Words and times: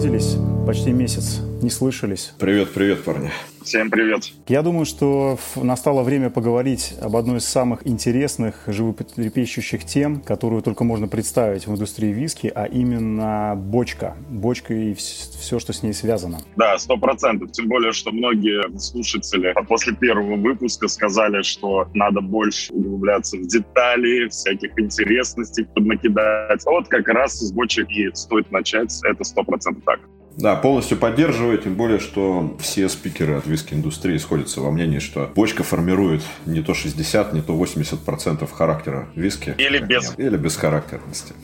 diz-lhes: 0.00 0.39
почти 0.70 0.92
месяц, 0.92 1.40
не 1.62 1.68
слышались. 1.68 2.32
Привет, 2.38 2.72
привет, 2.72 3.02
парни. 3.02 3.32
Всем 3.64 3.90
привет. 3.90 4.30
Я 4.46 4.62
думаю, 4.62 4.86
что 4.86 5.36
настало 5.56 6.04
время 6.04 6.30
поговорить 6.30 6.94
об 7.02 7.16
одной 7.16 7.38
из 7.38 7.44
самых 7.44 7.84
интересных, 7.88 8.62
животрепещущих 8.68 9.84
тем, 9.84 10.20
которую 10.20 10.62
только 10.62 10.84
можно 10.84 11.08
представить 11.08 11.66
в 11.66 11.72
индустрии 11.72 12.12
виски, 12.12 12.52
а 12.54 12.66
именно 12.66 13.56
бочка. 13.56 14.16
Бочка 14.28 14.72
и 14.72 14.94
все, 14.94 15.58
что 15.58 15.72
с 15.72 15.82
ней 15.82 15.92
связано. 15.92 16.38
Да, 16.54 16.78
сто 16.78 16.96
процентов. 16.96 17.50
Тем 17.50 17.66
более, 17.66 17.90
что 17.90 18.12
многие 18.12 18.78
слушатели 18.78 19.52
после 19.66 19.92
первого 19.96 20.36
выпуска 20.36 20.86
сказали, 20.86 21.42
что 21.42 21.88
надо 21.94 22.20
больше 22.20 22.72
углубляться 22.72 23.36
в 23.38 23.44
детали, 23.48 24.28
всяких 24.28 24.78
интересностей 24.78 25.64
поднакидать. 25.64 26.64
Вот 26.64 26.86
как 26.86 27.08
раз 27.08 27.40
с 27.40 27.50
бочек 27.50 27.90
и 27.90 28.08
стоит 28.14 28.52
начать. 28.52 28.96
Это 29.02 29.24
сто 29.24 29.42
процентов 29.42 29.82
так. 29.84 29.98
Да, 30.40 30.56
полностью 30.56 30.96
поддерживаю, 30.96 31.58
тем 31.58 31.74
более, 31.74 31.98
что 31.98 32.56
все 32.60 32.88
спикеры 32.88 33.34
от 33.34 33.46
виски-индустрии 33.46 34.16
сходятся 34.16 34.60
во 34.60 34.70
мнении, 34.70 34.98
что 34.98 35.30
бочка 35.34 35.62
формирует 35.62 36.22
не 36.46 36.62
то 36.62 36.72
60, 36.72 37.32
не 37.34 37.42
то 37.42 37.54
80% 37.54 38.48
характера 38.50 39.08
виски. 39.14 39.54
Или 39.58 39.78
без. 39.78 40.14
Или 40.16 40.36
без 40.36 40.56
характерности. 40.56 41.34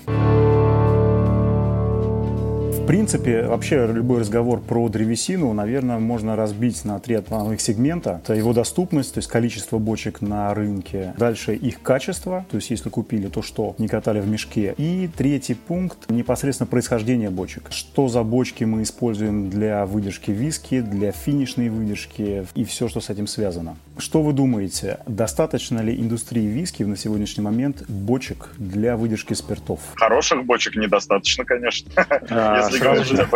В 2.86 2.88
принципе, 2.88 3.42
вообще 3.42 3.84
любой 3.92 4.20
разговор 4.20 4.60
про 4.60 4.88
древесину, 4.88 5.52
наверное, 5.52 5.98
можно 5.98 6.36
разбить 6.36 6.84
на 6.84 7.00
три 7.00 7.16
основных 7.16 7.60
сегмента. 7.60 8.20
Это 8.22 8.34
его 8.34 8.52
доступность, 8.52 9.14
то 9.14 9.18
есть 9.18 9.28
количество 9.28 9.78
бочек 9.78 10.20
на 10.20 10.54
рынке. 10.54 11.12
Дальше 11.18 11.56
их 11.56 11.82
качество, 11.82 12.46
то 12.48 12.58
есть 12.58 12.70
если 12.70 12.88
купили, 12.88 13.26
то 13.26 13.42
что 13.42 13.74
не 13.78 13.88
катали 13.88 14.20
в 14.20 14.28
мешке. 14.28 14.72
И 14.78 15.10
третий 15.16 15.54
пункт 15.54 16.08
непосредственно 16.08 16.68
происхождение 16.68 17.28
бочек. 17.28 17.64
Что 17.70 18.06
за 18.06 18.22
бочки 18.22 18.62
мы 18.62 18.84
используем 18.84 19.50
для 19.50 19.84
выдержки 19.84 20.30
виски, 20.30 20.80
для 20.80 21.10
финишной 21.10 21.70
выдержки 21.70 22.46
и 22.54 22.62
все, 22.62 22.86
что 22.86 23.00
с 23.00 23.10
этим 23.10 23.26
связано. 23.26 23.74
Что 23.98 24.20
вы 24.20 24.34
думаете, 24.34 24.98
достаточно 25.06 25.80
ли 25.80 25.94
индустрии 25.94 26.46
виски 26.46 26.82
на 26.82 26.96
сегодняшний 26.96 27.42
момент 27.42 27.84
бочек 27.88 28.50
для 28.58 28.96
выдержки 28.96 29.32
спиртов? 29.32 29.80
Хороших 29.94 30.44
бочек 30.44 30.76
недостаточно, 30.76 31.44
конечно. 31.44 31.90
А, 32.28 32.70
сразу 32.70 33.04
же, 33.04 33.28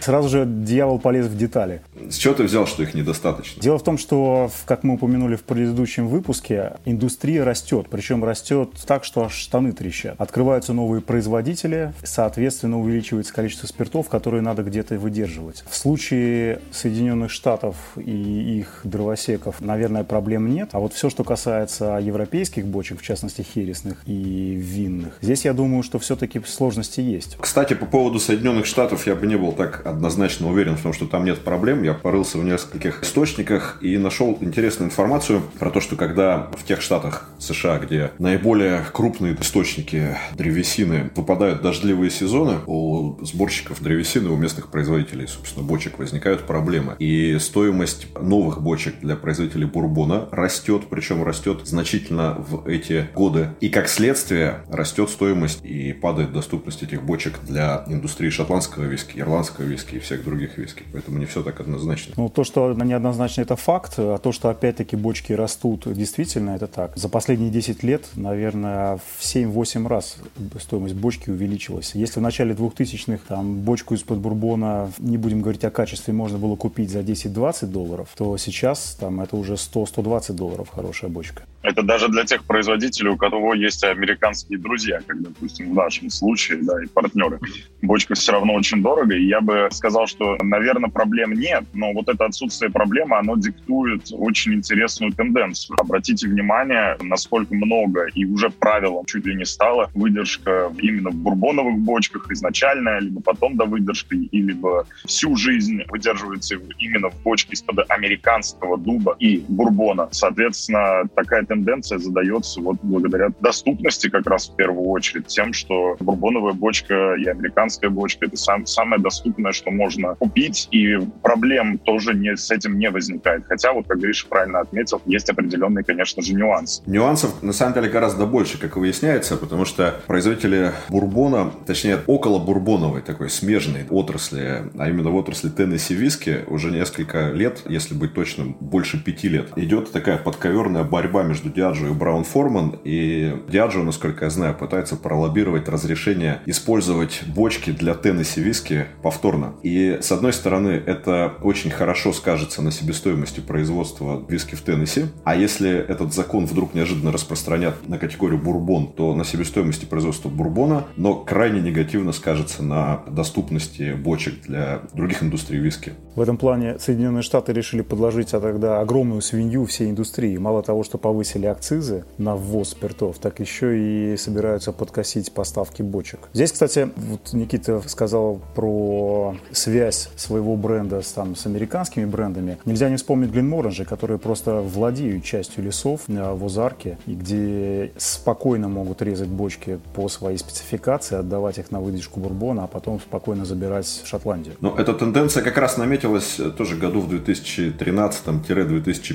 сразу 0.00 0.28
же 0.28 0.44
дьявол 0.46 0.98
полез 0.98 1.26
в 1.26 1.36
детали. 1.36 1.82
С 2.08 2.16
чего 2.16 2.34
ты 2.34 2.44
взял, 2.44 2.66
что 2.66 2.82
их 2.82 2.94
недостаточно? 2.94 3.60
Дело 3.60 3.78
в 3.78 3.84
том, 3.84 3.98
что, 3.98 4.50
как 4.66 4.82
мы 4.82 4.94
упомянули 4.94 5.36
в 5.36 5.42
предыдущем 5.42 6.08
выпуске, 6.08 6.74
индустрия 6.84 7.44
растет. 7.44 7.86
Причем 7.90 8.24
растет 8.24 8.70
так, 8.86 9.04
что 9.04 9.24
аж 9.24 9.34
штаны 9.34 9.72
трещат. 9.72 10.20
Открываются 10.20 10.72
новые 10.72 11.00
производители, 11.02 11.92
соответственно, 12.02 12.80
увеличивается 12.80 13.32
количество 13.32 13.66
спиртов, 13.66 14.08
которые 14.08 14.42
надо 14.42 14.62
где-то 14.62 14.98
выдерживать. 14.98 15.64
В 15.68 15.76
случае 15.76 16.60
Соединенных 16.72 17.30
Штатов 17.30 17.76
и 17.96 18.58
их 18.58 18.80
дровосеков, 18.84 19.60
наверное, 19.60 19.83
проблем 20.08 20.48
нет. 20.48 20.70
А 20.72 20.78
вот 20.78 20.92
все, 20.92 21.10
что 21.10 21.24
касается 21.24 21.98
европейских 22.00 22.66
бочек, 22.66 23.00
в 23.00 23.02
частности, 23.02 23.42
хересных 23.42 24.02
и 24.06 24.54
винных, 24.54 25.18
здесь, 25.20 25.44
я 25.44 25.52
думаю, 25.52 25.82
что 25.82 25.98
все-таки 25.98 26.40
сложности 26.46 27.00
есть. 27.00 27.36
Кстати, 27.40 27.74
по 27.74 27.86
поводу 27.86 28.18
Соединенных 28.18 28.66
Штатов 28.66 29.06
я 29.06 29.14
бы 29.14 29.26
не 29.26 29.36
был 29.36 29.52
так 29.52 29.86
однозначно 29.86 30.48
уверен 30.48 30.76
в 30.76 30.82
том, 30.82 30.92
что 30.92 31.06
там 31.06 31.24
нет 31.24 31.40
проблем. 31.44 31.82
Я 31.82 31.94
порылся 31.94 32.38
в 32.38 32.44
нескольких 32.44 33.02
источниках 33.02 33.78
и 33.80 33.98
нашел 33.98 34.36
интересную 34.40 34.90
информацию 34.90 35.42
про 35.58 35.70
то, 35.70 35.80
что 35.80 35.96
когда 35.96 36.50
в 36.56 36.64
тех 36.64 36.80
штатах 36.80 37.30
США, 37.38 37.78
где 37.78 38.10
наиболее 38.18 38.84
крупные 38.92 39.34
источники 39.40 40.16
древесины 40.36 41.10
выпадают 41.14 41.62
дождливые 41.62 42.10
сезоны, 42.10 42.58
у 42.66 43.24
сборщиков 43.24 43.82
древесины, 43.82 44.30
у 44.30 44.36
местных 44.36 44.68
производителей, 44.68 45.26
собственно, 45.26 45.66
бочек 45.66 45.98
возникают 45.98 46.46
проблемы. 46.46 46.96
И 46.98 47.38
стоимость 47.38 48.06
новых 48.20 48.62
бочек 48.62 48.94
для 49.00 49.16
производителей 49.16 49.66
бурбона 49.74 50.28
растет, 50.30 50.84
причем 50.88 51.24
растет 51.24 51.66
значительно 51.66 52.36
в 52.38 52.66
эти 52.66 53.08
годы. 53.14 53.50
И 53.60 53.68
как 53.68 53.88
следствие 53.88 54.62
растет 54.70 55.10
стоимость 55.10 55.64
и 55.64 55.92
падает 55.92 56.32
доступность 56.32 56.82
этих 56.82 57.02
бочек 57.02 57.40
для 57.42 57.84
индустрии 57.88 58.30
шотландского 58.30 58.84
виски, 58.84 59.18
ирландского 59.18 59.64
виски 59.64 59.96
и 59.96 59.98
всех 59.98 60.24
других 60.24 60.56
виски. 60.56 60.84
Поэтому 60.92 61.18
не 61.18 61.26
все 61.26 61.42
так 61.42 61.60
однозначно. 61.60 62.14
Ну, 62.16 62.28
то, 62.28 62.44
что 62.44 62.72
неоднозначно, 62.72 63.42
это 63.42 63.56
факт. 63.56 63.94
А 63.98 64.18
то, 64.18 64.32
что 64.32 64.48
опять-таки 64.48 64.96
бочки 64.96 65.32
растут, 65.32 65.92
действительно, 65.92 66.50
это 66.50 66.68
так. 66.68 66.96
За 66.96 67.08
последние 67.08 67.50
10 67.50 67.82
лет, 67.82 68.04
наверное, 68.14 68.98
в 69.18 69.22
7-8 69.22 69.88
раз 69.88 70.16
стоимость 70.60 70.94
бочки 70.94 71.30
увеличилась. 71.30 71.94
Если 71.94 72.20
в 72.20 72.22
начале 72.22 72.54
2000-х 72.54 73.22
там 73.26 73.60
бочку 73.60 73.94
из-под 73.94 74.18
бурбона, 74.18 74.92
не 74.98 75.18
будем 75.18 75.42
говорить 75.42 75.64
о 75.64 75.70
качестве, 75.70 76.14
можно 76.14 76.38
было 76.38 76.54
купить 76.54 76.90
за 76.90 77.00
10-20 77.00 77.66
долларов, 77.66 78.08
то 78.16 78.36
сейчас 78.36 78.96
там 79.00 79.20
это 79.20 79.36
уже 79.36 79.56
100-120 79.72 80.32
долларов 80.32 80.68
хорошая 80.74 81.10
бочка. 81.10 81.42
Это 81.64 81.82
даже 81.82 82.08
для 82.08 82.24
тех 82.24 82.44
производителей, 82.44 83.10
у 83.10 83.16
которого 83.16 83.54
есть 83.54 83.82
американские 83.84 84.58
друзья, 84.58 85.00
как, 85.06 85.22
допустим, 85.22 85.70
в 85.70 85.74
нашем 85.74 86.10
случае, 86.10 86.58
да, 86.60 86.82
и 86.82 86.86
партнеры. 86.86 87.40
Бочка 87.80 88.14
все 88.14 88.32
равно 88.32 88.52
очень 88.54 88.82
дорого, 88.82 89.14
и 89.14 89.24
я 89.26 89.40
бы 89.40 89.68
сказал, 89.72 90.06
что, 90.06 90.36
наверное, 90.42 90.90
проблем 90.90 91.32
нет, 91.32 91.64
но 91.72 91.92
вот 91.94 92.08
это 92.08 92.26
отсутствие 92.26 92.70
проблемы, 92.70 93.16
оно 93.16 93.36
диктует 93.36 94.08
очень 94.12 94.54
интересную 94.54 95.12
тенденцию. 95.12 95.76
Обратите 95.80 96.28
внимание, 96.28 96.98
насколько 97.00 97.54
много 97.54 98.08
и 98.14 98.26
уже 98.26 98.50
правилом 98.50 99.06
чуть 99.06 99.24
ли 99.24 99.34
не 99.34 99.46
стало 99.46 99.90
выдержка 99.94 100.70
именно 100.78 101.10
в 101.10 101.14
бурбоновых 101.14 101.78
бочках 101.78 102.30
изначальная, 102.30 103.00
либо 103.00 103.22
потом 103.22 103.56
до 103.56 103.64
выдержки, 103.64 104.14
и 104.14 104.42
либо 104.42 104.86
всю 105.06 105.34
жизнь 105.36 105.80
выдерживается 105.88 106.56
именно 106.78 107.08
в 107.08 107.22
бочке 107.22 107.54
из-под 107.54 107.90
американского 107.90 108.76
дуба 108.76 109.16
и 109.18 109.42
бурбона. 109.54 110.08
Соответственно, 110.10 111.08
такая 111.14 111.44
тенденция 111.44 111.98
задается 111.98 112.60
вот 112.60 112.76
благодаря 112.82 113.30
доступности 113.40 114.08
как 114.08 114.26
раз 114.26 114.48
в 114.48 114.56
первую 114.56 114.88
очередь 114.88 115.26
тем, 115.26 115.52
что 115.52 115.96
бурбоновая 116.00 116.52
бочка 116.52 117.14
и 117.14 117.26
американская 117.26 117.90
бочка— 117.90 118.26
это 118.26 118.36
сам, 118.36 118.66
самое 118.66 119.00
доступное, 119.00 119.52
что 119.52 119.70
можно 119.70 120.14
купить, 120.16 120.68
и 120.70 120.98
проблем 121.22 121.78
тоже 121.78 122.14
не, 122.14 122.36
с 122.36 122.50
этим 122.50 122.78
не 122.78 122.90
возникает. 122.90 123.44
Хотя, 123.46 123.72
вот 123.72 123.86
как 123.86 123.98
Гриша 123.98 124.26
правильно 124.28 124.60
отметил, 124.60 125.00
есть 125.06 125.28
определенные, 125.30 125.84
конечно 125.84 126.22
же, 126.22 126.34
нюансы. 126.34 126.82
Нюансов, 126.86 127.42
на 127.42 127.52
самом 127.52 127.74
деле, 127.74 127.88
гораздо 127.88 128.26
больше, 128.26 128.58
как 128.58 128.76
выясняется, 128.76 129.36
потому 129.36 129.64
что 129.64 130.00
производители 130.06 130.72
бурбона, 130.88 131.52
точнее, 131.66 132.00
около 132.06 132.38
бурбоновой 132.38 133.02
такой 133.02 133.30
смежной 133.30 133.86
отрасли, 133.90 134.64
а 134.78 134.88
именно 134.88 135.10
в 135.10 135.16
отрасли 135.16 135.48
Теннесси 135.48 135.94
виски, 135.94 136.44
уже 136.46 136.70
несколько 136.70 137.30
лет, 137.30 137.62
если 137.68 137.94
быть 137.94 138.14
точным, 138.14 138.56
больше 138.60 139.02
пяти 139.02 139.28
лет, 139.28 139.43
идет 139.56 139.92
такая 139.92 140.18
подковерная 140.18 140.84
борьба 140.84 141.22
между 141.22 141.50
Диаджо 141.50 141.88
и 141.88 141.92
Браун 141.92 142.24
Форман, 142.24 142.78
и 142.84 143.34
Диаджо, 143.48 143.82
насколько 143.82 144.24
я 144.24 144.30
знаю, 144.30 144.54
пытается 144.54 144.96
пролоббировать 144.96 145.68
разрешение 145.68 146.40
использовать 146.46 147.22
бочки 147.26 147.70
для 147.70 147.94
Теннесси 147.94 148.40
виски 148.40 148.86
повторно. 149.02 149.54
И, 149.62 149.98
с 150.00 150.12
одной 150.12 150.32
стороны, 150.32 150.70
это 150.70 151.34
очень 151.42 151.70
хорошо 151.70 152.12
скажется 152.12 152.62
на 152.62 152.70
себестоимости 152.70 153.40
производства 153.40 154.24
виски 154.28 154.54
в 154.54 154.62
Теннесси, 154.62 155.06
а 155.24 155.36
если 155.36 155.70
этот 155.70 156.12
закон 156.12 156.46
вдруг 156.46 156.74
неожиданно 156.74 157.12
распространят 157.12 157.88
на 157.88 157.98
категорию 157.98 158.40
бурбон, 158.40 158.92
то 158.92 159.14
на 159.14 159.24
себестоимости 159.24 159.84
производства 159.84 160.28
бурбона, 160.28 160.84
но 160.96 161.14
крайне 161.14 161.60
негативно 161.60 162.12
скажется 162.12 162.62
на 162.62 163.02
доступности 163.08 163.94
бочек 163.94 164.42
для 164.42 164.82
других 164.92 165.22
индустрий 165.22 165.60
виски. 165.60 165.92
В 166.14 166.20
этом 166.20 166.36
плане 166.36 166.78
Соединенные 166.78 167.22
Штаты 167.22 167.52
решили 167.52 167.82
подложить 167.82 168.34
а 168.34 168.40
тогда 168.40 168.80
огромную 168.80 169.20
свинью 169.24 169.64
всей 169.66 169.90
индустрии. 169.90 170.36
Мало 170.36 170.62
того, 170.62 170.84
что 170.84 170.98
повысили 170.98 171.46
акцизы 171.46 172.04
на 172.18 172.36
ввоз 172.36 172.70
спиртов, 172.70 173.18
так 173.18 173.40
еще 173.40 173.78
и 173.78 174.16
собираются 174.16 174.72
подкосить 174.72 175.32
поставки 175.32 175.82
бочек. 175.82 176.28
Здесь, 176.32 176.52
кстати, 176.52 176.90
вот 176.96 177.32
Никита 177.32 177.82
сказал 177.86 178.40
про 178.54 179.36
связь 179.52 180.10
своего 180.16 180.56
бренда 180.56 181.02
с, 181.02 181.12
там, 181.12 181.36
с 181.36 181.46
американскими 181.46 182.04
брендами. 182.04 182.58
Нельзя 182.64 182.88
не 182.88 182.96
вспомнить 182.96 183.30
Гленморанжи, 183.30 183.84
которые 183.84 184.18
просто 184.18 184.60
владеют 184.60 185.24
частью 185.24 185.64
лесов 185.64 186.02
э, 186.08 186.32
в 186.32 186.44
Озарке, 186.44 186.98
и 187.06 187.14
где 187.14 187.92
спокойно 187.96 188.68
могут 188.68 189.02
резать 189.02 189.28
бочки 189.28 189.78
по 189.94 190.08
своей 190.08 190.38
спецификации, 190.38 191.16
отдавать 191.16 191.58
их 191.58 191.70
на 191.70 191.80
выдержку 191.80 192.20
бурбона, 192.20 192.64
а 192.64 192.66
потом 192.66 193.00
спокойно 193.00 193.44
забирать 193.44 193.86
в 193.86 194.06
Шотландию. 194.06 194.54
Но 194.60 194.74
эта 194.76 194.92
тенденция 194.92 195.42
как 195.42 195.58
раз 195.58 195.76
наметилась 195.76 196.40
тоже 196.56 196.76
году 196.76 197.00
в 197.00 197.12
2013-2015, 197.12 199.13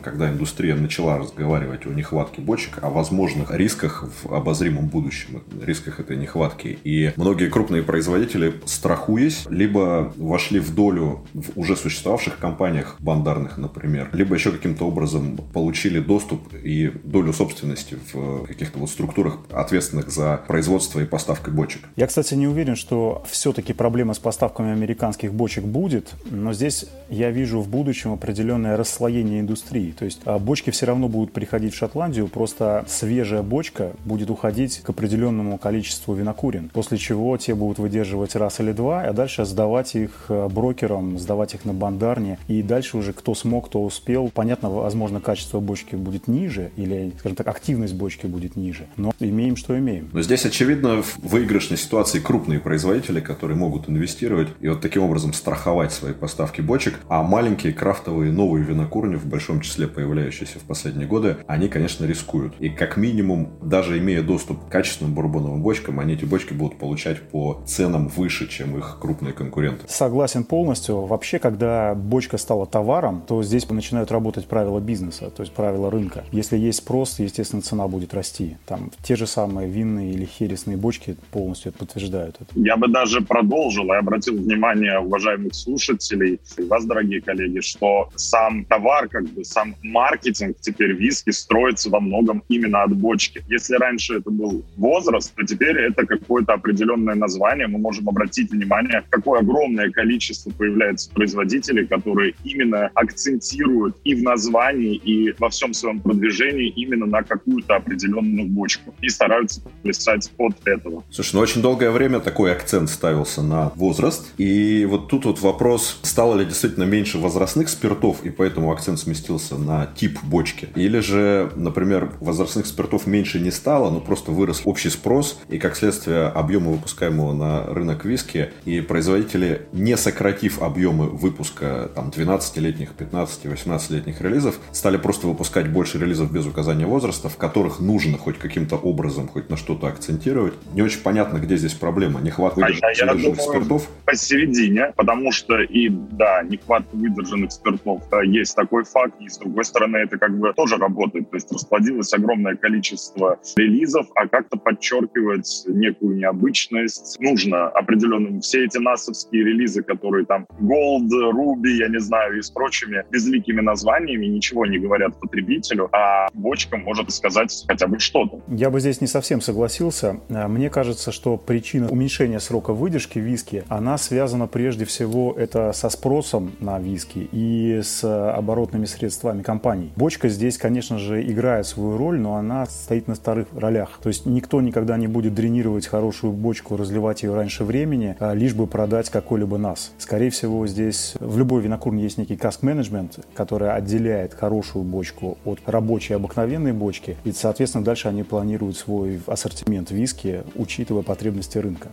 когда 0.00 0.30
индустрия 0.30 0.74
начала 0.74 1.18
разговаривать 1.18 1.86
о 1.86 1.90
нехватке 1.90 2.40
бочек, 2.40 2.78
о 2.82 2.90
возможных 2.90 3.52
рисках 3.54 4.08
в 4.22 4.34
обозримом 4.34 4.88
будущем, 4.88 5.42
рисках 5.62 6.00
этой 6.00 6.16
нехватки. 6.16 6.78
И 6.84 7.12
многие 7.16 7.48
крупные 7.48 7.82
производители, 7.82 8.54
страхуясь, 8.64 9.46
либо 9.48 10.12
вошли 10.16 10.58
в 10.58 10.74
долю 10.74 11.24
в 11.34 11.58
уже 11.58 11.76
существовавших 11.76 12.38
компаниях 12.38 12.96
бандарных, 13.00 13.58
например, 13.58 14.10
либо 14.12 14.34
еще 14.34 14.52
каким-то 14.52 14.86
образом 14.86 15.36
получили 15.52 16.00
доступ 16.00 16.54
и 16.54 16.92
долю 17.04 17.32
собственности 17.32 17.96
в 18.12 18.46
каких-то 18.46 18.78
вот 18.78 18.90
структурах, 18.90 19.38
ответственных 19.50 20.10
за 20.10 20.40
производство 20.46 21.00
и 21.00 21.04
поставкой 21.04 21.54
бочек. 21.54 21.82
Я, 21.96 22.06
кстати, 22.06 22.34
не 22.34 22.46
уверен, 22.46 22.76
что 22.76 23.22
все-таки 23.30 23.72
проблема 23.72 24.14
с 24.14 24.18
поставками 24.18 24.72
американских 24.72 25.32
бочек 25.32 25.64
будет, 25.64 26.12
но 26.30 26.52
здесь 26.52 26.86
я 27.08 27.30
вижу 27.30 27.60
в 27.60 27.68
будущем 27.68 28.12
определенное 28.12 28.76
расслоение 28.76 29.29
индустрии. 29.38 29.94
То 29.96 30.04
есть 30.04 30.22
а, 30.24 30.38
бочки 30.40 30.70
все 30.70 30.86
равно 30.86 31.08
будут 31.08 31.32
приходить 31.32 31.74
в 31.74 31.76
Шотландию, 31.76 32.26
просто 32.26 32.84
свежая 32.88 33.42
бочка 33.42 33.92
будет 34.04 34.30
уходить 34.30 34.80
к 34.80 34.90
определенному 34.90 35.58
количеству 35.58 36.14
винокурен, 36.14 36.70
после 36.72 36.98
чего 36.98 37.36
те 37.36 37.54
будут 37.54 37.78
выдерживать 37.78 38.34
раз 38.34 38.58
или 38.60 38.72
два, 38.72 39.02
а 39.02 39.12
дальше 39.12 39.44
сдавать 39.44 39.94
их 39.94 40.26
а, 40.28 40.48
брокерам, 40.48 41.18
сдавать 41.18 41.54
их 41.54 41.64
на 41.64 41.72
бандарне, 41.72 42.38
и 42.48 42.62
дальше 42.62 42.96
уже 42.96 43.12
кто 43.12 43.34
смог, 43.34 43.66
кто 43.66 43.84
успел. 43.84 44.30
Понятно, 44.34 44.70
возможно, 44.70 45.20
качество 45.20 45.60
бочки 45.60 45.94
будет 45.94 46.26
ниже, 46.26 46.72
или, 46.76 47.12
скажем 47.20 47.36
так, 47.36 47.46
активность 47.46 47.94
бочки 47.94 48.26
будет 48.26 48.56
ниже, 48.56 48.86
но 48.96 49.12
имеем, 49.20 49.56
что 49.56 49.78
имеем. 49.78 50.08
Но 50.12 50.22
здесь, 50.22 50.44
очевидно, 50.44 51.02
в 51.02 51.18
выигрышной 51.22 51.78
ситуации 51.78 52.18
крупные 52.18 52.58
производители, 52.58 53.20
которые 53.20 53.56
могут 53.56 53.88
инвестировать 53.88 54.48
и 54.60 54.68
вот 54.68 54.80
таким 54.80 55.02
образом 55.02 55.32
страховать 55.32 55.92
свои 55.92 56.12
поставки 56.12 56.60
бочек, 56.60 56.98
а 57.08 57.22
маленькие 57.22 57.72
крафтовые 57.72 58.32
новые 58.32 58.64
винокурни, 58.64 59.16
в 59.20 59.26
большом 59.26 59.60
числе 59.60 59.86
появляющиеся 59.86 60.58
в 60.58 60.62
последние 60.62 61.06
годы, 61.06 61.38
они, 61.46 61.68
конечно, 61.68 62.04
рискуют. 62.04 62.54
И 62.58 62.68
как 62.68 62.96
минимум, 62.96 63.50
даже 63.62 63.98
имея 63.98 64.22
доступ 64.22 64.66
к 64.66 64.68
качественным 64.68 65.14
бурбоновым 65.14 65.62
бочкам, 65.62 66.00
они 66.00 66.14
эти 66.14 66.24
бочки 66.24 66.52
будут 66.52 66.78
получать 66.78 67.20
по 67.22 67.62
ценам 67.66 68.08
выше, 68.08 68.48
чем 68.48 68.76
их 68.76 68.98
крупные 69.00 69.32
конкуренты. 69.32 69.86
Согласен 69.88 70.44
полностью. 70.44 71.06
Вообще, 71.06 71.38
когда 71.38 71.94
бочка 71.94 72.38
стала 72.38 72.66
товаром, 72.66 73.22
то 73.26 73.42
здесь 73.42 73.68
начинают 73.68 74.10
работать 74.10 74.46
правила 74.46 74.80
бизнеса, 74.80 75.30
то 75.30 75.42
есть 75.42 75.52
правила 75.52 75.90
рынка. 75.90 76.24
Если 76.32 76.56
есть 76.56 76.78
спрос, 76.78 77.18
естественно, 77.18 77.62
цена 77.62 77.86
будет 77.88 78.14
расти. 78.14 78.56
Там 78.66 78.90
те 79.02 79.16
же 79.16 79.26
самые 79.26 79.68
винные 79.68 80.12
или 80.12 80.24
хересные 80.24 80.76
бочки 80.76 81.16
полностью 81.30 81.72
подтверждают 81.72 82.36
это. 82.40 82.50
Я 82.54 82.76
бы 82.76 82.88
даже 82.88 83.20
продолжил 83.20 83.92
и 83.92 83.96
обратил 83.96 84.36
внимание 84.36 84.98
уважаемых 84.98 85.54
слушателей 85.54 86.40
и 86.56 86.62
вас, 86.62 86.84
дорогие 86.84 87.20
коллеги, 87.20 87.60
что 87.60 88.10
сам 88.16 88.64
товар, 88.64 89.08
как 89.10 89.24
бы 89.30 89.44
сам 89.44 89.74
маркетинг 89.82 90.56
теперь 90.60 90.92
виски 90.92 91.30
строится 91.30 91.90
во 91.90 92.00
многом 92.00 92.42
именно 92.48 92.82
от 92.82 92.96
бочки. 92.96 93.42
Если 93.48 93.74
раньше 93.76 94.18
это 94.18 94.30
был 94.30 94.64
возраст, 94.76 95.34
то 95.34 95.44
теперь 95.44 95.76
это 95.76 96.06
какое-то 96.06 96.54
определенное 96.54 97.14
название. 97.14 97.66
Мы 97.66 97.78
можем 97.78 98.08
обратить 98.08 98.50
внимание, 98.50 99.04
какое 99.10 99.40
огромное 99.40 99.90
количество 99.90 100.50
появляется 100.50 101.10
производителей, 101.10 101.86
которые 101.86 102.34
именно 102.44 102.90
акцентируют 102.94 103.96
и 104.04 104.14
в 104.14 104.22
названии, 104.22 104.96
и 104.96 105.34
во 105.38 105.50
всем 105.50 105.74
своем 105.74 106.00
продвижении 106.00 106.68
именно 106.68 107.06
на 107.06 107.22
какую-то 107.22 107.76
определенную 107.76 108.48
бочку 108.48 108.94
и 109.00 109.08
стараются 109.08 109.62
плясать 109.82 110.30
от 110.38 110.54
этого. 110.66 111.04
Слушай, 111.10 111.34
ну 111.34 111.40
очень 111.40 111.62
долгое 111.62 111.90
время 111.90 112.20
такой 112.20 112.52
акцент 112.52 112.88
ставился 112.88 113.42
на 113.42 113.70
возраст, 113.76 114.32
и 114.38 114.84
вот 114.84 115.08
тут 115.08 115.24
вот 115.24 115.40
вопрос, 115.40 115.98
стало 116.02 116.38
ли 116.38 116.44
действительно 116.44 116.84
меньше 116.84 117.18
возрастных 117.18 117.68
спиртов, 117.68 118.24
и 118.24 118.30
поэтому 118.30 118.72
акцент 118.72 118.98
сместился 119.00 119.56
на 119.56 119.86
тип 119.86 120.18
бочки, 120.22 120.68
или 120.74 121.00
же, 121.00 121.50
например, 121.56 122.12
возрастных 122.20 122.66
спиртов 122.66 123.06
меньше 123.06 123.40
не 123.40 123.50
стало, 123.50 123.90
но 123.90 124.00
просто 124.00 124.32
вырос 124.32 124.62
общий 124.64 124.90
спрос, 124.90 125.40
и 125.48 125.58
как 125.58 125.76
следствие 125.76 126.26
объема 126.26 126.70
выпускаемого 126.70 127.32
на 127.32 127.66
рынок 127.66 128.04
виски, 128.04 128.50
и 128.64 128.80
производители, 128.80 129.62
не 129.72 129.96
сократив 129.96 130.62
объемы 130.62 131.08
выпуска 131.08 131.90
там 131.94 132.10
12-летних, 132.10 132.90
15-18-летних 132.98 134.20
релизов, 134.20 134.58
стали 134.72 134.96
просто 134.96 135.26
выпускать 135.26 135.68
больше 135.68 135.98
релизов 135.98 136.32
без 136.32 136.46
указания 136.46 136.86
возраста, 136.86 137.28
в 137.28 137.36
которых 137.36 137.80
нужно 137.80 138.18
хоть 138.18 138.38
каким-то 138.38 138.76
образом, 138.76 139.28
хоть 139.28 139.50
на 139.50 139.56
что-то 139.56 139.86
акцентировать. 139.88 140.54
Не 140.74 140.82
очень 140.82 141.00
понятно, 141.00 141.38
где 141.38 141.56
здесь 141.56 141.74
проблема. 141.74 142.20
Нехват 142.20 142.56
выдержанных, 142.56 142.82
а 142.82 143.14
я 143.14 143.34
спиртов? 143.34 143.88
Посередине, 144.04 144.92
потому 144.96 145.32
что 145.32 145.60
и, 145.60 145.88
да, 145.88 146.42
нехватка 146.42 146.96
выдержанных 146.96 147.52
спиртов 147.52 148.02
да, 148.10 148.22
есть 148.22 148.54
такой 148.54 148.84
факт, 148.92 149.14
и 149.20 149.28
с 149.28 149.38
другой 149.38 149.64
стороны 149.64 149.98
это 149.98 150.18
как 150.18 150.38
бы 150.38 150.52
тоже 150.54 150.76
работает. 150.76 151.30
То 151.30 151.36
есть 151.36 151.52
расплодилось 151.52 152.12
огромное 152.12 152.56
количество 152.56 153.38
релизов, 153.56 154.06
а 154.14 154.26
как-то 154.28 154.56
подчеркивать 154.56 155.64
некую 155.66 156.16
необычность 156.16 157.18
нужно 157.20 157.68
определенным. 157.68 158.40
Все 158.40 158.64
эти 158.64 158.78
насовские 158.78 159.44
релизы, 159.44 159.82
которые 159.82 160.26
там 160.26 160.46
Gold, 160.60 161.08
Ruby, 161.32 161.70
я 161.78 161.88
не 161.88 162.00
знаю, 162.00 162.38
и 162.38 162.42
с 162.42 162.50
прочими 162.50 163.04
безликими 163.10 163.60
названиями, 163.60 164.26
ничего 164.26 164.66
не 164.66 164.78
говорят 164.78 165.18
потребителю, 165.20 165.88
а 165.92 166.28
бочка 166.34 166.76
может 166.76 167.10
сказать 167.10 167.64
хотя 167.66 167.86
бы 167.86 167.98
что-то. 167.98 168.40
Я 168.48 168.70
бы 168.70 168.80
здесь 168.80 169.00
не 169.00 169.06
совсем 169.06 169.40
согласился. 169.40 170.20
А, 170.28 170.48
мне 170.48 170.70
кажется, 170.70 171.12
что 171.12 171.36
причина 171.36 171.88
уменьшения 171.88 172.40
срока 172.40 172.72
выдержки 172.72 173.18
виски, 173.18 173.64
она 173.68 173.98
связана 173.98 174.46
прежде 174.46 174.84
всего 174.84 175.34
это 175.36 175.72
со 175.72 175.90
спросом 175.90 176.52
на 176.60 176.78
виски 176.78 177.28
и 177.32 177.80
с 177.82 178.04
оборотными 178.04 178.79
средствами 178.86 179.42
компаний. 179.42 179.92
Бочка 179.96 180.28
здесь, 180.28 180.58
конечно 180.58 180.98
же, 180.98 181.22
играет 181.22 181.66
свою 181.66 181.96
роль, 181.96 182.18
но 182.18 182.36
она 182.36 182.66
стоит 182.66 183.08
на 183.08 183.14
старых 183.14 183.48
ролях. 183.52 183.98
То 184.02 184.08
есть 184.08 184.26
никто 184.26 184.60
никогда 184.60 184.96
не 184.96 185.06
будет 185.06 185.34
дренировать 185.34 185.86
хорошую 185.86 186.32
бочку, 186.32 186.76
разливать 186.76 187.22
ее 187.22 187.34
раньше 187.34 187.64
времени, 187.64 188.16
а 188.18 188.34
лишь 188.34 188.54
бы 188.54 188.66
продать 188.66 189.10
какой-либо 189.10 189.58
нас. 189.58 189.92
Скорее 189.98 190.30
всего, 190.30 190.66
здесь 190.66 191.14
в 191.20 191.38
любой 191.38 191.62
винокурне 191.62 192.02
есть 192.02 192.18
некий 192.18 192.36
каск-менеджмент, 192.36 193.20
который 193.34 193.72
отделяет 193.72 194.34
хорошую 194.34 194.84
бочку 194.84 195.38
от 195.44 195.60
рабочей 195.66 196.14
обыкновенной 196.14 196.72
бочки. 196.72 197.16
И, 197.24 197.32
соответственно, 197.32 197.84
дальше 197.84 198.08
они 198.08 198.22
планируют 198.22 198.76
свой 198.76 199.20
ассортимент 199.26 199.90
виски, 199.90 200.42
учитывая 200.54 201.02
потребности 201.02 201.58
рынка. 201.58 201.88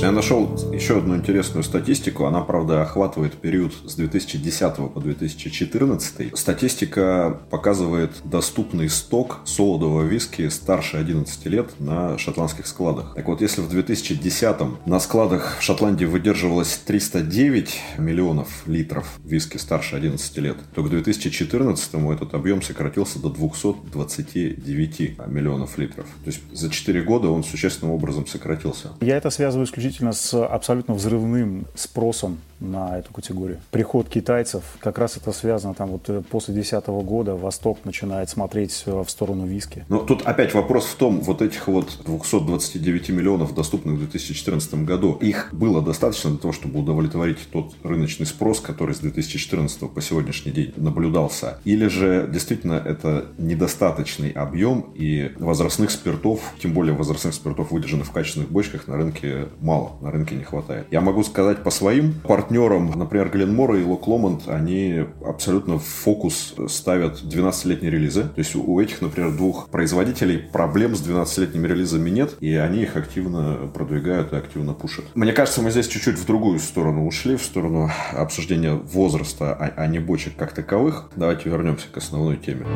Слушай, 0.00 0.12
я 0.12 0.16
нашел 0.16 0.72
еще 0.72 0.96
одну 0.96 1.14
интересную 1.14 1.62
статистику. 1.62 2.24
Она, 2.24 2.40
правда, 2.40 2.80
охватывает 2.80 3.34
период 3.34 3.74
с 3.84 3.96
2010 3.96 4.76
по 4.94 4.98
2014. 4.98 6.38
Статистика 6.38 7.38
показывает 7.50 8.12
доступный 8.24 8.88
сток 8.88 9.40
солодового 9.44 10.04
виски 10.04 10.48
старше 10.48 10.96
11 10.96 11.44
лет 11.46 11.78
на 11.78 12.16
шотландских 12.16 12.66
складах. 12.66 13.12
Так 13.14 13.28
вот, 13.28 13.42
если 13.42 13.60
в 13.60 13.68
2010 13.68 14.86
на 14.86 15.00
складах 15.00 15.58
в 15.58 15.62
Шотландии 15.62 16.06
выдерживалось 16.06 16.80
309 16.86 17.78
миллионов 17.98 18.62
литров 18.66 19.18
виски 19.22 19.58
старше 19.58 19.96
11 19.96 20.38
лет, 20.38 20.56
то 20.74 20.82
к 20.82 20.88
2014 20.88 21.94
этот 22.10 22.32
объем 22.32 22.62
сократился 22.62 23.18
до 23.18 23.28
229 23.28 25.18
миллионов 25.26 25.76
литров. 25.76 26.06
То 26.24 26.30
есть 26.30 26.40
за 26.54 26.70
4 26.70 27.02
года 27.02 27.28
он 27.28 27.44
существенным 27.44 27.94
образом 27.94 28.26
сократился. 28.26 28.92
Я 29.02 29.18
это 29.18 29.28
связываю 29.28 29.66
исключительно 29.66 29.89
с 29.98 30.34
абсолютно 30.34 30.94
взрывным 30.94 31.66
спросом 31.74 32.38
на 32.60 32.98
эту 32.98 33.12
категорию. 33.12 33.58
Приход 33.70 34.08
китайцев, 34.08 34.62
как 34.80 34.98
раз 34.98 35.16
это 35.16 35.32
связано 35.32 35.74
там 35.74 35.88
вот 35.90 36.08
э, 36.08 36.22
после 36.30 36.54
2010 36.54 36.86
года 37.04 37.34
Восток 37.34 37.78
начинает 37.84 38.28
смотреть 38.28 38.82
в 38.86 39.08
сторону 39.08 39.46
виски. 39.46 39.84
Но 39.88 39.98
тут 40.00 40.22
опять 40.22 40.54
вопрос 40.54 40.84
в 40.84 40.94
том, 40.96 41.20
вот 41.20 41.42
этих 41.42 41.66
вот 41.68 41.98
229 42.04 43.08
миллионов 43.10 43.54
доступных 43.54 43.94
в 43.94 43.98
2014 43.98 44.74
году, 44.84 45.14
их 45.14 45.48
было 45.52 45.82
достаточно 45.82 46.30
для 46.30 46.38
того, 46.38 46.52
чтобы 46.52 46.80
удовлетворить 46.80 47.38
тот 47.50 47.74
рыночный 47.82 48.26
спрос, 48.26 48.60
который 48.60 48.94
с 48.94 48.98
2014 48.98 49.90
по 49.90 50.00
сегодняшний 50.02 50.52
день 50.52 50.74
наблюдался? 50.76 51.58
Или 51.64 51.86
же 51.86 52.28
действительно 52.30 52.74
это 52.74 53.26
недостаточный 53.38 54.30
объем 54.30 54.86
и 54.94 55.32
возрастных 55.38 55.90
спиртов, 55.90 56.40
тем 56.62 56.74
более 56.74 56.94
возрастных 56.94 57.34
спиртов, 57.34 57.70
выдержанных 57.70 58.08
в 58.08 58.12
качественных 58.12 58.50
бочках, 58.50 58.86
на 58.86 58.96
рынке 58.96 59.48
мало, 59.60 59.79
на 60.00 60.10
рынке 60.10 60.34
не 60.34 60.44
хватает. 60.44 60.86
Я 60.90 61.00
могу 61.00 61.22
сказать 61.22 61.62
по 61.62 61.70
своим 61.70 62.12
партнерам, 62.12 62.92
например, 62.96 63.30
Гленмора 63.30 63.78
и 63.78 63.84
Лок 63.84 64.06
Ломонд, 64.08 64.48
они 64.48 65.06
абсолютно 65.24 65.78
в 65.78 65.84
фокус 65.84 66.54
ставят 66.68 67.22
12-летние 67.22 67.90
релизы. 67.90 68.22
То 68.22 68.38
есть 68.38 68.54
у 68.54 68.80
этих, 68.80 69.00
например, 69.00 69.32
двух 69.32 69.68
производителей 69.68 70.38
проблем 70.38 70.94
с 70.94 71.06
12-летними 71.06 71.66
релизами 71.66 72.10
нет, 72.10 72.36
и 72.40 72.54
они 72.54 72.82
их 72.82 72.96
активно 72.96 73.70
продвигают 73.72 74.32
и 74.32 74.36
активно 74.36 74.74
пушат. 74.74 75.04
Мне 75.14 75.32
кажется, 75.32 75.62
мы 75.62 75.70
здесь 75.70 75.88
чуть-чуть 75.88 76.18
в 76.18 76.26
другую 76.26 76.58
сторону 76.58 77.06
ушли, 77.06 77.36
в 77.36 77.42
сторону 77.42 77.90
обсуждения 78.12 78.74
возраста, 78.74 79.52
а, 79.52 79.72
а 79.76 79.86
не 79.86 79.98
бочек 79.98 80.36
как 80.36 80.52
таковых. 80.52 81.10
Давайте 81.16 81.48
вернемся 81.48 81.88
к 81.92 81.96
основной 81.96 82.36
теме. 82.36 82.66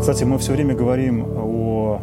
Кстати, 0.00 0.24
мы 0.24 0.38
все 0.38 0.52
время 0.52 0.74
говорим 0.74 1.24
о 1.24 2.02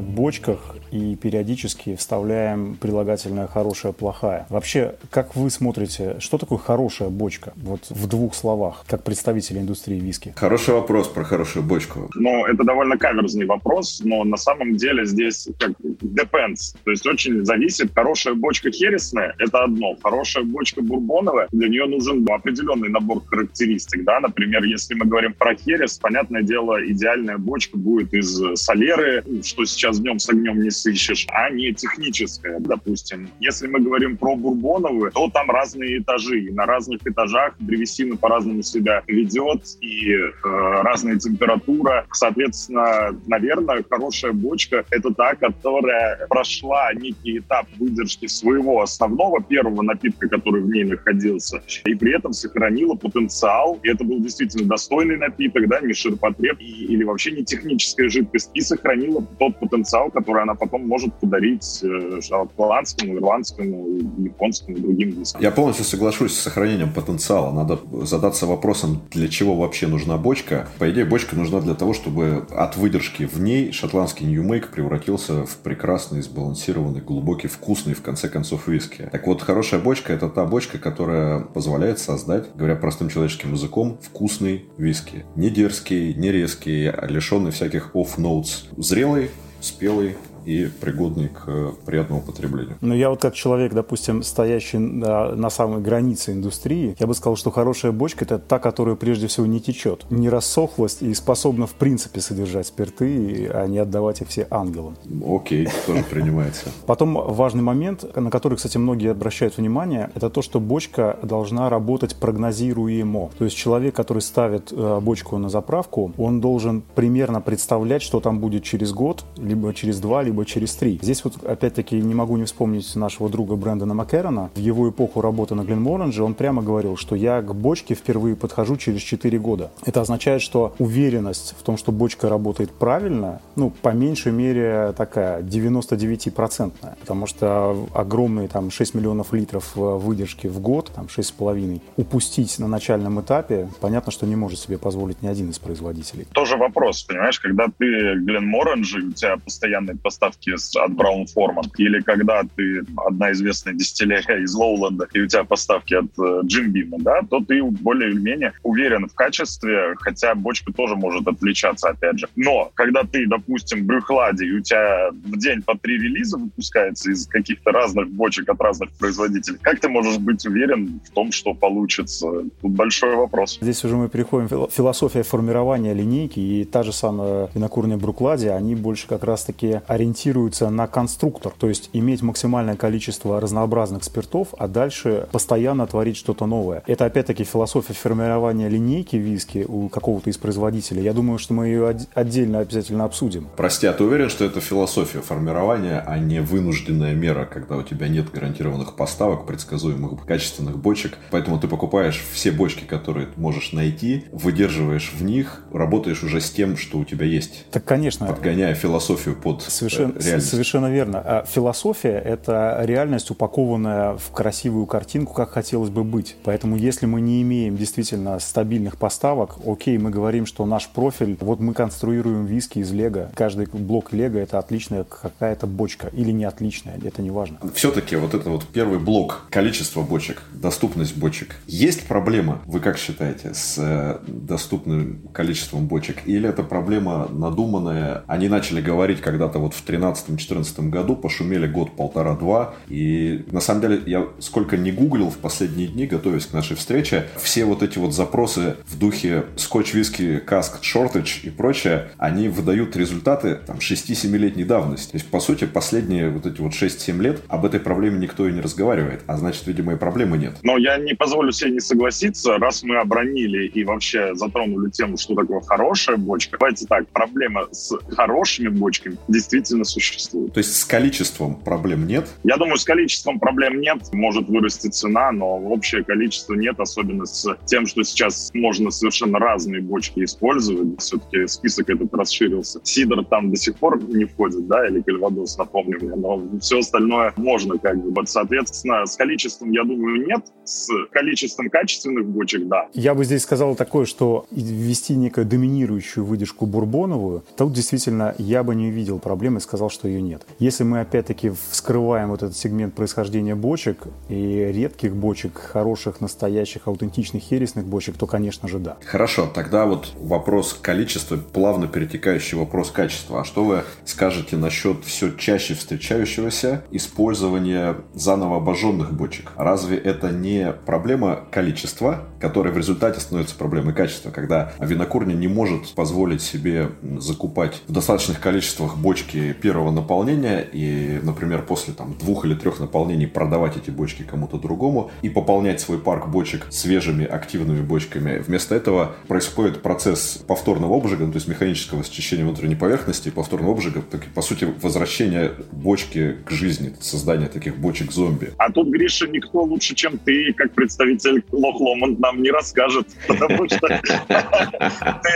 бочках 0.00 0.69
и 0.90 1.16
периодически 1.16 1.96
вставляем 1.96 2.76
прилагательное 2.76 3.46
«хорошая», 3.46 3.92
«плохая». 3.92 4.46
Вообще, 4.48 4.94
как 5.10 5.36
вы 5.36 5.50
смотрите, 5.50 6.16
что 6.20 6.38
такое 6.38 6.58
хорошая 6.58 7.08
бочка? 7.08 7.52
Вот 7.56 7.88
в 7.90 8.06
двух 8.06 8.34
словах, 8.34 8.84
как 8.86 9.02
представитель 9.02 9.58
индустрии 9.58 9.98
виски. 9.98 10.32
Хороший 10.36 10.74
вопрос 10.74 11.08
про 11.08 11.24
хорошую 11.24 11.64
бочку. 11.64 12.10
Ну, 12.14 12.46
это 12.46 12.64
довольно 12.64 12.96
каверзный 12.98 13.46
вопрос, 13.46 14.00
но 14.04 14.24
на 14.24 14.36
самом 14.36 14.76
деле 14.76 15.04
здесь 15.06 15.48
как 15.58 15.72
depends. 15.80 16.76
То 16.84 16.90
есть 16.90 17.06
очень 17.06 17.44
зависит. 17.44 17.92
Хорошая 17.94 18.34
бочка 18.34 18.70
хересная— 18.70 19.34
это 19.38 19.64
одно. 19.64 19.96
Хорошая 20.02 20.44
бочка 20.44 20.82
бурбоновая, 20.82 21.48
для 21.52 21.68
нее 21.68 21.86
нужен 21.86 22.26
определенный 22.28 22.88
набор 22.88 23.22
характеристик. 23.26 24.04
Да? 24.04 24.20
Например, 24.20 24.62
если 24.64 24.94
мы 24.94 25.06
говорим 25.06 25.32
про 25.34 25.54
херес, 25.54 25.98
понятное 25.98 26.42
дело, 26.42 26.84
идеальная 26.86 27.38
бочка 27.38 27.76
будет 27.78 28.12
из 28.14 28.40
солеры, 28.54 29.24
что 29.42 29.64
сейчас 29.64 30.00
днем 30.00 30.18
с 30.18 30.28
огнем 30.28 30.62
не 30.62 30.70
сыщешь, 30.80 31.26
а 31.30 31.50
не 31.50 31.72
техническая, 31.72 32.58
допустим. 32.60 33.28
Если 33.40 33.66
мы 33.66 33.80
говорим 33.80 34.16
про 34.16 34.36
бурбоновую, 34.36 35.10
то 35.12 35.30
там 35.30 35.50
разные 35.50 35.98
этажи. 35.98 36.40
И 36.40 36.50
на 36.50 36.66
разных 36.66 37.06
этажах 37.06 37.54
древесина 37.58 38.16
по-разному 38.16 38.62
себя 38.62 39.02
ведет, 39.06 39.62
и 39.80 40.12
э, 40.12 40.28
разная 40.42 41.18
температура. 41.18 42.06
Соответственно, 42.12 43.16
наверное, 43.26 43.84
хорошая 43.88 44.32
бочка— 44.32 44.84
это 44.90 45.12
та, 45.14 45.34
которая 45.34 46.26
прошла 46.28 46.92
некий 46.94 47.38
этап 47.38 47.66
выдержки 47.78 48.26
своего 48.26 48.82
основного 48.82 49.42
первого 49.42 49.82
напитка, 49.82 50.28
который 50.28 50.62
в 50.62 50.70
ней 50.70 50.84
находился, 50.84 51.62
и 51.84 51.94
при 51.94 52.16
этом 52.16 52.32
сохранила 52.32 52.94
потенциал. 52.94 53.78
И 53.82 53.88
это 53.90 54.04
был 54.04 54.20
действительно 54.20 54.68
достойный 54.68 55.16
напиток, 55.16 55.68
да, 55.68 55.80
не 55.80 55.92
ширпотреб 55.92 56.58
и, 56.60 56.84
или 56.86 57.04
вообще 57.04 57.32
не 57.32 57.44
техническая 57.44 58.08
жидкость, 58.08 58.50
и 58.54 58.60
сохранила 58.60 59.26
тот 59.38 59.58
потенциал, 59.58 60.10
который 60.10 60.42
она 60.42 60.54
потом 60.54 60.69
может 60.78 61.14
подарить 61.14 61.80
э, 61.82 62.20
шотландскому, 62.20 63.16
ирландскому, 63.16 63.86
японскому 64.18 64.76
и 64.76 64.80
другим 64.80 65.10
вискам. 65.10 65.42
Я 65.42 65.50
полностью 65.50 65.84
соглашусь 65.84 66.32
с 66.32 66.40
сохранением 66.40 66.92
потенциала. 66.92 67.52
Надо 67.52 67.78
задаться 68.04 68.46
вопросом, 68.46 69.02
для 69.10 69.28
чего 69.28 69.54
вообще 69.56 69.86
нужна 69.86 70.16
бочка. 70.16 70.68
По 70.78 70.90
идее, 70.90 71.04
бочка 71.04 71.36
нужна 71.36 71.60
для 71.60 71.74
того, 71.74 71.92
чтобы 71.92 72.46
от 72.50 72.76
выдержки 72.76 73.24
в 73.24 73.40
ней 73.40 73.72
шотландский 73.72 74.26
Нью-Мейк 74.26 74.68
превратился 74.68 75.44
в 75.44 75.56
прекрасный, 75.58 76.22
сбалансированный, 76.22 77.00
глубокий, 77.00 77.48
вкусный, 77.48 77.94
в 77.94 78.02
конце 78.02 78.28
концов, 78.28 78.68
виски. 78.68 79.08
Так 79.10 79.26
вот, 79.26 79.42
хорошая 79.42 79.80
бочка– 79.80 80.12
это 80.14 80.28
та 80.28 80.44
бочка, 80.44 80.78
которая 80.78 81.40
позволяет 81.40 81.98
создать, 81.98 82.54
говоря 82.54 82.76
простым 82.76 83.08
человеческим 83.08 83.52
языком, 83.52 83.98
вкусный 84.00 84.66
виски. 84.78 85.24
Не 85.36 85.50
дерзкий, 85.50 86.14
не 86.14 86.30
резкий, 86.30 86.86
а 86.86 87.06
лишенный 87.06 87.50
всяких 87.50 87.90
off-notes. 87.94 88.66
Зрелый, 88.76 89.30
спелый, 89.60 90.16
и 90.44 90.68
пригодный 90.80 91.28
к 91.28 91.44
э, 91.46 91.72
приятному 91.84 92.22
потреблению. 92.22 92.76
Но 92.80 92.94
я 92.94 93.10
вот 93.10 93.20
как 93.20 93.34
человек, 93.34 93.72
допустим, 93.72 94.22
стоящий 94.22 94.78
на, 94.78 95.34
на 95.34 95.50
самой 95.50 95.80
границе 95.80 96.32
индустрии, 96.32 96.96
я 96.98 97.06
бы 97.06 97.14
сказал, 97.14 97.36
что 97.36 97.50
хорошая 97.50 97.92
бочка– 97.92 98.24
это 98.26 98.38
та, 98.38 98.58
которая 98.58 98.96
прежде 98.96 99.26
всего 99.26 99.46
не 99.46 99.60
течет, 99.60 100.06
не 100.10 100.28
рассохлась 100.28 100.98
и 101.00 101.12
способна 101.14 101.66
в 101.66 101.74
принципе 101.74 102.20
содержать 102.20 102.66
спирты, 102.66 103.50
а 103.52 103.66
не 103.66 103.78
отдавать 103.78 104.20
их 104.20 104.28
все 104.28 104.46
ангелам. 104.50 104.96
Окей, 105.26 105.68
тоже 105.86 106.04
принимается. 106.04 106.70
Потом 106.86 107.14
важный 107.14 107.62
момент, 107.62 108.04
на 108.16 108.30
который, 108.30 108.56
кстати, 108.56 108.78
многие 108.78 109.10
обращают 109.10 109.56
внимание, 109.56 110.10
это 110.14 110.30
то, 110.30 110.42
что 110.42 110.60
бочка 110.60 111.18
должна 111.22 111.68
работать 111.68 112.16
прогнозируемо. 112.16 113.30
То 113.38 113.44
есть 113.44 113.56
человек, 113.56 113.94
который 113.94 114.22
ставит 114.22 114.72
э, 114.72 115.00
бочку 115.00 115.38
на 115.38 115.48
заправку, 115.48 116.12
он 116.18 116.40
должен 116.40 116.82
примерно 116.94 117.40
представлять, 117.40 118.02
что 118.02 118.20
там 118.20 118.38
будет 118.38 118.64
через 118.64 118.92
год, 118.92 119.24
либо 119.36 119.74
через 119.74 120.00
два, 120.00 120.22
либо 120.22 120.29
через 120.44 120.74
три. 120.74 120.98
Здесь 121.02 121.24
вот 121.24 121.44
опять-таки 121.44 122.00
не 122.00 122.14
могу 122.14 122.36
не 122.36 122.44
вспомнить 122.44 122.94
нашего 122.96 123.28
друга 123.28 123.56
Брэндона 123.56 123.94
Маккерона. 123.94 124.50
В 124.54 124.58
его 124.58 124.88
эпоху 124.88 125.20
работы 125.20 125.54
на 125.54 125.62
Гленморанже 125.62 126.22
он 126.24 126.34
прямо 126.34 126.62
говорил, 126.62 126.96
что 126.96 127.14
я 127.14 127.42
к 127.42 127.54
бочке 127.54 127.94
впервые 127.94 128.36
подхожу 128.36 128.76
через 128.76 129.02
4 129.02 129.38
года. 129.38 129.70
Это 129.84 130.00
означает, 130.00 130.42
что 130.42 130.74
уверенность 130.78 131.54
в 131.58 131.62
том, 131.62 131.76
что 131.76 131.92
бочка 131.92 132.28
работает 132.28 132.70
правильно, 132.70 133.40
ну, 133.56 133.70
по 133.70 133.90
меньшей 133.90 134.32
мере 134.32 134.92
такая 134.96 135.42
99-процентная, 135.42 136.96
потому 137.00 137.26
что 137.26 137.86
огромные 137.94 138.48
там 138.48 138.70
6 138.70 138.94
миллионов 138.94 139.32
литров 139.32 139.72
э, 139.76 139.80
выдержки 139.80 140.46
в 140.46 140.60
год, 140.60 140.90
там 140.94 141.06
6,5, 141.06 141.80
упустить 141.96 142.58
на 142.58 142.68
начальном 142.68 143.20
этапе, 143.20 143.68
понятно, 143.80 144.12
что 144.12 144.26
не 144.26 144.36
может 144.36 144.58
себе 144.58 144.78
позволить 144.78 145.22
ни 145.22 145.28
один 145.28 145.50
из 145.50 145.58
производителей. 145.58 146.26
Тоже 146.32 146.56
вопрос, 146.56 147.02
понимаешь, 147.02 147.38
когда 147.40 147.66
ты 147.66 148.14
Гленморанжи, 148.16 148.98
у 149.00 149.12
тебя 149.12 149.36
постоянный 149.36 149.96
поставки 150.20 150.54
от 150.78 150.92
Браун 150.94 151.26
Форман, 151.26 151.64
или 151.78 152.00
когда 152.00 152.42
ты 152.56 152.84
одна 152.96 153.32
известная 153.32 153.74
дистиллерия 153.74 154.42
из 154.42 154.54
Лоуленда, 154.54 155.08
и 155.12 155.20
у 155.20 155.26
тебя 155.26 155.44
поставки 155.44 155.94
от 155.94 156.46
Джим 156.46 156.74
э, 156.74 156.98
да, 156.98 157.20
то 157.28 157.40
ты 157.40 157.62
более 157.62 158.10
или 158.10 158.20
менее 158.20 158.52
уверен 158.62 159.08
в 159.08 159.14
качестве, 159.14 159.94
хотя 160.00 160.34
бочка 160.34 160.72
тоже 160.72 160.96
может 160.96 161.26
отличаться, 161.26 161.88
опять 161.88 162.18
же. 162.18 162.28
Но 162.36 162.70
когда 162.74 163.02
ты, 163.04 163.26
допустим, 163.26 163.86
Брюхладе, 163.86 164.46
и 164.46 164.52
у 164.52 164.60
тебя 164.60 165.10
в 165.10 165.38
день 165.38 165.62
по 165.62 165.76
три 165.76 165.98
релиза 165.98 166.36
выпускается 166.36 167.10
из 167.10 167.26
каких-то 167.26 167.70
разных 167.70 168.10
бочек 168.10 168.48
от 168.48 168.60
разных 168.60 168.90
производителей, 168.92 169.58
как 169.62 169.80
ты 169.80 169.88
можешь 169.88 170.18
быть 170.18 170.46
уверен 170.46 171.00
в 171.04 171.10
том, 171.10 171.32
что 171.32 171.54
получится? 171.54 172.26
Тут 172.60 172.72
большой 172.72 173.16
вопрос. 173.16 173.58
Здесь 173.60 173.84
уже 173.84 173.96
мы 173.96 174.08
переходим 174.08 174.48
в 174.48 174.70
философия 174.70 175.22
формирования 175.22 175.94
линейки, 175.94 176.40
и 176.40 176.64
та 176.64 176.82
же 176.82 176.92
самая 176.92 177.48
винокурня 177.54 177.96
Брукладе, 177.96 178.50
они 178.50 178.74
больше 178.74 179.06
как 179.06 179.24
раз-таки 179.24 179.80
ориентируется 180.10 180.70
на 180.70 180.86
конструктор, 180.86 181.52
то 181.56 181.68
есть 181.68 181.90
иметь 181.92 182.22
максимальное 182.22 182.76
количество 182.76 183.40
разнообразных 183.40 184.04
спиртов, 184.04 184.48
а 184.58 184.66
дальше 184.66 185.28
постоянно 185.30 185.86
творить 185.86 186.16
что-то 186.16 186.46
новое. 186.46 186.82
Это 186.86 187.04
опять-таки 187.04 187.44
философия 187.44 187.94
формирования 187.94 188.68
линейки 188.68 189.16
виски 189.16 189.64
у 189.68 189.88
какого-то 189.88 190.30
из 190.30 190.36
производителей. 190.36 191.02
Я 191.02 191.12
думаю, 191.12 191.38
что 191.38 191.54
мы 191.54 191.68
ее 191.68 191.96
отдельно 192.14 192.58
обязательно 192.58 193.04
обсудим. 193.04 193.48
Прости, 193.56 193.86
а 193.86 193.92
ты 193.92 194.04
уверен, 194.04 194.28
что 194.28 194.44
это 194.44 194.60
философия 194.60 195.20
формирования, 195.20 196.02
а 196.04 196.18
не 196.18 196.40
вынужденная 196.40 197.14
мера, 197.14 197.44
когда 197.44 197.76
у 197.76 197.82
тебя 197.82 198.08
нет 198.08 198.30
гарантированных 198.30 198.96
поставок, 198.96 199.46
предсказуемых 199.46 200.26
качественных 200.26 200.78
бочек, 200.78 201.18
поэтому 201.30 201.58
ты 201.60 201.68
покупаешь 201.68 202.22
все 202.32 202.50
бочки, 202.50 202.84
которые 202.84 203.28
можешь 203.36 203.72
найти, 203.72 204.24
выдерживаешь 204.32 205.12
в 205.14 205.22
них, 205.22 205.62
работаешь 205.72 206.24
уже 206.24 206.40
с 206.40 206.50
тем, 206.50 206.76
что 206.76 206.98
у 206.98 207.04
тебя 207.04 207.26
есть. 207.26 207.66
Так, 207.70 207.84
конечно. 207.84 208.26
Подгоняя 208.26 208.74
философию 208.74 209.36
под 209.36 209.62
Совершенно, 209.62 209.99
реальность. 210.04 210.48
совершенно 210.48 210.90
верно. 210.90 211.22
А 211.24 211.44
философия– 211.46 212.18
это 212.24 212.80
реальность, 212.82 213.30
упакованная 213.30 214.16
в 214.16 214.30
красивую 214.30 214.86
картинку, 214.86 215.34
как 215.34 215.50
хотелось 215.50 215.90
бы 215.90 216.04
быть. 216.04 216.36
Поэтому 216.44 216.76
если 216.76 217.06
мы 217.06 217.20
не 217.20 217.42
имеем 217.42 217.76
действительно 217.76 218.38
стабильных 218.38 218.96
поставок, 218.96 219.56
окей, 219.66 219.98
мы 219.98 220.10
говорим, 220.10 220.46
что 220.46 220.66
наш 220.66 220.88
профиль, 220.88 221.36
вот 221.40 221.60
мы 221.60 221.74
конструируем 221.74 222.46
виски 222.46 222.78
из 222.78 222.92
лего. 222.92 223.30
Каждый 223.34 223.66
блок 223.66 224.12
лего– 224.12 224.38
это 224.38 224.58
отличная 224.58 225.04
какая-то 225.04 225.66
бочка 225.66 226.08
или 226.08 226.30
не 226.30 226.44
отличная, 226.44 226.98
это 227.02 227.22
не 227.22 227.30
важно. 227.30 227.58
Все-таки 227.74 228.16
вот 228.16 228.34
это 228.34 228.50
вот 228.50 228.66
первый 228.66 228.98
блок, 228.98 229.46
количество 229.50 230.02
бочек, 230.02 230.42
доступность 230.52 231.16
бочек. 231.16 231.56
Есть 231.66 232.06
проблема, 232.06 232.62
вы 232.66 232.80
как 232.80 232.98
считаете, 232.98 233.54
с 233.54 233.76
э, 233.78 234.18
доступным 234.26 235.28
количеством 235.32 235.86
бочек? 235.86 236.18
Или 236.26 236.48
это 236.48 236.62
проблема 236.62 237.28
надуманная? 237.30 238.24
Они 238.26 238.48
начали 238.48 238.80
говорить 238.80 239.20
когда-то 239.20 239.58
вот 239.58 239.74
в 239.74 239.82
2013-2014 239.90 240.88
году, 240.88 241.16
пошумели 241.16 241.66
год, 241.66 241.92
полтора, 241.96 242.34
два. 242.34 242.74
И 242.88 243.44
на 243.50 243.60
самом 243.60 243.82
деле 243.82 244.02
я 244.06 244.26
сколько 244.38 244.76
не 244.76 244.92
гуглил 244.92 245.30
в 245.30 245.38
последние 245.38 245.88
дни, 245.88 246.06
готовясь 246.06 246.46
к 246.46 246.52
нашей 246.52 246.76
встрече, 246.76 247.26
все 247.36 247.64
вот 247.64 247.82
эти 247.82 247.98
вот 247.98 248.14
запросы 248.14 248.76
в 248.86 248.98
духе 248.98 249.44
скотч, 249.56 249.94
виски, 249.94 250.38
каск, 250.38 250.82
шортедж 250.82 251.40
и 251.42 251.50
прочее, 251.50 252.10
они 252.18 252.48
выдают 252.48 252.96
результаты 252.96 253.58
там 253.66 253.76
6-7-летней 253.78 254.64
давности. 254.64 255.12
То 255.12 255.16
есть, 255.16 255.28
по 255.30 255.40
сути, 255.40 255.66
последние 255.66 256.30
вот 256.30 256.46
эти 256.46 256.60
вот 256.60 256.72
6-7 256.72 257.20
лет 257.20 257.40
об 257.48 257.64
этой 257.64 257.80
проблеме 257.80 258.18
никто 258.18 258.48
и 258.48 258.52
не 258.52 258.60
разговаривает. 258.60 259.22
А 259.26 259.36
значит, 259.36 259.66
видимо, 259.66 259.92
и 259.92 259.96
проблемы 259.96 260.38
нет. 260.38 260.54
Но 260.62 260.76
я 260.76 260.98
не 260.98 261.14
позволю 261.14 261.52
себе 261.52 261.72
не 261.72 261.80
согласиться, 261.80 262.58
раз 262.58 262.82
мы 262.82 262.96
обронили 262.96 263.66
и 263.66 263.84
вообще 263.84 264.34
затронули 264.34 264.90
тему, 264.90 265.16
что 265.16 265.34
такое 265.34 265.60
хорошая 265.60 266.16
бочка. 266.16 266.56
Давайте 266.58 266.86
так, 266.86 267.08
проблема 267.08 267.68
с 267.70 267.96
хорошими 268.16 268.68
бочками 268.68 269.16
действительно 269.28 269.79
существует. 269.84 270.52
То 270.52 270.58
есть 270.58 270.76
с 270.76 270.84
количеством 270.84 271.56
проблем 271.56 272.06
нет? 272.06 272.28
Я 272.44 272.56
думаю, 272.56 272.76
с 272.76 272.84
количеством 272.84 273.38
проблем 273.38 273.80
нет. 273.80 273.98
Может 274.12 274.48
вырасти 274.48 274.88
цена, 274.88 275.32
но 275.32 275.56
общее 275.56 276.04
количество 276.04 276.54
нет, 276.54 276.78
особенно 276.78 277.26
с 277.26 277.56
тем, 277.66 277.86
что 277.86 278.02
сейчас 278.02 278.50
можно 278.54 278.90
совершенно 278.90 279.38
разные 279.38 279.80
бочки 279.80 280.24
использовать. 280.24 281.00
Все-таки 281.00 281.46
список 281.46 281.90
этот 281.90 282.12
расширился. 282.14 282.80
Сидор 282.84 283.24
там 283.24 283.50
до 283.50 283.56
сих 283.56 283.76
пор 283.76 284.02
не 284.08 284.24
входит, 284.24 284.66
да, 284.66 284.86
или 284.86 285.00
Кальвадос, 285.00 285.58
напомню 285.58 285.98
мне, 286.00 286.14
но 286.14 286.42
все 286.60 286.78
остальное 286.78 287.32
можно 287.36 287.78
как 287.78 287.96
бы. 287.98 288.26
Соответственно, 288.26 289.06
с 289.06 289.16
количеством, 289.16 289.70
я 289.70 289.84
думаю, 289.84 290.26
нет. 290.26 290.44
С 290.64 290.88
количеством 291.10 291.68
качественных 291.70 292.26
бочек, 292.26 292.66
да. 292.68 292.88
Я 292.92 293.14
бы 293.14 293.24
здесь 293.24 293.42
сказал 293.42 293.74
такое, 293.74 294.04
что 294.04 294.46
ввести 294.50 295.14
некую 295.14 295.46
доминирующую 295.46 296.24
выдержку 296.24 296.66
бурбоновую, 296.66 297.44
тут 297.56 297.72
действительно 297.72 298.34
я 298.38 298.62
бы 298.62 298.74
не 298.74 298.88
увидел 298.88 299.18
проблемы 299.18 299.60
с 299.60 299.66
сказал, 299.70 299.88
что 299.88 300.08
ее 300.08 300.20
нет. 300.20 300.42
Если 300.58 300.82
мы 300.82 300.98
опять-таки 300.98 301.52
вскрываем 301.70 302.30
вот 302.30 302.42
этот 302.42 302.56
сегмент 302.56 302.92
происхождения 302.94 303.54
бочек 303.54 304.02
и 304.28 304.68
редких 304.74 305.14
бочек, 305.14 305.58
хороших, 305.58 306.20
настоящих, 306.20 306.88
аутентичных, 306.88 307.40
хересных 307.40 307.86
бочек, 307.86 308.16
то, 308.16 308.26
конечно 308.26 308.66
же, 308.68 308.80
да. 308.80 308.96
Хорошо, 309.06 309.46
тогда 309.46 309.86
вот 309.86 310.12
вопрос 310.18 310.74
количества, 310.74 311.36
плавно 311.36 311.86
перетекающий 311.86 312.58
вопрос 312.58 312.90
качества. 312.90 313.42
А 313.42 313.44
что 313.44 313.62
вы 313.62 313.84
скажете 314.04 314.56
насчет 314.56 315.04
все 315.04 315.30
чаще 315.30 315.74
встречающегося 315.74 316.82
использования 316.90 317.94
заново 318.12 318.56
обожженных 318.56 319.12
бочек? 319.12 319.52
Разве 319.56 319.98
это 319.98 320.30
не 320.32 320.72
проблема 320.84 321.44
количества, 321.52 322.24
которая 322.40 322.72
в 322.72 322.76
результате 322.76 323.20
становится 323.20 323.54
проблемой 323.54 323.94
качества, 323.94 324.32
когда 324.32 324.72
винокурня 324.80 325.34
не 325.34 325.46
может 325.46 325.94
позволить 325.94 326.42
себе 326.42 326.88
закупать 327.18 327.82
в 327.86 327.92
достаточных 327.92 328.40
количествах 328.40 328.96
бочки 328.96 329.54
первого 329.60 329.90
наполнения 329.90 330.60
и, 330.60 331.20
например, 331.22 331.62
после 331.62 331.94
там, 331.94 332.14
двух 332.18 332.44
или 332.44 332.54
трех 332.54 332.80
наполнений 332.80 333.26
продавать 333.26 333.76
эти 333.76 333.90
бочки 333.90 334.22
кому-то 334.22 334.58
другому 334.58 335.10
и 335.22 335.28
пополнять 335.28 335.80
свой 335.80 335.98
парк 335.98 336.28
бочек 336.28 336.66
свежими 336.70 337.24
активными 337.24 337.82
бочками. 337.82 338.38
Вместо 338.38 338.74
этого 338.74 339.14
происходит 339.28 339.82
процесс 339.82 340.42
повторного 340.46 340.96
обжига, 340.96 341.26
ну, 341.26 341.32
то 341.32 341.36
есть 341.36 341.48
механического 341.48 342.04
счищения 342.04 342.44
внутренней 342.44 342.76
поверхности, 342.76 343.30
повторного 343.30 343.72
обжига, 343.72 344.02
так, 344.02 344.24
по 344.34 344.42
сути, 344.42 344.66
возвращения 344.82 345.52
бочки 345.72 346.36
к 346.44 346.50
жизни, 346.50 346.94
создания 347.00 347.46
таких 347.46 347.76
бочек-зомби. 347.76 348.52
А 348.58 348.70
тут, 348.70 348.88
Гриша, 348.88 349.26
никто 349.28 349.62
лучше, 349.62 349.94
чем 349.94 350.18
ты, 350.18 350.52
как 350.54 350.72
представитель 350.72 351.44
Лох 351.52 351.80
Ломонд, 351.80 352.18
нам 352.18 352.42
не 352.42 352.50
расскажет, 352.50 353.06
потому 353.26 353.68
что 353.68 353.88
ты 353.88 355.30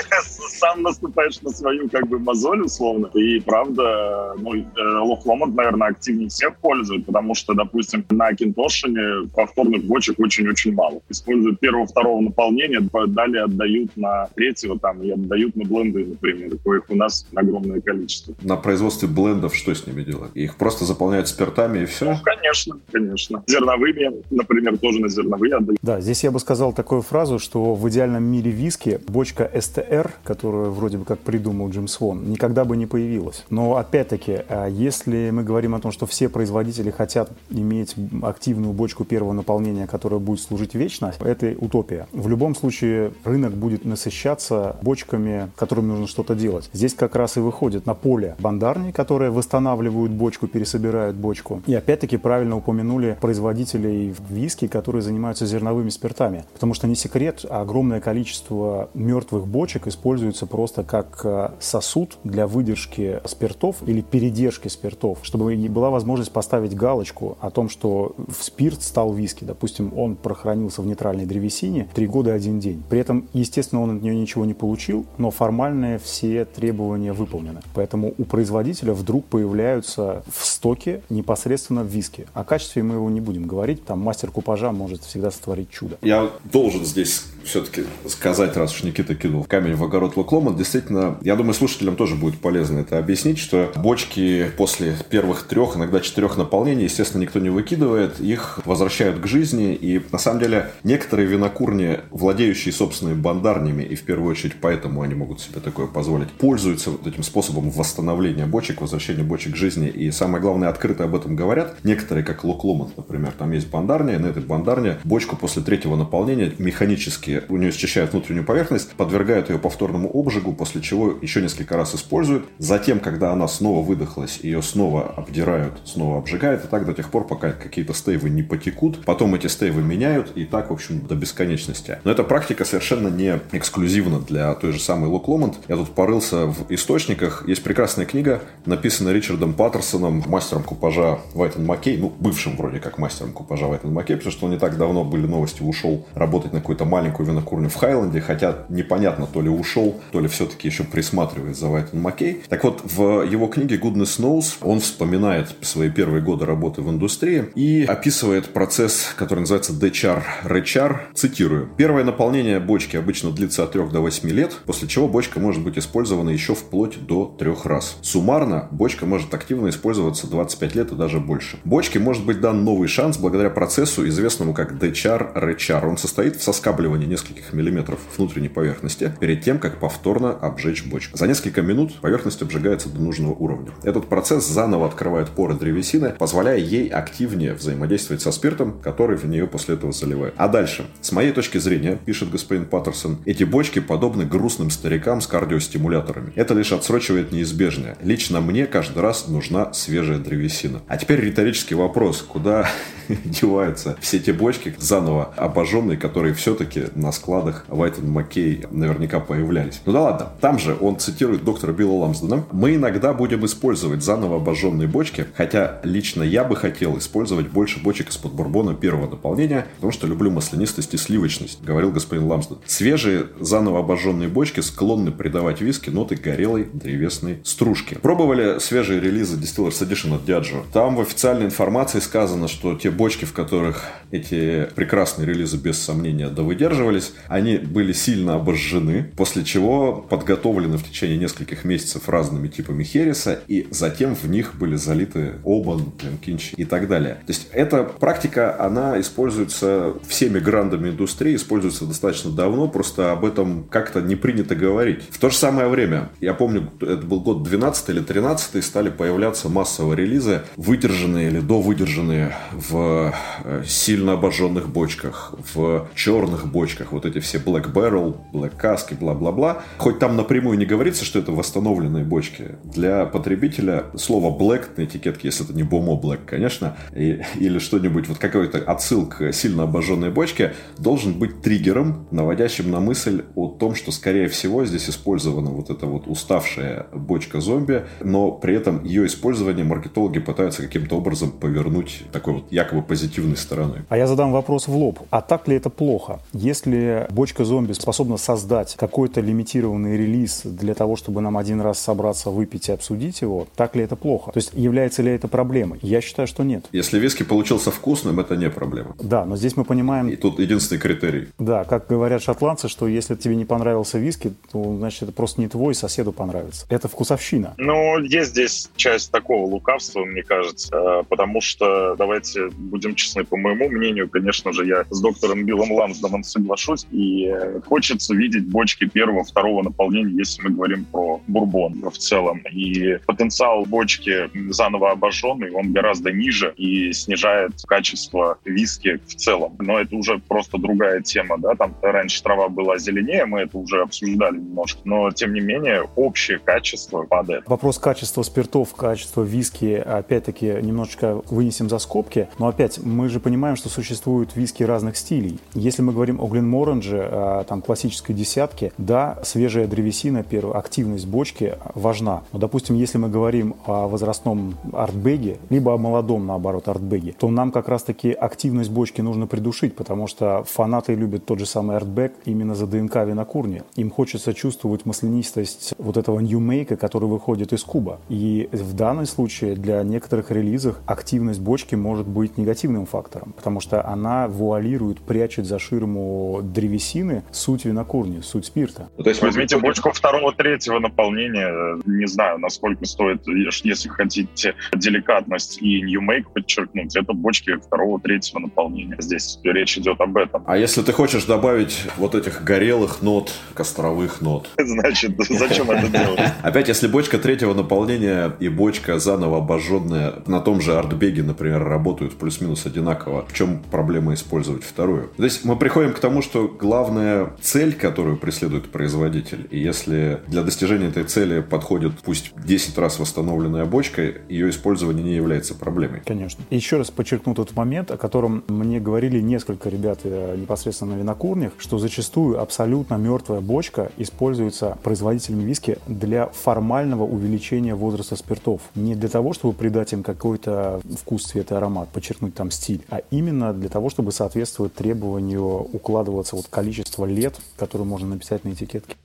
сам 0.59 0.83
наступаешь 0.83 1.41
на 1.43 1.51
свою 1.51 1.89
как 1.89 2.09
бы 2.09 2.19
мозоль 2.19 2.63
условно. 2.63 3.11
И 3.15 3.41
правда, 3.41 4.14
ну, 4.39 4.55
э, 4.55 4.99
Лох 5.01 5.25
Ломонд, 5.27 5.55
наверное, 5.55 5.89
активнее 5.89 6.29
всех 6.29 6.57
пользует, 6.59 7.07
потому 7.07 7.35
что, 7.35 7.55
допустим, 7.55 8.05
на 8.11 8.33
Кентошине 8.35 9.29
повторных 9.35 9.85
бочек 9.85 10.19
очень-очень 10.19 10.75
мало. 10.75 11.01
Используют 11.09 11.61
первого-второго 11.61 12.21
наполнения, 12.21 12.81
далее 13.07 13.45
отдают 13.45 13.97
на 13.97 14.29
третьего 14.35 14.79
там 14.79 15.03
и 15.03 15.11
отдают 15.11 15.57
на 15.57 15.65
бленды, 15.65 16.05
например, 16.07 16.57
коих 16.65 16.85
у 16.89 16.97
нас 16.97 17.27
огромное 17.35 17.81
количество. 17.81 18.35
На 18.43 18.57
производстве 18.57 19.09
блендов 19.09 19.55
что 19.55 19.75
с 19.75 19.87
ними 19.87 20.03
делать? 20.03 20.31
Их 20.35 20.57
просто 20.57 20.85
заполняют 20.85 21.29
спиртами 21.29 21.83
и 21.83 21.87
все? 21.87 22.13
Ну, 22.13 22.17
конечно, 22.23 22.79
конечно. 22.93 23.43
Зерновыми, 23.47 24.23
например, 24.31 24.79
тоже 24.79 25.01
на 25.01 25.09
зерновые 25.09 25.55
отдают. 25.55 25.79
Да, 25.83 26.01
здесь 26.01 26.25
я 26.25 26.31
бы 26.31 26.41
сказал 26.41 26.73
такую 26.73 27.03
фразу, 27.03 27.39
что 27.39 27.75
в 27.75 27.89
идеальном 27.89 28.25
мире 28.25 28.51
виски 28.51 29.01
бочка 29.09 29.51
СТР, 29.59 30.13
которую 30.25 30.73
вроде 30.73 30.99
бы 30.99 31.05
как 31.05 31.19
придумал 31.21 31.71
Джим 31.71 31.89
Свон, 31.89 32.31
никогда 32.31 32.65
бы 32.65 32.77
не 32.77 32.87
появилась. 32.87 33.45
Но 33.51 33.77
опять-таки, 33.95 34.41
а 34.49 34.67
если 34.67 35.31
мы 35.31 35.45
говорим 35.45 35.77
о 35.77 35.79
том, 35.79 35.93
что 35.93 36.07
все 36.07 36.29
производители 36.29 36.91
хотят 36.91 37.31
иметь 37.49 37.95
активную 38.23 38.73
бочку 38.73 39.05
первого 39.05 39.33
наполнения, 39.33 39.87
которая 39.87 40.19
будет 40.19 40.41
служить 40.41 40.75
вечно, 40.75 41.13
это 41.21 41.55
утопия. 41.59 42.09
В 42.13 42.29
любом 42.29 42.57
случае 42.57 43.13
рынок 43.23 43.53
будет 43.53 43.85
насыщаться 43.85 44.77
бочками, 44.83 45.49
которыми 45.55 45.87
нужно 45.87 46.09
что-то 46.09 46.35
делать. 46.35 46.69
Здесь 46.73 46.95
как 46.95 47.15
раз 47.15 47.37
и 47.37 47.41
выходит 47.41 47.87
на 47.87 47.95
поле 47.95 48.35
бандарни, 48.41 48.91
которые 48.91 49.31
восстанавливают 49.31 50.11
бочку, 50.11 50.49
пересобирают 50.49 51.15
бочку. 51.15 51.63
И 51.69 51.75
опять-таки 51.75 52.17
правильно 52.17 52.57
упомянули 52.57 53.17
производителей 53.21 54.13
виски, 54.29 54.67
которые 54.67 55.03
занимаются 55.03 55.47
зерновыми 55.47 55.91
спиртами. 55.91 56.45
Потому 56.53 56.75
что 56.75 56.89
не 56.89 56.97
секрет, 56.97 57.45
огромное 57.49 58.01
количество 58.01 58.91
мертвых 58.95 59.47
бочек 59.47 59.87
используется 59.87 60.47
просто 60.47 60.83
как 60.83 61.21
э, 61.23 61.51
сосуд 61.61 62.19
для 62.25 62.49
выдержки 62.49 63.21
спиртов 63.25 63.84
или 63.87 64.01
передержки 64.01 64.69
спиртов, 64.69 65.19
чтобы 65.23 65.55
была 65.69 65.91
возможность 65.91 66.33
поставить 66.33 66.75
галочку 66.75 67.37
о 67.41 67.51
том, 67.51 67.69
что 67.69 68.15
спирт 68.39 68.83
стал 68.83 69.13
виски. 69.13 69.45
Допустим, 69.45 69.93
он 69.97 70.17
прохранился 70.17 70.83
в 70.83 70.87
нейтральной 70.87 71.27
древесине 71.27 71.89
три 71.95 72.07
года 72.07 72.33
один 72.33 72.61
день. 72.61 72.83
При 72.89 73.01
этом, 73.01 73.29
естественно, 73.33 73.83
он 73.83 73.97
от 73.97 74.03
нее 74.03 74.15
ничего 74.15 74.45
не 74.45 74.55
получил, 74.55 75.07
но 75.19 75.31
формальные 75.31 75.99
все 75.99 76.45
требования 76.45 77.13
выполнены. 77.13 77.61
Поэтому 77.75 78.15
у 78.19 78.25
производителя 78.25 78.93
вдруг 78.93 79.25
появляются 79.27 80.23
в 80.31 80.45
стоке 80.45 81.03
непосредственно 81.11 81.81
виски. 81.81 82.27
О 82.35 82.45
качестве 82.45 82.83
мы 82.83 82.95
его 82.95 83.11
не 83.11 83.21
будем 83.21 83.47
говорить, 83.47 83.85
там 83.85 84.01
мастер 84.01 84.31
купажа 84.31 84.73
может 84.73 85.03
всегда 85.03 85.31
сотворить 85.31 85.71
чудо. 85.71 85.99
Я 86.03 86.31
должен 86.45 86.85
здесь 86.85 87.25
все-таки 87.45 87.85
сказать, 88.09 88.57
раз 88.57 88.75
уж 88.75 88.83
Никита 88.83 89.15
кинул 89.15 89.45
камень 89.45 89.75
в 89.75 89.85
огород 89.85 90.17
Луклома, 90.17 90.53
действительно, 90.55 91.19
я 91.23 91.37
думаю, 91.37 91.55
слушателям 91.55 91.97
тоже 91.97 92.15
будет 92.15 92.39
полезно 92.39 92.81
это 92.81 92.99
объяснить, 92.99 93.39
что 93.39 93.73
бочки 93.77 94.51
после 94.57 94.97
первых 95.11 95.45
трех, 95.45 95.77
иногда 95.77 96.01
четырех 96.01 96.37
наполнений, 96.37 96.85
естественно, 96.85 97.23
никто 97.23 97.39
не 97.39 97.51
выкидывает, 97.51 98.21
их 98.21 98.61
возвращают 98.65 99.21
к 99.21 99.27
жизни, 99.27 99.75
и 99.75 100.03
на 100.13 100.19
самом 100.19 100.41
деле 100.41 100.71
некоторые 100.83 101.27
винокурни, 101.27 102.01
владеющие 102.11 102.73
собственными 102.73 103.21
бандарнями, 103.21 103.83
и 103.83 103.95
в 103.95 104.03
первую 104.03 104.31
очередь 104.31 104.55
поэтому 104.61 105.03
они 105.03 105.15
могут 105.15 105.41
себе 105.41 105.61
такое 105.61 105.87
позволить, 105.87 106.31
пользуются 106.31 106.91
вот 106.91 107.07
этим 107.07 107.23
способом 107.23 107.71
восстановления 107.71 108.47
бочек, 108.47 108.81
возвращения 108.81 109.23
бочек 109.23 109.55
к 109.55 109.57
жизни, 109.57 109.89
и 109.89 110.11
самое 110.11 110.43
главное, 110.43 110.69
открыто 110.69 111.05
об 111.05 111.15
этом 111.15 111.37
говорят. 111.37 111.77
Некоторые, 111.85 112.25
как 112.25 112.45
Лукломонт, 112.45 112.97
например, 112.97 113.33
там 113.39 113.53
есть 113.53 113.69
бандарня, 113.69 114.15
и 114.15 114.19
на 114.19 114.27
этой 114.27 114.43
бандарне 114.43 114.99
бочку 115.05 115.37
после 115.37 115.63
третьего 115.63 115.97
наполнения 115.97 116.53
механически 116.59 117.34
у 117.49 117.57
нее 117.57 117.73
счищают 117.73 118.13
внутреннюю 118.13 118.45
поверхность, 118.45 118.93
подвергают 118.93 119.51
ее 119.51 119.59
повторному 119.59 120.11
обжигу, 120.13 120.53
после 120.53 120.81
чего 120.81 121.15
еще 121.21 121.41
несколько 121.41 121.77
раз 121.77 121.95
используют. 121.95 122.47
Затем, 122.59 123.01
когда 123.01 123.33
она 123.33 123.49
снова 123.49 123.85
выдохлась, 123.85 124.39
ее 124.43 124.63
снова 124.63 125.15
обдирают, 125.17 125.81
снова 125.85 126.19
обжигают, 126.19 126.65
и 126.65 126.69
так 126.69 126.87
до 126.87 126.93
тех 126.93 127.11
пор, 127.11 127.27
пока 127.27 127.53
какие-то 127.53 127.93
стейвы 127.93 128.31
не 128.31 128.43
потекут. 128.43 129.05
Потом 129.05 129.35
эти 129.35 129.47
стейвы 129.47 129.83
меняют, 129.83 130.33
и 130.35 130.45
так, 130.45 130.71
в 130.71 130.73
общем, 130.73 131.07
до 131.07 131.15
бесконечности. 131.15 131.99
Но 132.05 132.11
эта 132.11 132.23
практика 132.25 132.65
совершенно 132.65 133.09
не 133.09 133.41
эксклюзивна 133.53 134.21
для 134.21 134.55
той 134.55 134.73
же 134.73 134.81
самой 134.81 135.09
Лок 135.09 135.29
Ломонд. 135.29 135.57
Я 135.69 135.77
тут 135.77 135.91
порылся 135.91 136.47
в 136.47 136.71
источниках. 136.71 137.45
Есть 137.47 137.63
прекрасная 137.63 138.07
книга, 138.07 138.43
написанная 138.67 139.13
Ричардом 139.13 139.55
Паттерсоном, 139.55 140.23
мастером 140.27 140.63
купажа 140.63 141.19
Вайтон 141.35 141.65
Маккей, 141.65 141.97
ну, 141.97 142.13
бывшим 142.19 142.57
вроде 142.57 142.81
как 142.81 142.99
мастером 142.99 143.33
купажа 143.33 143.67
Вайтон 143.67 143.93
Маккей, 143.93 144.17
потому 144.17 144.33
что 144.33 144.49
не 144.49 144.59
так 144.59 144.77
давно 144.77 145.05
были 145.05 145.27
новости, 145.27 145.63
ушел 145.63 146.07
работать 146.15 146.53
на 146.53 146.61
какую-то 146.61 146.85
маленькую 146.85 147.24
такую 147.25 147.33
винокурню 147.33 147.69
в 147.69 147.75
Хайленде, 147.75 148.21
хотя 148.21 148.65
непонятно, 148.69 149.27
то 149.27 149.41
ли 149.41 149.49
ушел, 149.49 150.01
то 150.13 150.21
ли 150.21 150.29
все-таки 150.29 150.69
еще 150.69 150.85
присматривает 150.85 151.57
за 151.57 151.69
Вайтон 151.69 152.01
Маккей. 152.01 152.43
Так 152.49 152.65
вот, 152.65 152.83
в 152.85 153.23
его 153.23 153.47
книге 153.47 153.77
Goodness 153.77 154.21
Knows 154.21 154.57
он 154.61 154.81
вспоминает 154.81 155.49
свои 155.63 155.91
первые 155.91 156.23
годы 156.23 156.45
работы 156.45 156.83
в 156.83 156.91
индустрии 156.91 157.47
и 157.55 157.85
описывает 157.85 158.53
процесс, 158.53 159.15
который 159.17 159.41
называется 159.41 159.73
DCHR, 159.73 160.23
RECHAR. 160.45 160.97
Цитирую. 161.15 161.69
Первое 161.77 162.05
наполнение 162.05 162.61
бочки 162.61 162.97
обычно 162.97 163.31
длится 163.31 163.65
от 163.65 163.73
3 163.73 163.89
до 163.89 164.01
8 164.01 164.29
лет, 164.31 164.53
после 164.67 164.89
чего 164.89 165.09
бочка 165.09 165.41
может 165.41 165.63
быть 165.63 165.79
использована 165.79 166.31
еще 166.31 166.55
вплоть 166.55 167.07
до 167.07 167.35
трех 167.39 167.67
раз. 167.67 167.97
Суммарно 168.03 168.69
бочка 168.71 169.07
может 169.07 169.33
активно 169.35 169.69
использоваться 169.69 170.27
25 170.27 170.75
лет 170.75 170.93
и 170.93 170.95
даже 170.95 171.21
больше. 171.21 171.59
Бочке 171.65 171.99
может 171.99 172.25
быть 172.25 172.41
дан 172.41 172.65
новый 172.65 172.89
шанс 172.89 173.17
благодаря 173.17 173.51
процессу, 173.51 174.07
известному 174.09 174.55
как 174.55 174.73
DCHR, 174.73 175.35
RECHAR. 175.35 175.87
Он 175.87 175.97
состоит 175.97 176.37
в 176.37 176.43
соскабливании 176.43 177.07
нескольких 177.15 177.53
миллиметров 177.53 178.01
внутренней 178.17 178.49
поверхности 178.49 179.13
перед 179.21 179.43
тем, 179.43 179.61
как 179.61 179.79
повторно 179.79 180.33
обжечь 180.33 180.85
бочку. 180.85 181.17
За 181.17 181.29
несколько 181.29 181.63
минут 181.63 182.01
поверхность 182.01 182.43
обжигается 182.43 182.89
до 182.89 183.01
нужного 183.01 183.33
уровня. 183.35 183.71
Этот 183.85 184.09
процесс 184.09 184.49
заново 184.49 184.87
открывает 184.87 185.31
поры 185.31 185.55
древесины, 185.55 186.11
позволяя 186.11 186.59
ей 186.59 186.89
активнее 186.89 187.55
взаимодействовать 187.55 188.21
со 188.21 188.33
спиртом, 188.33 188.81
который 188.83 189.17
в 189.17 189.25
нее 189.27 189.47
после 189.47 189.75
этого 189.75 189.93
заливают. 189.93 190.35
А 190.37 190.49
дальше, 190.49 190.87
с 191.01 191.13
моей 191.13 191.31
точки 191.31 191.59
зрения, 191.59 191.97
пишет 192.05 192.31
господин 192.31 192.67
Паттерсон, 192.67 193.19
эти 193.25 193.45
бочки 193.45 193.79
подобны 193.79 194.25
грустным 194.25 194.71
старикам 194.71 195.21
с 195.21 195.29
кардиостимуляторами. 195.29 196.33
Это 196.35 196.55
лишь 196.55 196.73
отсрочивает 196.73 197.31
неизбежное. 197.31 197.97
Лично 198.03 198.41
мне 198.41 198.67
каждый 198.67 199.03
раз 199.03 199.29
нужна 199.29 199.73
свежая 199.73 200.19
древесина. 200.19 200.83
А 200.89 200.97
теперь 200.97 201.21
риторический 201.21 201.77
вопрос, 201.77 202.23
куда 202.23 202.69
деваются 203.25 203.97
все 204.01 204.19
те 204.19 204.33
бочки 204.33 204.75
заново 204.79 205.33
обожженные, 205.37 205.97
которые 205.97 206.35
все-таки 206.35 206.85
на 207.05 207.13
складах 207.13 207.65
Вайтон 207.69 208.11
Маккей 208.11 208.65
наверняка 208.71 209.21
появлялись. 209.21 209.81
Ну 209.85 209.93
да 209.93 210.01
ладно, 210.01 210.29
там 210.41 210.59
же 210.59 210.77
он 210.81 210.99
цитирует 210.99 211.45
доктора 211.45 211.73
Билла 211.73 212.01
Ламсдена. 212.01 212.45
Мы 212.51 212.77
иногда 212.77 213.13
будем 213.13 213.45
использовать 213.45 214.03
заново 214.03 214.37
обожженные 214.37 214.89
бочки, 214.89 215.27
хотя 215.37 215.81
лично 215.85 216.23
я 216.23 216.45
бы 216.45 216.57
хотел 216.57 216.99
использовать 216.99 217.49
больше 217.49 217.83
бочек 217.83 218.11
из-под 218.11 218.33
бурбона 218.33 218.75
первого 218.75 219.09
наполнения, 219.09 219.67
потому 219.77 219.93
что 219.93 220.07
люблю 220.07 220.31
маслянистость 220.31 220.95
и 220.95 220.97
сливочность, 220.97 221.63
говорил 221.63 221.93
господин 221.93 222.25
Ламсден. 222.25 222.57
Свежие 222.67 223.27
заново 223.39 223.81
обожженные 223.81 224.29
бочки 224.29 224.61
склонны 224.61 225.13
придавать 225.13 225.61
виски 225.61 225.91
ноты 225.91 226.17
горелой 226.17 226.69
древесной 226.73 227.41
стружки. 227.45 227.99
Пробовали 228.01 228.59
свежие 228.59 229.01
релизы 229.01 229.37
Distillers 229.37 229.87
Edition 229.87 230.17
от 230.17 230.29
Diageo. 230.29 230.63
Там 230.73 230.97
в 230.97 231.01
официальной 231.01 231.47
информации 231.47 232.01
сказано, 232.01 232.49
что 232.49 232.75
те 232.77 232.91
бочки, 232.91 233.25
в 233.25 233.33
которых 233.33 233.85
эти 234.11 234.69
прекрасные 234.75 235.27
релизы 235.27 235.57
без 235.57 235.79
сомнения 235.79 236.29
довыдерживали, 236.29 236.94
дегустировались, 236.95 237.15
они 237.29 237.59
были 237.59 237.93
сильно 237.93 238.35
обожжены, 238.35 239.11
после 239.17 239.45
чего 239.45 240.05
подготовлены 240.09 240.77
в 240.77 240.85
течение 240.85 241.19
нескольких 241.19 241.65
месяцев 241.65 242.09
разными 242.09 242.49
типами 242.49 242.85
хереса, 242.85 243.41
и 243.49 243.67
затем 243.71 244.15
в 244.15 244.29
них 244.29 244.55
были 244.57 244.77
залиты 244.77 245.35
обан, 245.45 245.93
гленкинч 245.99 246.55
и 246.57 246.65
так 246.65 246.89
далее. 246.89 247.15
То 247.27 247.33
есть 247.33 247.49
эта 247.53 247.85
практика, 247.85 248.61
она 248.61 249.01
используется 249.01 249.95
всеми 250.07 250.39
грандами 250.39 250.91
индустрии, 250.91 251.35
используется 251.37 251.87
достаточно 251.87 252.31
давно, 252.31 252.69
просто 252.69 253.13
об 253.13 253.25
этом 253.25 253.65
как-то 253.65 254.01
не 254.01 254.17
принято 254.17 254.55
говорить. 254.55 255.03
В 255.11 255.19
то 255.19 255.31
же 255.31 255.37
самое 255.37 255.69
время, 255.69 256.11
я 256.21 256.35
помню, 256.35 256.71
это 256.81 257.07
был 257.07 257.21
год 257.21 257.43
12 257.43 257.89
или 257.91 258.01
13, 258.01 258.65
стали 258.65 258.91
появляться 258.91 259.49
массовые 259.49 259.97
релизы, 259.97 260.43
выдержанные 260.57 261.29
или 261.29 261.41
довыдержанные 261.41 262.35
в 262.53 263.15
э, 263.45 263.63
сильно 263.67 264.13
обожженных 264.13 264.69
бочках, 264.69 265.35
в 265.55 265.89
черных 265.95 266.47
бочках, 266.47 266.74
вот 266.93 267.07
эти 267.07 267.19
все 267.21 267.39
Black 267.39 267.73
Barrel, 267.73 268.17
Black 268.33 268.53
Cask 268.61 268.87
и 268.91 268.95
бла-бла-бла. 268.95 269.63
Хоть 269.79 269.99
там 269.99 270.17
напрямую 270.17 270.59
не 270.59 270.67
говорится, 270.67 271.05
что 271.05 271.19
это 271.19 271.33
восстановленные 271.33 272.05
бочки, 272.05 272.57
для 272.65 273.07
потребителя 273.07 273.85
слово 273.97 274.37
Black 274.37 274.71
на 274.77 274.85
этикетке, 274.85 275.29
если 275.29 275.45
это 275.45 275.55
не 275.55 275.63
Бомо 275.63 276.01
Black, 276.01 276.21
конечно, 276.27 276.77
и, 276.95 277.23
или 277.37 277.59
что-нибудь, 277.59 278.09
вот 278.09 278.19
какой-то 278.19 278.59
отсыл 278.59 279.07
к 279.07 279.33
сильно 279.33 279.65
обожженной 279.65 280.11
бочке, 280.11 280.55
должен 280.79 281.19
быть 281.19 281.43
триггером, 281.43 282.07
наводящим 282.11 282.71
на 282.71 282.81
мысль 282.81 283.25
о 283.35 283.49
том, 283.49 283.75
что, 283.75 283.93
скорее 283.93 284.29
всего, 284.29 284.65
здесь 284.65 284.89
использована 284.89 285.51
вот 285.51 285.71
эта 285.71 285.87
вот 285.87 286.07
уставшая 286.07 286.87
бочка 286.93 287.41
зомби, 287.41 287.85
но 288.01 288.31
при 288.33 288.55
этом 288.55 288.85
ее 288.85 289.07
использование 289.07 289.65
маркетологи 289.65 290.19
пытаются 290.19 290.63
каким-то 290.63 290.97
образом 290.97 291.31
повернуть 291.31 292.05
такой 292.13 292.35
вот 292.35 292.53
якобы 292.53 292.83
позитивной 292.83 293.37
стороной. 293.37 293.81
А 293.89 293.97
я 293.97 294.07
задам 294.07 294.33
вопрос 294.33 294.69
в 294.69 294.77
лоб. 294.77 295.01
А 295.11 295.21
так 295.21 295.49
ли 295.49 295.57
это 295.57 295.71
плохо? 295.71 296.21
Если 296.33 296.64
бочка 297.11 297.45
зомби 297.45 297.73
способна 297.73 298.17
создать 298.17 298.77
какой-то 298.77 299.21
лимитированный 299.21 299.97
релиз 299.97 300.43
для 300.45 300.75
того, 300.75 300.97
чтобы 300.97 301.21
нам 301.21 301.37
один 301.37 301.61
раз 301.61 301.79
собраться, 301.79 302.31
выпить 302.31 302.69
и 302.69 302.73
обсудить 302.73 303.23
его, 303.23 303.47
так 303.57 303.77
ли 303.77 303.83
это 303.83 303.97
плохо? 303.97 304.33
То 304.33 304.39
есть 304.39 304.53
является 304.55 305.03
ли 305.03 305.13
это 305.13 305.29
проблемой? 305.29 305.79
Я 305.83 306.01
считаю, 306.01 306.29
что 306.29 306.45
нет. 306.45 306.67
Если 306.73 306.99
виски 306.99 307.23
получился 307.23 307.71
вкусным, 307.71 308.21
это 308.21 308.37
не 308.37 308.51
проблема. 308.51 308.95
Да, 308.99 309.25
но 309.25 309.37
здесь 309.37 309.57
мы 309.57 309.65
понимаем... 309.65 310.09
И 310.09 310.17
тут 310.17 310.39
единственный 310.39 310.79
критерий. 310.79 311.29
Да, 311.39 311.65
как 311.65 311.87
говорят 311.87 312.23
шотландцы, 312.23 312.69
что 312.69 312.87
если 312.87 313.15
тебе 313.15 313.37
не 313.37 313.45
понравился 313.45 313.99
виски, 313.99 314.33
то, 314.53 314.77
значит, 314.79 315.05
это 315.05 315.13
просто 315.13 315.41
не 315.41 315.49
твой, 315.49 315.75
соседу 315.75 316.13
понравится. 316.13 316.67
Это 316.69 316.89
вкусовщина. 316.89 317.55
Ну, 317.57 317.99
есть 318.01 318.31
здесь 318.31 318.71
часть 318.77 319.11
такого 319.11 319.47
лукавства, 319.47 320.05
мне 320.05 320.23
кажется, 320.23 320.77
э, 320.77 321.03
потому 321.09 321.41
что, 321.41 321.95
давайте 321.97 322.49
будем 322.51 322.95
честны, 322.95 323.25
по 323.25 323.37
моему 323.37 323.69
мнению, 323.69 324.09
конечно 324.09 324.53
же, 324.53 324.67
я 324.67 324.85
с 324.91 325.01
доктором 325.01 325.45
Биллом 325.45 325.73
Ламсдомом 325.73 326.25
соглашусь, 326.57 326.87
и 326.91 327.27
э, 327.27 327.61
хочется 327.67 328.15
видеть 328.15 328.47
бочки 328.49 328.87
первого, 328.87 329.25
второго 329.25 329.63
наполнения, 329.63 330.19
если 330.19 330.43
мы 330.43 330.51
говорим 330.51 330.85
про 330.85 331.21
бурбон 331.27 331.83
в 331.91 331.99
целом. 331.99 332.43
И 332.51 332.99
потенциал 333.07 333.65
бочки 333.65 334.31
заново 334.51 334.93
обожженный, 334.93 335.51
он 335.53 335.73
гораздо 335.73 336.13
ниже 336.13 336.53
и 336.57 336.93
снижает 336.93 337.53
качество 337.67 338.39
виски 338.45 339.01
в 339.07 339.15
целом. 339.15 339.57
Но 339.59 339.79
это 339.79 339.97
уже 339.97 340.19
просто 340.19 340.59
другая 340.59 341.01
тема, 341.01 341.39
да, 341.39 341.55
там 341.55 341.75
раньше 341.83 342.23
трава 342.23 342.49
была 342.49 342.79
зеленее, 342.79 343.27
мы 343.27 343.41
это 343.41 343.59
уже 343.59 343.83
обсуждали 343.83 344.37
немножко, 344.37 344.81
но 344.85 345.11
тем 345.11 345.33
не 345.35 345.41
менее 345.41 345.83
общее 345.97 346.39
качество 346.39 347.03
падает. 347.03 347.45
Вопрос 347.47 347.79
качества 347.79 348.23
спиртов, 348.23 348.75
качества 348.75 349.23
виски, 349.23 349.75
опять-таки, 349.75 350.47
немножечко 350.63 351.21
вынесем 351.31 351.69
за 351.69 351.79
скобки, 351.79 352.29
но 352.39 352.49
опять 352.49 352.79
мы 352.79 353.09
же 353.09 353.21
понимаем, 353.21 353.57
что 353.57 353.69
существуют 353.69 354.37
виски 354.37 354.63
разных 354.63 354.97
стилей. 354.97 355.39
Если 355.55 355.83
мы 355.83 355.93
говорим 355.93 356.21
о 356.21 356.27
Гленморанже, 356.45 357.09
а, 357.11 357.45
там 357.45 357.63
классической 357.63 358.15
десятке, 358.15 358.73
да, 358.77 359.19
свежая 359.23 359.67
древесина, 359.67 360.23
первая 360.23 360.59
активность 360.59 361.07
бочки 361.07 361.55
важна. 361.75 362.23
Но, 362.33 362.39
допустим, 362.39 362.77
если 362.77 362.99
мы 362.99 363.09
говорим 363.09 363.57
о 363.67 363.89
возрастном 363.89 364.55
артбеге, 364.73 365.39
либо 365.49 365.75
о 365.75 365.79
молодом, 365.79 366.27
наоборот, 366.27 366.69
артбеге, 366.69 367.15
то 367.19 367.31
нам 367.31 367.51
как 367.51 367.69
раз-таки 367.69 368.13
активность 368.13 368.71
бочки 368.71 369.01
нужно 369.01 369.27
придушить, 369.27 369.75
потому 369.75 370.07
что 370.07 370.45
фанаты 370.45 370.95
любят 370.95 371.25
тот 371.25 371.39
же 371.39 371.47
самый 371.47 371.77
артбег 371.77 372.13
именно 372.27 372.55
за 372.55 372.67
ДНК 372.67 372.97
винокурни. 372.97 373.63
Им 373.77 373.91
хочется 373.91 374.35
чувствовать 374.35 374.85
маслянистость 374.85 375.75
вот 375.79 375.97
этого 375.97 376.21
ньюмейка, 376.21 376.77
который 376.77 377.09
выходит 377.09 377.53
из 377.53 377.65
куба. 377.65 378.01
И 378.09 378.49
в 378.53 378.75
данном 378.75 379.07
случае 379.07 379.57
для 379.57 379.83
некоторых 379.83 380.31
релизов 380.31 380.77
активность 380.87 381.41
бочки 381.41 381.75
может 381.75 382.07
быть 382.07 382.37
негативным 382.37 382.85
фактором, 382.85 383.33
потому 383.37 383.61
что 383.61 383.87
она 383.87 384.29
вуалирует, 384.29 385.01
прячет 385.01 385.47
за 385.47 385.59
ширму 385.59 386.34
древесины 386.43 387.25
суть 387.33 387.65
винокурни, 387.65 388.21
суть 388.21 388.47
спирта. 388.47 388.89
Ну, 388.97 389.05
то 389.05 389.11
есть 389.11 389.23
возьмите 389.23 389.59
бочку 389.59 389.91
второго, 389.93 390.33
третьего 390.33 390.79
наполнения, 390.79 391.81
не 391.87 392.07
знаю, 392.07 392.39
насколько 392.39 392.85
стоит, 392.85 393.27
если 393.27 393.89
хотите 393.89 394.55
деликатность 394.75 395.61
и 395.61 395.83
new 395.83 396.01
make 396.01 396.25
подчеркнуть, 396.33 396.97
это 396.97 397.13
бочки 397.13 397.57
второго, 397.57 398.01
третьего 398.01 398.41
наполнения. 398.41 398.97
Здесь 398.99 399.39
речь 399.45 399.79
идет 399.79 400.01
об 400.01 400.17
этом. 400.17 400.43
А 400.47 400.57
если 400.57 400.83
ты 400.83 400.93
хочешь 400.93 401.25
добавить 401.25 401.85
вот 401.97 402.15
этих 402.15 402.45
горелых 402.45 403.03
нот, 403.03 403.33
костровых 403.55 404.21
нот? 404.21 404.49
Значит, 404.59 405.13
зачем 405.19 405.71
это 405.71 405.89
делать? 405.89 406.21
Опять, 406.43 406.69
если 406.69 406.87
бочка 406.87 407.19
третьего 407.19 407.55
наполнения 407.55 408.33
и 408.41 408.49
бочка 408.49 408.99
заново 408.99 409.39
обожженная 409.39 410.15
на 410.27 410.41
том 410.41 410.61
же 410.61 410.77
артбеге, 410.77 411.23
например, 411.23 411.65
работают 411.65 412.17
плюс-минус 412.17 412.67
одинаково, 412.67 413.27
в 413.27 413.33
чем 413.33 413.63
проблема 413.71 414.15
использовать 414.15 414.65
вторую? 414.65 415.11
Здесь 415.19 415.45
мы 415.45 415.57
приходим 415.57 415.93
к 415.93 415.99
тому, 415.99 416.23
что 416.25 416.49
главная 416.49 417.33
цель, 417.41 417.75
которую 417.75 418.17
преследует 418.17 418.71
производитель, 418.71 419.47
и 419.51 419.61
если 419.61 420.21
для 420.27 420.43
достижения 420.43 420.89
этой 420.89 421.05
цели 421.05 421.41
подходит 421.41 421.93
пусть 422.03 422.33
10 422.37 422.77
раз 422.79 422.99
восстановленная 422.99 423.65
бочка, 423.65 424.03
ее 424.29 424.51
использование 424.51 425.05
не 425.05 425.15
является 425.15 425.55
проблемой. 425.55 426.03
Конечно. 426.05 426.43
Еще 426.51 426.79
раз 426.79 426.91
подчеркну 426.91 427.35
тот 427.35 427.55
момент, 427.55 427.91
о 427.91 427.97
котором 427.97 428.43
мне 428.49 428.81
говорили 428.81 429.21
несколько 429.21 429.69
ребят 429.69 430.01
э, 430.05 430.37
непосредственно 430.37 430.95
на 430.95 430.99
винокурнях, 430.99 431.53
что 431.59 431.79
зачастую 431.79 432.41
абсолютно 432.41 432.95
мертвая 432.95 433.41
бочка 433.41 433.93
используется 433.97 434.79
производителями 434.83 435.45
виски 435.45 435.79
для 435.87 436.27
формального 436.29 437.05
увеличения 437.05 437.75
возраста 437.75 438.17
спиртов. 438.17 438.63
Не 438.75 438.95
для 438.95 439.09
того, 439.09 439.33
чтобы 439.33 439.55
придать 439.55 439.93
им 439.93 440.03
какой-то 440.03 440.81
вкус, 440.99 441.25
цвет 441.25 441.51
и 441.51 441.55
аромат, 441.55 441.89
подчеркнуть 441.91 442.35
там 442.35 442.51
стиль, 442.51 442.83
а 442.89 443.03
именно 443.11 443.53
для 443.53 443.69
того, 443.69 443.91
чтобы 443.91 444.13
соответствовать 444.13 444.75
требованию 444.75 445.69
укладываться 446.15 446.37
вот 446.37 446.47
количество 446.49 447.05
лет, 447.05 447.35
которое 447.57 447.85
можно 447.85 448.09
написать 448.09 448.45
на 448.45 448.51
этикетке. 448.51 448.97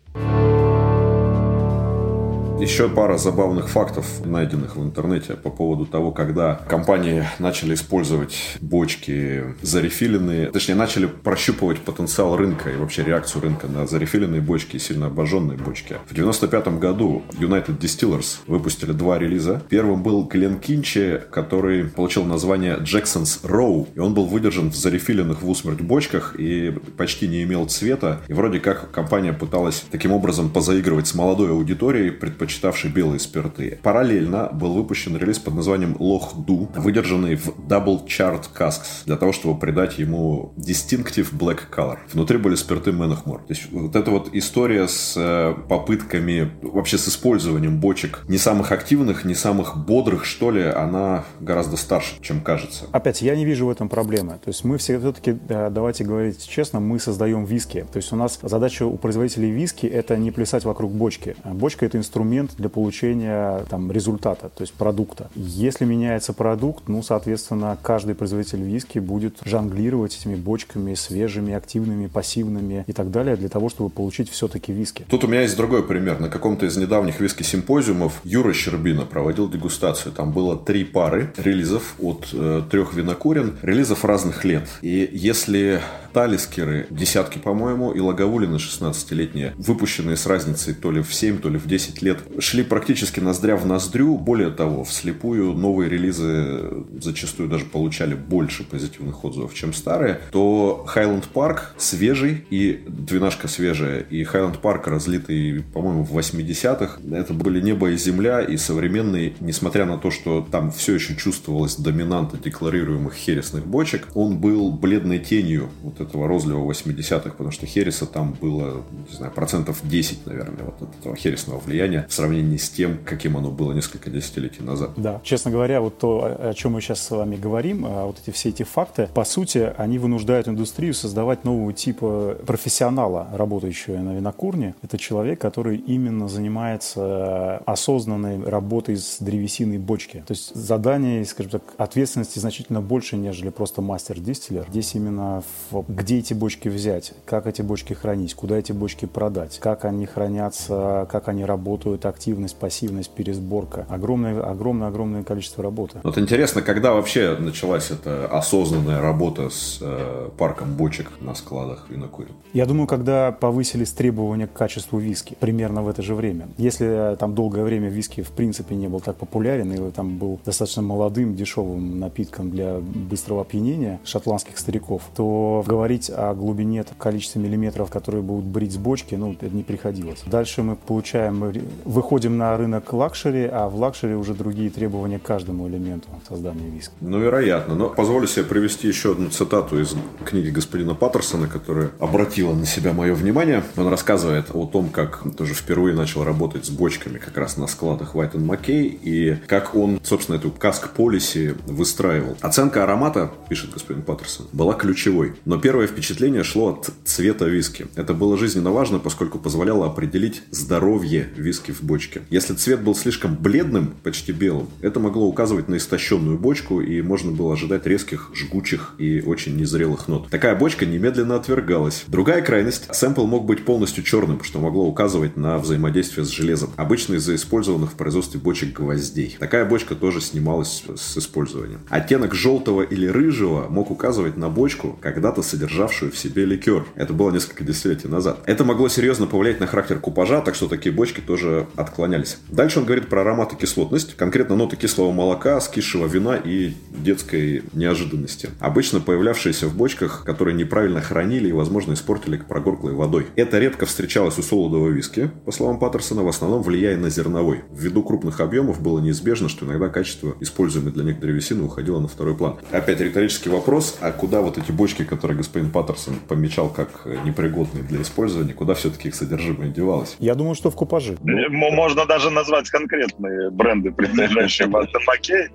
Еще 2.59 2.89
пара 2.89 3.17
забавных 3.17 3.69
фактов, 3.69 4.05
найденных 4.25 4.75
в 4.75 4.83
интернете 4.83 5.35
по 5.35 5.49
поводу 5.49 5.85
того, 5.85 6.11
когда 6.11 6.55
компании 6.55 7.23
начали 7.39 7.73
использовать 7.73 8.57
бочки 8.59 9.55
зарефиленные, 9.61 10.51
точнее, 10.51 10.75
начали 10.75 11.05
прощупывать 11.05 11.79
потенциал 11.79 12.35
рынка 12.35 12.69
и 12.69 12.75
вообще 12.75 13.05
реакцию 13.05 13.43
рынка 13.43 13.67
на 13.67 13.87
зарефиленные 13.87 14.41
бочки 14.41 14.75
и 14.75 14.79
сильно 14.79 15.05
обожженные 15.05 15.57
бочки. 15.57 15.95
В 16.09 16.13
95 16.13 16.79
году 16.79 17.23
United 17.39 17.79
Distillers 17.79 18.39
выпустили 18.45 18.91
два 18.91 19.17
релиза. 19.17 19.63
Первым 19.69 20.03
был 20.03 20.25
Глен 20.25 20.59
Кинчи, 20.59 21.21
который 21.31 21.85
получил 21.85 22.25
название 22.25 22.75
Jackson's 22.79 23.41
Row, 23.43 23.87
и 23.95 23.99
он 23.99 24.13
был 24.13 24.25
выдержан 24.25 24.69
в 24.69 24.75
зарефиленных 24.75 25.43
в 25.43 25.49
усмерть 25.49 25.79
бочках 25.79 26.35
и 26.37 26.75
почти 26.97 27.29
не 27.29 27.43
имел 27.43 27.67
цвета. 27.67 28.19
И 28.27 28.33
вроде 28.33 28.59
как 28.59 28.91
компания 28.91 29.31
пыталась 29.31 29.85
таким 29.89 30.11
образом 30.11 30.49
позаигрывать 30.49 31.07
с 31.07 31.15
молодой 31.15 31.51
аудиторией, 31.51 32.11
предпочитая 32.11 32.48
предпочитавший 32.49 32.89
белые 32.89 33.19
спирты. 33.19 33.79
Параллельно 33.83 34.49
был 34.51 34.73
выпущен 34.73 35.15
релиз 35.15 35.37
под 35.37 35.53
названием 35.53 35.95
Loch 35.99 36.35
Du, 36.35 36.67
выдержанный 36.79 37.35
в 37.35 37.49
Double 37.67 38.05
Chart 38.07 38.43
Casks, 38.57 39.05
для 39.05 39.17
того, 39.17 39.31
чтобы 39.31 39.59
придать 39.59 39.99
ему 39.99 40.53
Distinctive 40.57 41.31
Black 41.31 41.59
Color. 41.71 41.99
Внутри 42.11 42.37
были 42.37 42.55
спирты 42.55 42.91
Менахмор. 42.91 43.41
То 43.41 43.53
есть 43.53 43.71
вот 43.71 43.95
эта 43.95 44.09
вот 44.09 44.29
история 44.33 44.87
с 44.87 45.13
э, 45.15 45.53
попытками, 45.67 46.51
вообще 46.61 46.97
с 46.97 47.07
использованием 47.07 47.79
бочек 47.79 48.21
не 48.27 48.37
самых 48.37 48.71
активных, 48.71 49.25
не 49.25 49.35
самых 49.35 49.77
бодрых, 49.77 50.25
что 50.25 50.49
ли, 50.49 50.63
она 50.63 51.25
гораздо 51.39 51.77
старше, 51.77 52.15
чем 52.21 52.41
кажется. 52.41 52.85
Опять, 52.91 53.21
я 53.21 53.35
не 53.35 53.45
вижу 53.45 53.67
в 53.67 53.69
этом 53.69 53.89
проблемы. 53.89 54.39
То 54.43 54.49
есть 54.49 54.63
мы 54.63 54.77
все-таки, 54.77 55.37
э, 55.49 55.69
давайте 55.69 56.03
говорить 56.03 56.47
честно, 56.47 56.79
мы 56.79 56.99
создаем 56.99 57.45
виски. 57.45 57.85
То 57.91 57.97
есть 57.97 58.11
у 58.11 58.15
нас 58.15 58.39
задача 58.41 58.85
у 58.85 58.97
производителей 58.97 59.51
виски 59.51 59.85
это 59.85 60.17
не 60.17 60.31
плясать 60.31 60.65
вокруг 60.65 60.91
бочки. 60.91 61.35
Бочка 61.45 61.85
это 61.85 61.97
инструмент 61.97 62.38
инструмент 62.39 62.51
для 62.57 62.69
получения 62.69 63.65
там, 63.69 63.91
результата, 63.91 64.49
то 64.49 64.61
есть 64.61 64.73
продукта. 64.73 65.29
Если 65.35 65.85
меняется 65.85 66.33
продукт, 66.33 66.87
ну, 66.87 67.03
соответственно, 67.03 67.77
каждый 67.81 68.15
производитель 68.15 68.61
виски 68.61 68.99
будет 68.99 69.37
жонглировать 69.45 70.15
этими 70.17 70.35
бочками 70.35 70.93
свежими, 70.95 71.53
активными, 71.53 72.07
пассивными 72.07 72.83
и 72.87 72.93
так 72.93 73.11
далее 73.11 73.35
для 73.35 73.49
того, 73.49 73.69
чтобы 73.69 73.89
получить 73.89 74.29
все-таки 74.29 74.71
виски. 74.71 75.05
Тут 75.09 75.23
у 75.23 75.27
меня 75.27 75.41
есть 75.41 75.57
другой 75.57 75.83
пример. 75.83 76.19
На 76.19 76.29
каком-то 76.29 76.65
из 76.65 76.77
недавних 76.77 77.19
виски-симпозиумов 77.19 78.21
Юра 78.23 78.53
Щербина 78.53 79.05
проводил 79.05 79.49
дегустацию. 79.49 80.11
Там 80.13 80.31
было 80.31 80.57
три 80.57 80.83
пары 80.83 81.33
релизов 81.37 81.95
от 81.99 82.29
э, 82.33 82.63
трех 82.69 82.93
винокурен, 82.93 83.57
релизов 83.61 84.05
разных 84.05 84.45
лет. 84.45 84.67
И 84.81 85.09
если 85.11 85.81
талискеры 86.13 86.87
десятки, 86.89 87.37
по-моему, 87.37 87.91
и 87.91 87.99
лаговулины 87.99 88.55
16-летние, 88.55 89.53
выпущенные 89.57 90.17
с 90.17 90.25
разницей 90.25 90.73
то 90.73 90.91
ли 90.91 91.01
в 91.01 91.13
7, 91.13 91.39
то 91.39 91.49
ли 91.49 91.57
в 91.57 91.67
10 91.67 92.01
лет, 92.01 92.19
шли 92.39 92.63
практически 92.63 93.19
ноздря 93.19 93.55
в 93.55 93.65
ноздрю. 93.65 94.17
Более 94.17 94.49
того, 94.49 94.83
вслепую 94.83 95.53
новые 95.53 95.89
релизы 95.89 96.85
зачастую 96.99 97.49
даже 97.49 97.65
получали 97.65 98.15
больше 98.15 98.63
позитивных 98.63 99.23
отзывов, 99.23 99.53
чем 99.53 99.73
старые, 99.73 100.21
то 100.31 100.85
Highland 100.95 101.25
Park 101.33 101.59
свежий 101.77 102.45
и 102.49 102.83
двенашка 102.87 103.47
свежая, 103.47 104.01
и 104.01 104.23
Highland 104.23 104.61
Park 104.61 104.89
разлитый, 104.89 105.63
по-моему, 105.73 106.03
в 106.03 106.17
80-х. 106.17 106.99
Это 107.11 107.33
были 107.33 107.61
небо 107.61 107.89
и 107.89 107.97
земля, 107.97 108.41
и 108.41 108.57
современный, 108.57 109.35
несмотря 109.39 109.85
на 109.85 109.97
то, 109.97 110.11
что 110.11 110.45
там 110.49 110.71
все 110.71 110.95
еще 110.95 111.15
чувствовалась 111.15 111.75
доминанта 111.75 112.37
декларируемых 112.37 113.13
хересных 113.13 113.65
бочек, 113.65 114.07
он 114.13 114.37
был 114.37 114.71
бледной 114.71 115.19
тенью 115.19 115.69
вот 115.81 115.98
этого 115.99 116.27
розлива 116.27 116.59
80-х, 116.69 117.31
потому 117.31 117.51
что 117.51 117.65
хереса 117.65 118.05
там 118.05 118.35
было, 118.39 118.83
не 119.09 119.15
знаю, 119.15 119.31
процентов 119.33 119.79
10, 119.83 120.25
наверное, 120.25 120.65
вот 120.65 120.81
от 120.81 120.99
этого 120.99 121.15
хересного 121.15 121.59
влияния 121.59 122.05
в 122.09 122.13
сравнении 122.13 122.57
с 122.57 122.69
тем, 122.69 122.99
каким 123.03 123.37
оно 123.37 123.51
было 123.51 123.73
несколько 123.73 124.09
десятилетий 124.09 124.63
назад. 124.63 124.91
Да, 124.97 125.21
честно 125.23 125.51
говоря, 125.51 125.81
вот 125.81 125.97
то, 125.97 126.37
о 126.39 126.53
чем 126.53 126.73
мы 126.73 126.81
сейчас 126.81 127.01
с 127.01 127.11
вами 127.11 127.35
говорим, 127.35 127.85
а 127.85 128.05
вот 128.05 128.17
эти 128.21 128.33
все 128.33 128.49
эти 128.49 128.63
факты, 128.63 129.09
по 129.13 129.23
сути, 129.23 129.73
они 129.77 129.97
вынуждают 129.97 130.47
индустрию 130.47 130.93
создавать 130.93 131.43
нового 131.43 131.73
типа 131.73 132.37
профессионала, 132.45 133.27
работающего 133.33 133.97
на 133.97 134.15
винокурне. 134.15 134.75
Это 134.81 134.97
человек, 134.97 135.39
который 135.39 135.77
именно 135.77 136.27
занимается 136.27 137.57
осознанной 137.65 138.43
работой 138.43 138.97
с 138.97 139.17
древесиной 139.19 139.77
бочки. 139.77 140.23
То 140.27 140.33
есть 140.33 140.53
задание, 140.55 141.23
скажем 141.25 141.51
так, 141.51 141.63
ответственности 141.77 142.39
значительно 142.39 142.81
больше, 142.81 143.17
нежели 143.17 143.49
просто 143.49 143.81
мастер-дистиллер. 143.81 144.65
Здесь 144.69 144.95
именно 144.95 145.43
в, 145.71 145.88
где 145.89 146.19
эти 146.19 146.33
бочки 146.33 146.69
взять, 146.69 147.13
как 147.25 147.47
эти 147.47 147.63
бочки 147.63 147.93
хранить, 147.93 148.35
куда 148.35 148.57
эти 148.57 148.71
бочки 148.71 149.05
продать, 149.05 149.57
как 149.59 149.85
они 149.85 150.05
хранятся, 150.05 151.07
как 151.11 151.27
они 151.27 151.43
работают, 151.43 152.05
активность, 152.05 152.55
пассивность, 152.55 153.09
пересборка. 153.09 153.87
Огромное, 153.89 154.39
огромное, 154.41 154.87
огромное 154.87 155.23
количество 155.23 155.63
работы. 155.63 155.97
Вот 156.03 156.17
интересно, 156.17 156.61
когда 156.61 156.93
вообще 156.93 157.35
началась 157.39 157.89
эта 157.89 158.27
осознанная 158.27 159.01
работа 159.01 159.49
с 159.49 159.79
э, 159.81 160.29
парком 160.37 160.75
бочек 160.75 161.09
на 161.21 161.33
складах 161.33 161.87
винокурен? 161.89 162.33
Я 162.53 162.67
думаю, 162.67 162.85
когда 162.85 163.31
повысились 163.31 163.91
требования 163.91 164.45
к 164.45 164.53
качеству 164.53 164.99
виски, 164.99 165.35
примерно 165.39 165.81
в 165.81 165.89
это 165.89 166.03
же 166.03 166.13
время. 166.13 166.49
Если 166.57 167.15
там 167.17 167.33
долгое 167.33 167.63
время 167.63 167.89
виски 167.89 168.21
в 168.21 168.29
принципе 168.29 168.75
не 168.75 168.87
был 168.87 168.99
так 168.99 169.15
популярен, 169.15 169.71
и 169.73 169.91
там 169.91 170.17
был 170.17 170.39
достаточно 170.45 170.83
молодым, 170.83 171.35
дешевым 171.35 171.99
напитком 171.99 172.51
для 172.51 172.77
быстрого 172.79 173.41
опьянения 173.41 173.99
шотландских 174.03 174.59
стариков, 174.59 175.01
то 175.15 175.63
говорить 175.79 176.11
о 176.13 176.33
глубине, 176.33 176.83
количестве 176.97 177.41
миллиметров, 177.41 177.89
которые 177.89 178.21
будут 178.21 178.43
брить 178.43 178.73
с 178.73 178.75
бочки, 178.75 179.15
ну, 179.15 179.31
это 179.31 179.49
не 179.49 179.63
приходилось. 179.63 180.21
Дальше 180.25 180.61
мы 180.61 180.75
получаем, 180.75 181.53
выходим 181.85 182.37
на 182.37 182.57
рынок 182.57 182.91
luxury, 182.91 183.49
а 183.49 183.69
в 183.69 183.75
luxury 183.77 184.13
уже 184.13 184.33
другие 184.33 184.69
требования 184.71 185.19
к 185.19 185.21
каждому 185.23 185.69
элементу 185.69 186.09
создания 186.27 186.69
виски. 186.69 186.91
Ну, 186.99 187.17
вероятно. 187.19 187.75
Но 187.75 187.89
позволю 187.89 188.27
себе 188.27 188.43
привести 188.43 188.89
еще 188.89 189.13
одну 189.13 189.29
цитату 189.29 189.79
из 189.79 189.95
книги 190.25 190.49
господина 190.49 190.95
Паттерсона, 190.95 191.47
которая 191.47 191.91
обратила 191.99 192.53
на 192.53 192.65
себя 192.65 192.91
мое 192.91 193.13
внимание. 193.13 193.63
Он 193.77 193.87
рассказывает 193.87 194.47
о 194.53 194.65
том, 194.65 194.89
как 194.89 195.23
тоже 195.37 195.53
впервые 195.53 195.95
начал 195.95 196.25
работать 196.25 196.65
с 196.65 196.69
бочками 196.69 197.19
как 197.19 197.37
раз 197.37 197.55
на 197.55 197.67
складах 197.67 198.15
Whyte & 198.15 198.37
Mackay 198.37 198.87
и 198.87 199.37
как 199.47 199.75
он, 199.75 200.01
собственно, 200.03 200.35
эту 200.35 200.51
cask 200.51 200.89
policy 200.89 201.55
выстраивал. 201.67 202.35
Оценка 202.41 202.83
аромата, 202.83 203.31
пишет 203.47 203.71
господин 203.71 204.03
Паттерсон, 204.03 204.47
была 204.51 204.73
ключевой. 204.73 205.35
Но 205.45 205.57
первое 205.69 205.85
впечатление 205.85 206.43
шло 206.43 206.69
от 206.69 206.89
цвета 207.05 207.45
виски. 207.45 207.85
Это 207.95 208.15
было 208.15 208.39
жизненно 208.39 208.71
важно, 208.71 208.97
поскольку 208.97 209.37
позволяло 209.37 209.85
определить 209.85 210.41
здоровье 210.49 211.29
виски 211.35 211.69
в 211.69 211.83
бочке. 211.83 212.23
Если 212.31 212.55
цвет 212.55 212.81
был 212.81 212.95
слишком 212.95 213.35
бледным, 213.35 213.93
почти 214.01 214.31
белым, 214.31 214.67
это 214.81 214.99
могло 214.99 215.27
указывать 215.27 215.67
на 215.67 215.77
истощенную 215.77 216.39
бочку, 216.39 216.81
и 216.81 217.03
можно 217.03 217.31
было 217.31 217.53
ожидать 217.53 217.85
резких, 217.85 218.31
жгучих 218.33 218.95
и 218.97 219.21
очень 219.21 219.57
незрелых 219.57 220.07
нот. 220.07 220.31
Такая 220.31 220.55
бочка 220.55 220.87
немедленно 220.87 221.35
отвергалась. 221.35 222.03
Другая 222.07 222.41
крайность, 222.41 222.87
сэмпл 222.91 223.27
мог 223.27 223.45
быть 223.45 223.63
полностью 223.63 224.03
черным, 224.03 224.43
что 224.43 224.57
могло 224.57 224.87
указывать 224.87 225.37
на 225.37 225.59
взаимодействие 225.59 226.25
с 226.25 226.29
железом, 226.29 226.71
обычно 226.77 227.13
из-за 227.13 227.35
использованных 227.35 227.91
в 227.91 227.93
производстве 227.93 228.39
бочек 228.39 228.75
гвоздей. 228.79 229.37
Такая 229.39 229.65
бочка 229.65 229.93
тоже 229.93 230.19
снималась 230.19 230.83
с 230.95 231.15
использованием. 231.15 231.81
Оттенок 231.89 232.33
желтого 232.33 232.81
или 232.81 233.05
рыжего 233.05 233.67
мог 233.69 233.91
указывать 233.91 234.35
на 234.35 234.49
бочку, 234.49 234.97
когда-то 234.99 235.43
содержавшую 235.59 236.11
в 236.11 236.17
себе 236.17 236.45
ликер. 236.45 236.85
Это 236.95 237.13
было 237.13 237.31
несколько 237.31 237.63
десятилетий 237.63 238.07
назад. 238.07 238.39
Это 238.45 238.63
могло 238.63 238.87
серьезно 238.87 239.27
повлиять 239.27 239.59
на 239.59 239.67
характер 239.67 239.99
купажа, 239.99 240.41
так 240.41 240.55
что 240.55 240.67
такие 240.67 240.93
бочки 240.95 241.19
тоже 241.19 241.67
отклонялись. 241.75 242.37
Дальше 242.49 242.79
он 242.79 242.85
говорит 242.85 243.09
про 243.09 243.21
аромат 243.21 243.53
и 243.53 243.55
кислотность, 243.57 244.15
конкретно 244.15 244.55
ноты 244.55 244.77
кислого 244.77 245.11
молока, 245.11 245.59
скисшего 245.59 246.07
вина 246.07 246.37
и 246.37 246.73
детской 246.91 247.63
неожиданности. 247.73 248.49
Обычно 248.59 249.01
появлявшиеся 249.01 249.67
в 249.67 249.75
бочках, 249.75 250.23
которые 250.25 250.55
неправильно 250.55 251.01
хранили 251.01 251.49
и, 251.49 251.51
возможно, 251.51 251.93
испортили 251.93 252.37
прогорклой 252.37 252.93
водой. 252.93 253.27
Это 253.35 253.59
редко 253.59 253.85
встречалось 253.85 254.37
у 254.37 254.41
солодового 254.43 254.89
виски, 254.89 255.29
по 255.45 255.51
словам 255.51 255.79
Паттерсона, 255.79 256.23
в 256.23 256.27
основном 256.29 256.63
влияя 256.63 256.97
на 256.97 257.09
зерновой. 257.09 257.61
Ввиду 257.71 258.03
крупных 258.03 258.39
объемов 258.39 258.81
было 258.81 258.99
неизбежно, 258.99 259.49
что 259.49 259.65
иногда 259.65 259.89
качество, 259.89 260.35
используемое 260.39 260.93
для 260.93 261.03
них 261.03 261.19
древесины, 261.19 261.63
уходило 261.63 261.99
на 261.99 262.07
второй 262.07 262.35
план. 262.35 262.57
Опять 262.71 263.01
риторический 263.01 263.49
вопрос, 263.49 263.97
а 263.99 264.11
куда 264.11 264.41
вот 264.41 264.57
эти 264.57 264.71
бочки, 264.71 265.03
которые 265.03 265.37
господин 265.49 265.71
Паттерсон 265.71 266.15
помечал 266.27 266.69
как 266.69 267.05
непригодные 267.25 267.83
для 267.83 268.03
использования, 268.03 268.53
куда 268.53 268.75
все-таки 268.75 269.07
их 269.07 269.15
содержимое 269.15 269.69
девалось? 269.69 270.15
Я 270.19 270.35
думаю, 270.35 270.53
что 270.53 270.69
в 270.69 270.75
купаже. 270.75 271.17
Можно 271.23 272.05
даже 272.05 272.29
назвать 272.29 272.69
конкретные 272.69 273.49
бренды, 273.49 273.91
принадлежащие 273.91 274.67
Мартин 274.69 274.99
Маккей. 275.07 275.49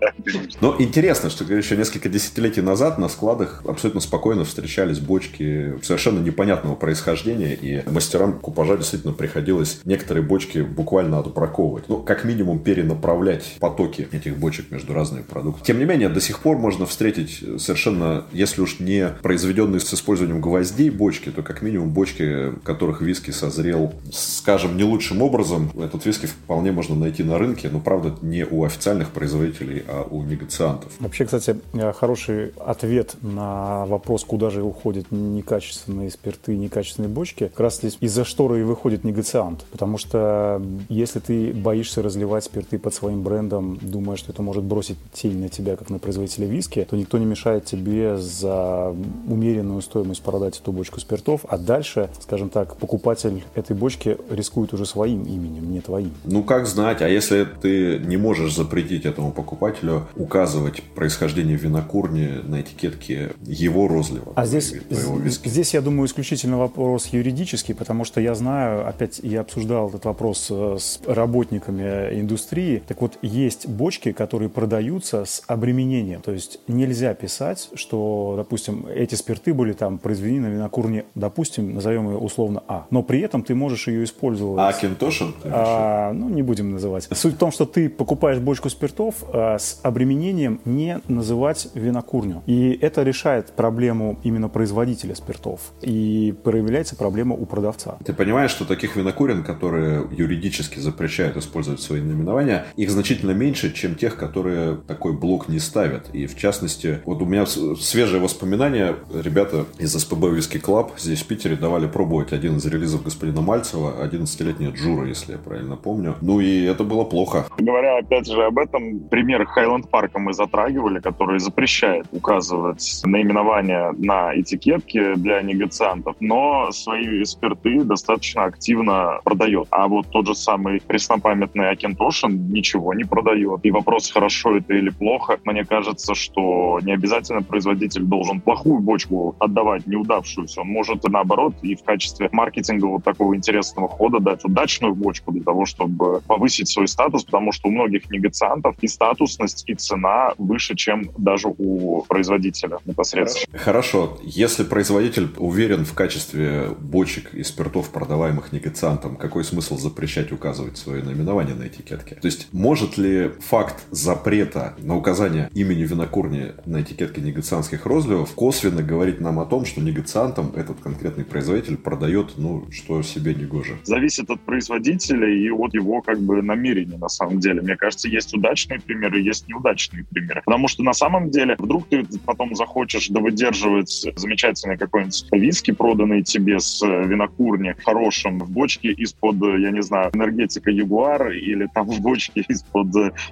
Но 0.61 0.75
интересно, 0.79 1.31
что 1.31 1.45
еще 1.45 1.77
несколько 1.77 2.09
десятилетий 2.09 2.61
назад 2.61 2.99
на 2.99 3.09
складах 3.09 3.63
абсолютно 3.67 4.01
спокойно 4.01 4.45
встречались 4.45 4.99
бочки 4.99 5.75
совершенно 5.83 6.19
непонятного 6.19 6.75
происхождения, 6.75 7.55
и 7.55 7.89
мастерам 7.89 8.41
купажа 8.41 8.77
действительно 8.77 9.13
приходилось 9.13 9.81
некоторые 9.85 10.25
бочки 10.25 10.59
буквально 10.59 11.21
отбраковывать. 11.21 11.89
Ну, 11.89 11.99
как 11.99 12.25
минимум 12.25 12.59
перенаправлять 12.59 13.57
потоки 13.61 14.09
этих 14.11 14.39
бочек 14.39 14.73
между 14.73 14.93
разными 14.93 15.23
продуктами. 15.23 15.65
Тем 15.65 15.79
не 15.79 15.85
менее, 15.85 16.09
до 16.09 16.21
сих 16.21 16.41
пор 16.41 16.59
можно 16.59 16.85
встретить 16.85 17.45
совершенно, 17.59 18.25
если 18.33 18.61
уж 18.61 18.81
не 18.81 19.09
произведенные 19.23 19.81
с 19.85 19.95
использованием 19.95 20.41
гвоздей 20.41 20.91
бочки, 20.91 21.31
то 21.31 21.43
как 21.43 21.63
минимум 21.63 21.91
бочки, 21.91 22.51
в 22.51 22.61
которых 22.61 23.03
виски 23.03 23.31
созрел, 23.31 23.93
скажем, 24.13 24.77
не 24.77 24.85
лучшим 24.85 25.23
образом. 25.23 25.71
Этот 25.79 26.07
виски 26.07 26.27
вполне 26.27 26.73
можно 26.73 26.95
найти 26.95 27.23
на 27.23 27.39
рынке, 27.39 27.69
но, 27.71 27.81
правда, 27.81 28.17
не 28.23 28.45
у 28.45 28.65
официальных 28.65 29.11
производителей, 29.11 29.85
а 29.87 30.07
у 30.11 30.23
негациантов. 30.23 30.93
Вообще, 30.99 31.25
кстати, 31.25 31.57
хороший 31.95 32.53
ответ 32.65 33.17
на 33.23 33.87
вопрос, 33.87 34.25
куда 34.25 34.51
же 34.51 34.63
уходят 34.63 35.11
некачественные 35.11 36.11
спирты, 36.11 36.57
некачественные 36.57 37.11
бочки, 37.11 37.49
как 37.49 37.61
раз 37.61 37.77
здесь 37.79 37.99
из-за 38.01 38.25
шторы 38.25 38.61
и 38.61 38.63
выходит 38.63 39.05
негациант. 39.05 39.65
Потому 39.71 39.99
что 39.99 40.63
если 40.89 41.19
ты 41.21 41.53
боишься 41.53 42.03
разливать 42.03 42.45
спирты 42.45 42.79
под 42.79 42.95
своим 42.95 43.23
брендом, 43.23 43.79
думая, 43.81 44.17
что 44.17 44.33
это 44.33 44.43
может 44.43 44.65
бросить 44.65 44.97
тень 45.13 45.39
на 45.41 45.49
тебя, 45.49 45.77
как 45.77 45.91
на 45.91 45.99
производителя 45.99 46.47
виски, 46.47 46.87
то 46.89 46.97
никто 46.97 47.19
не 47.19 47.27
мешает 47.27 47.65
тебе 47.65 48.17
за 48.17 48.95
умеренную 49.29 49.74
стоимость 49.83 50.23
продать 50.23 50.61
эту 50.61 50.73
бочку 50.73 51.01
спиртов, 51.01 51.43
а 51.49 51.59
дальше, 51.59 52.11
скажем 52.21 52.51
так, 52.51 52.77
покупатель 52.77 53.45
этой 53.55 53.77
бочки 53.77 54.17
рискует 54.31 54.73
уже 54.75 54.87
своим 54.87 55.23
именем, 55.23 55.71
не 55.71 55.81
твоим. 55.81 56.13
Ну, 56.25 56.43
как 56.43 56.67
знать, 56.67 57.03
а 57.03 57.09
если 57.09 57.45
ты 57.45 57.99
не 57.99 58.17
можешь 58.17 58.55
запретить 58.55 59.07
этому 59.07 59.33
покупателю 59.33 60.07
указывать 60.17 60.83
происхождение 60.95 61.57
винокурни 61.57 62.41
на 62.43 62.61
этикетке 62.61 63.33
его 63.43 63.89
розлива? 63.89 64.33
А 64.35 64.47
здесь, 64.47 64.75
здесь, 64.91 65.75
я 65.75 65.81
думаю, 65.81 66.07
исключительно 66.07 66.59
вопрос 66.59 67.07
юридический, 67.07 67.75
потому 67.75 68.05
что 68.05 68.21
я 68.21 68.35
знаю, 68.35 68.89
опять 68.89 69.21
я 69.23 69.41
обсуждал 69.41 69.89
этот 69.89 70.05
вопрос 70.05 70.49
э, 70.51 70.77
с 70.79 71.01
работниками 71.07 72.21
индустрии, 72.21 72.83
так 72.87 73.01
вот, 73.01 73.19
есть 73.23 73.67
бочки, 73.69 74.13
которые 74.13 74.49
продаются 74.49 75.25
с 75.25 75.43
обременением, 75.47 76.21
то 76.21 76.33
есть 76.33 76.59
нельзя 76.69 77.15
писать, 77.15 77.71
что, 77.75 78.35
допустим, 78.37 78.87
эти 78.87 79.15
спирты 79.15 79.54
были 79.55 79.73
там 79.73 79.99
произведены 79.99 80.49
на 80.49 80.53
винокурне, 80.53 81.05
допустим, 81.15 81.75
назовем 81.75 82.09
ее 82.09 82.19
условно 82.19 82.63
А, 82.69 82.87
но 82.91 83.03
при 83.03 83.21
этом 83.21 83.43
ты 83.43 83.55
можешь 83.55 83.89
ее 83.89 84.05
использовать 84.05 84.35
использовать... 84.35 84.59
А 84.59 84.73
Кентошин? 84.73 85.35
А, 85.45 86.13
ну, 86.13 86.29
не 86.29 86.43
будем 86.43 86.71
называть. 86.71 87.09
Суть 87.13 87.35
в 87.35 87.39
том, 87.39 87.53
что 87.53 87.67
ты 87.67 87.89
покупаешь 87.89 88.39
бочку 88.39 88.71
спиртов 88.71 89.17
а, 89.33 89.59
с 89.59 89.81
обременением 89.83 90.61
не 90.65 91.01
называть 91.09 91.69
винокурню. 91.75 92.43
И 92.47 92.79
это 92.81 93.03
решает 93.03 93.53
проблему 93.53 94.19
именно 94.25 94.49
производителя 94.49 95.15
спиртов. 95.15 95.61
И 95.83 96.35
проявляется 96.43 96.97
проблема 96.97 97.35
у 97.35 97.47
продавца. 97.47 97.97
Ты 98.05 98.13
понимаешь, 98.13 98.51
что 98.51 98.65
таких 98.65 98.97
винокурен, 98.97 99.45
которые 99.45 100.07
юридически 100.11 100.79
запрещают 100.79 101.37
использовать 101.37 101.81
свои 101.81 102.01
наименования, 102.01 102.67
их 102.77 102.91
значительно 102.91 103.33
меньше, 103.33 103.73
чем 103.73 103.95
тех, 103.95 104.17
которые 104.17 104.77
такой 104.77 105.13
блок 105.13 105.49
не 105.49 105.59
ставят. 105.59 106.09
И 106.15 106.27
в 106.27 106.37
частности, 106.37 107.01
вот 107.05 107.23
у 107.23 107.25
меня 107.27 107.47
свежее 107.47 108.21
воспоминание. 108.21 108.97
Ребята 109.13 109.44
из 109.79 109.93
СПБ 109.93 110.31
Whisky 110.35 110.59
Club 110.59 110.93
здесь 110.99 111.23
в 111.23 111.27
Питере 111.27 111.57
давали 111.57 111.87
пробовать 111.87 112.33
один 112.33 112.57
из 112.57 112.67
релизов 112.67 113.03
господина 113.03 113.41
Мальцева, 113.41 113.95
11-летняя 114.05 114.71
Jura, 114.71 115.07
если 115.07 115.33
я 115.33 115.39
правильно 115.39 115.77
помню. 115.77 116.17
Ну 116.21 116.41
и 116.41 116.65
это 116.65 116.85
было 116.85 117.05
плохо. 117.05 117.47
Говоря 117.59 117.99
опять 117.99 118.27
же 118.27 118.43
об 118.43 118.59
этом, 118.59 119.01
пример 119.11 119.45
Хайленд 119.47 119.89
Парка 119.91 120.19
мы 120.19 120.33
затрагивали, 120.33 121.01
который 121.01 121.39
запрещает 121.39 122.07
указывать 122.13 123.03
наименование 123.05 123.93
на 123.99 124.39
этикетке 124.39 125.15
для 125.17 125.43
негоциантов, 125.43 126.17
но 126.21 126.71
свои 126.73 127.25
спирты 127.25 127.85
достаточно 127.85 128.45
активно 128.45 129.21
продает. 129.25 129.69
А 129.71 129.89
вот 129.89 130.07
тот 130.11 130.27
же 130.27 130.35
самый 130.35 130.81
преснопамятный 130.81 131.71
Auchentoshan 131.71 132.51
ничего 132.51 132.95
не 132.95 133.05
продает. 133.05 133.61
И 133.65 133.71
вопрос, 133.71 134.11
хорошо 134.11 134.57
это 134.57 134.75
или 134.75 134.91
плохо, 134.91 135.39
мне 135.45 135.65
кажется, 135.65 136.15
что 136.15 136.81
не 136.83 136.93
обязательно 136.93 137.43
производитель 137.43 138.03
должен 138.03 138.41
плохую 138.41 138.81
бочку 138.81 139.34
отдавать, 139.39 139.87
неудавшуюся. 139.87 140.61
Он 140.61 140.69
может 140.69 141.05
наоборот 141.05 141.55
и 141.63 141.75
в 141.75 141.83
качестве 141.83 142.29
маркетингового 142.33 143.01
такого 143.01 143.37
интересного 143.37 143.89
хода 143.89 144.21
дать 144.21 144.45
удачную 144.45 144.95
бочку 144.95 145.33
для 145.33 145.43
того, 145.43 145.67
чтобы 145.67 146.21
повысить 146.23 146.69
свой 146.69 146.89
статус, 146.89 147.25
потому 147.25 147.53
что 147.53 147.69
у 147.69 147.73
многих 147.73 148.11
негоциантов 148.11 148.77
и 148.81 148.89
статусность, 148.89 149.65
и 149.67 149.75
цена 149.75 150.33
выше, 150.39 150.75
чем 150.75 151.11
даже 151.17 151.49
у 151.57 152.03
производителя 152.03 152.79
непосредственно. 152.85 153.59
Хорошо. 153.59 154.19
Если 154.23 154.65
производитель 154.65 155.29
уверен 155.37 155.85
в 155.85 155.95
качестве 155.95 156.69
бочек 156.79 157.35
и 157.35 157.43
спиртов, 157.43 157.91
продаваемых 157.91 158.53
негациантом, 158.53 159.17
какой 159.17 159.45
смысл 159.45 159.77
запрещать 159.77 160.33
указывать 160.33 160.79
свое 160.79 161.03
наименование 161.03 161.55
на 161.55 161.67
этикетке? 161.67 162.17
То 162.17 162.27
есть, 162.27 162.49
может 162.53 162.99
ли 162.99 163.33
факт 163.41 163.85
запрета 163.91 164.75
на 164.79 164.97
указание 164.97 165.51
имени 165.55 165.83
винокурни 165.83 166.53
на 166.65 166.83
этикетке 166.83 167.21
негациантских 167.21 167.87
розливов 167.87 168.35
косвенно 168.35 168.83
говорить 168.83 169.21
нам 169.25 169.41
о 169.41 169.47
том, 169.47 169.65
что 169.65 169.81
негациантом 169.81 170.53
этот 170.55 170.81
конкретный 170.81 171.25
производитель 171.25 171.77
продает, 171.77 172.35
ну, 172.37 172.67
что 172.71 173.03
себе 173.03 173.35
не 173.35 173.45
гоже? 173.45 173.79
Зависит 173.83 174.31
от 174.31 174.41
производителя 174.41 175.29
и 175.29 175.51
от 175.51 175.75
его, 175.75 176.03
как 176.03 176.21
бы, 176.21 176.43
намерений, 176.43 176.97
на 176.97 177.09
самом 177.09 177.41
деле. 177.41 177.63
Мне 177.63 177.77
кажется, 177.77 178.09
есть 178.09 178.35
удачные 178.35 178.81
примеры, 178.81 179.21
есть 179.21 179.49
неудачные 179.49 180.05
примеры. 180.05 180.43
Потому 180.45 180.69
что, 180.69 180.83
на 180.83 180.93
самом 180.93 181.31
деле, 181.31 181.57
вдруг 181.59 181.89
ты 181.89 182.05
потом 182.25 182.55
захочешь 182.55 183.09
довыдерживать 183.09 184.07
замечательный 184.17 184.77
какой-нибудь 184.77 185.27
виски, 185.33 185.73
проданный 185.73 186.23
тебе 186.23 186.61
с 186.61 186.83
винокурни, 186.83 187.75
хорошим, 187.85 188.39
в 188.39 188.51
бочке 188.51 188.93
из-под, 188.93 189.37
я 189.59 189.71
не 189.71 189.83
знаю, 189.83 190.11
энергетика 190.15 190.71
Ягуар 190.71 191.31
или 191.31 191.69
там 191.75 191.89
в 191.89 192.01
бочке 192.01 192.45
из-под 192.49 192.89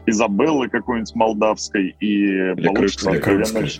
Изабеллы 0.06 0.68
какой-нибудь 0.68 1.14
молдавской 1.14 1.94
и 2.00 2.54
получится... 2.62 3.12
Крымской. 3.20 3.70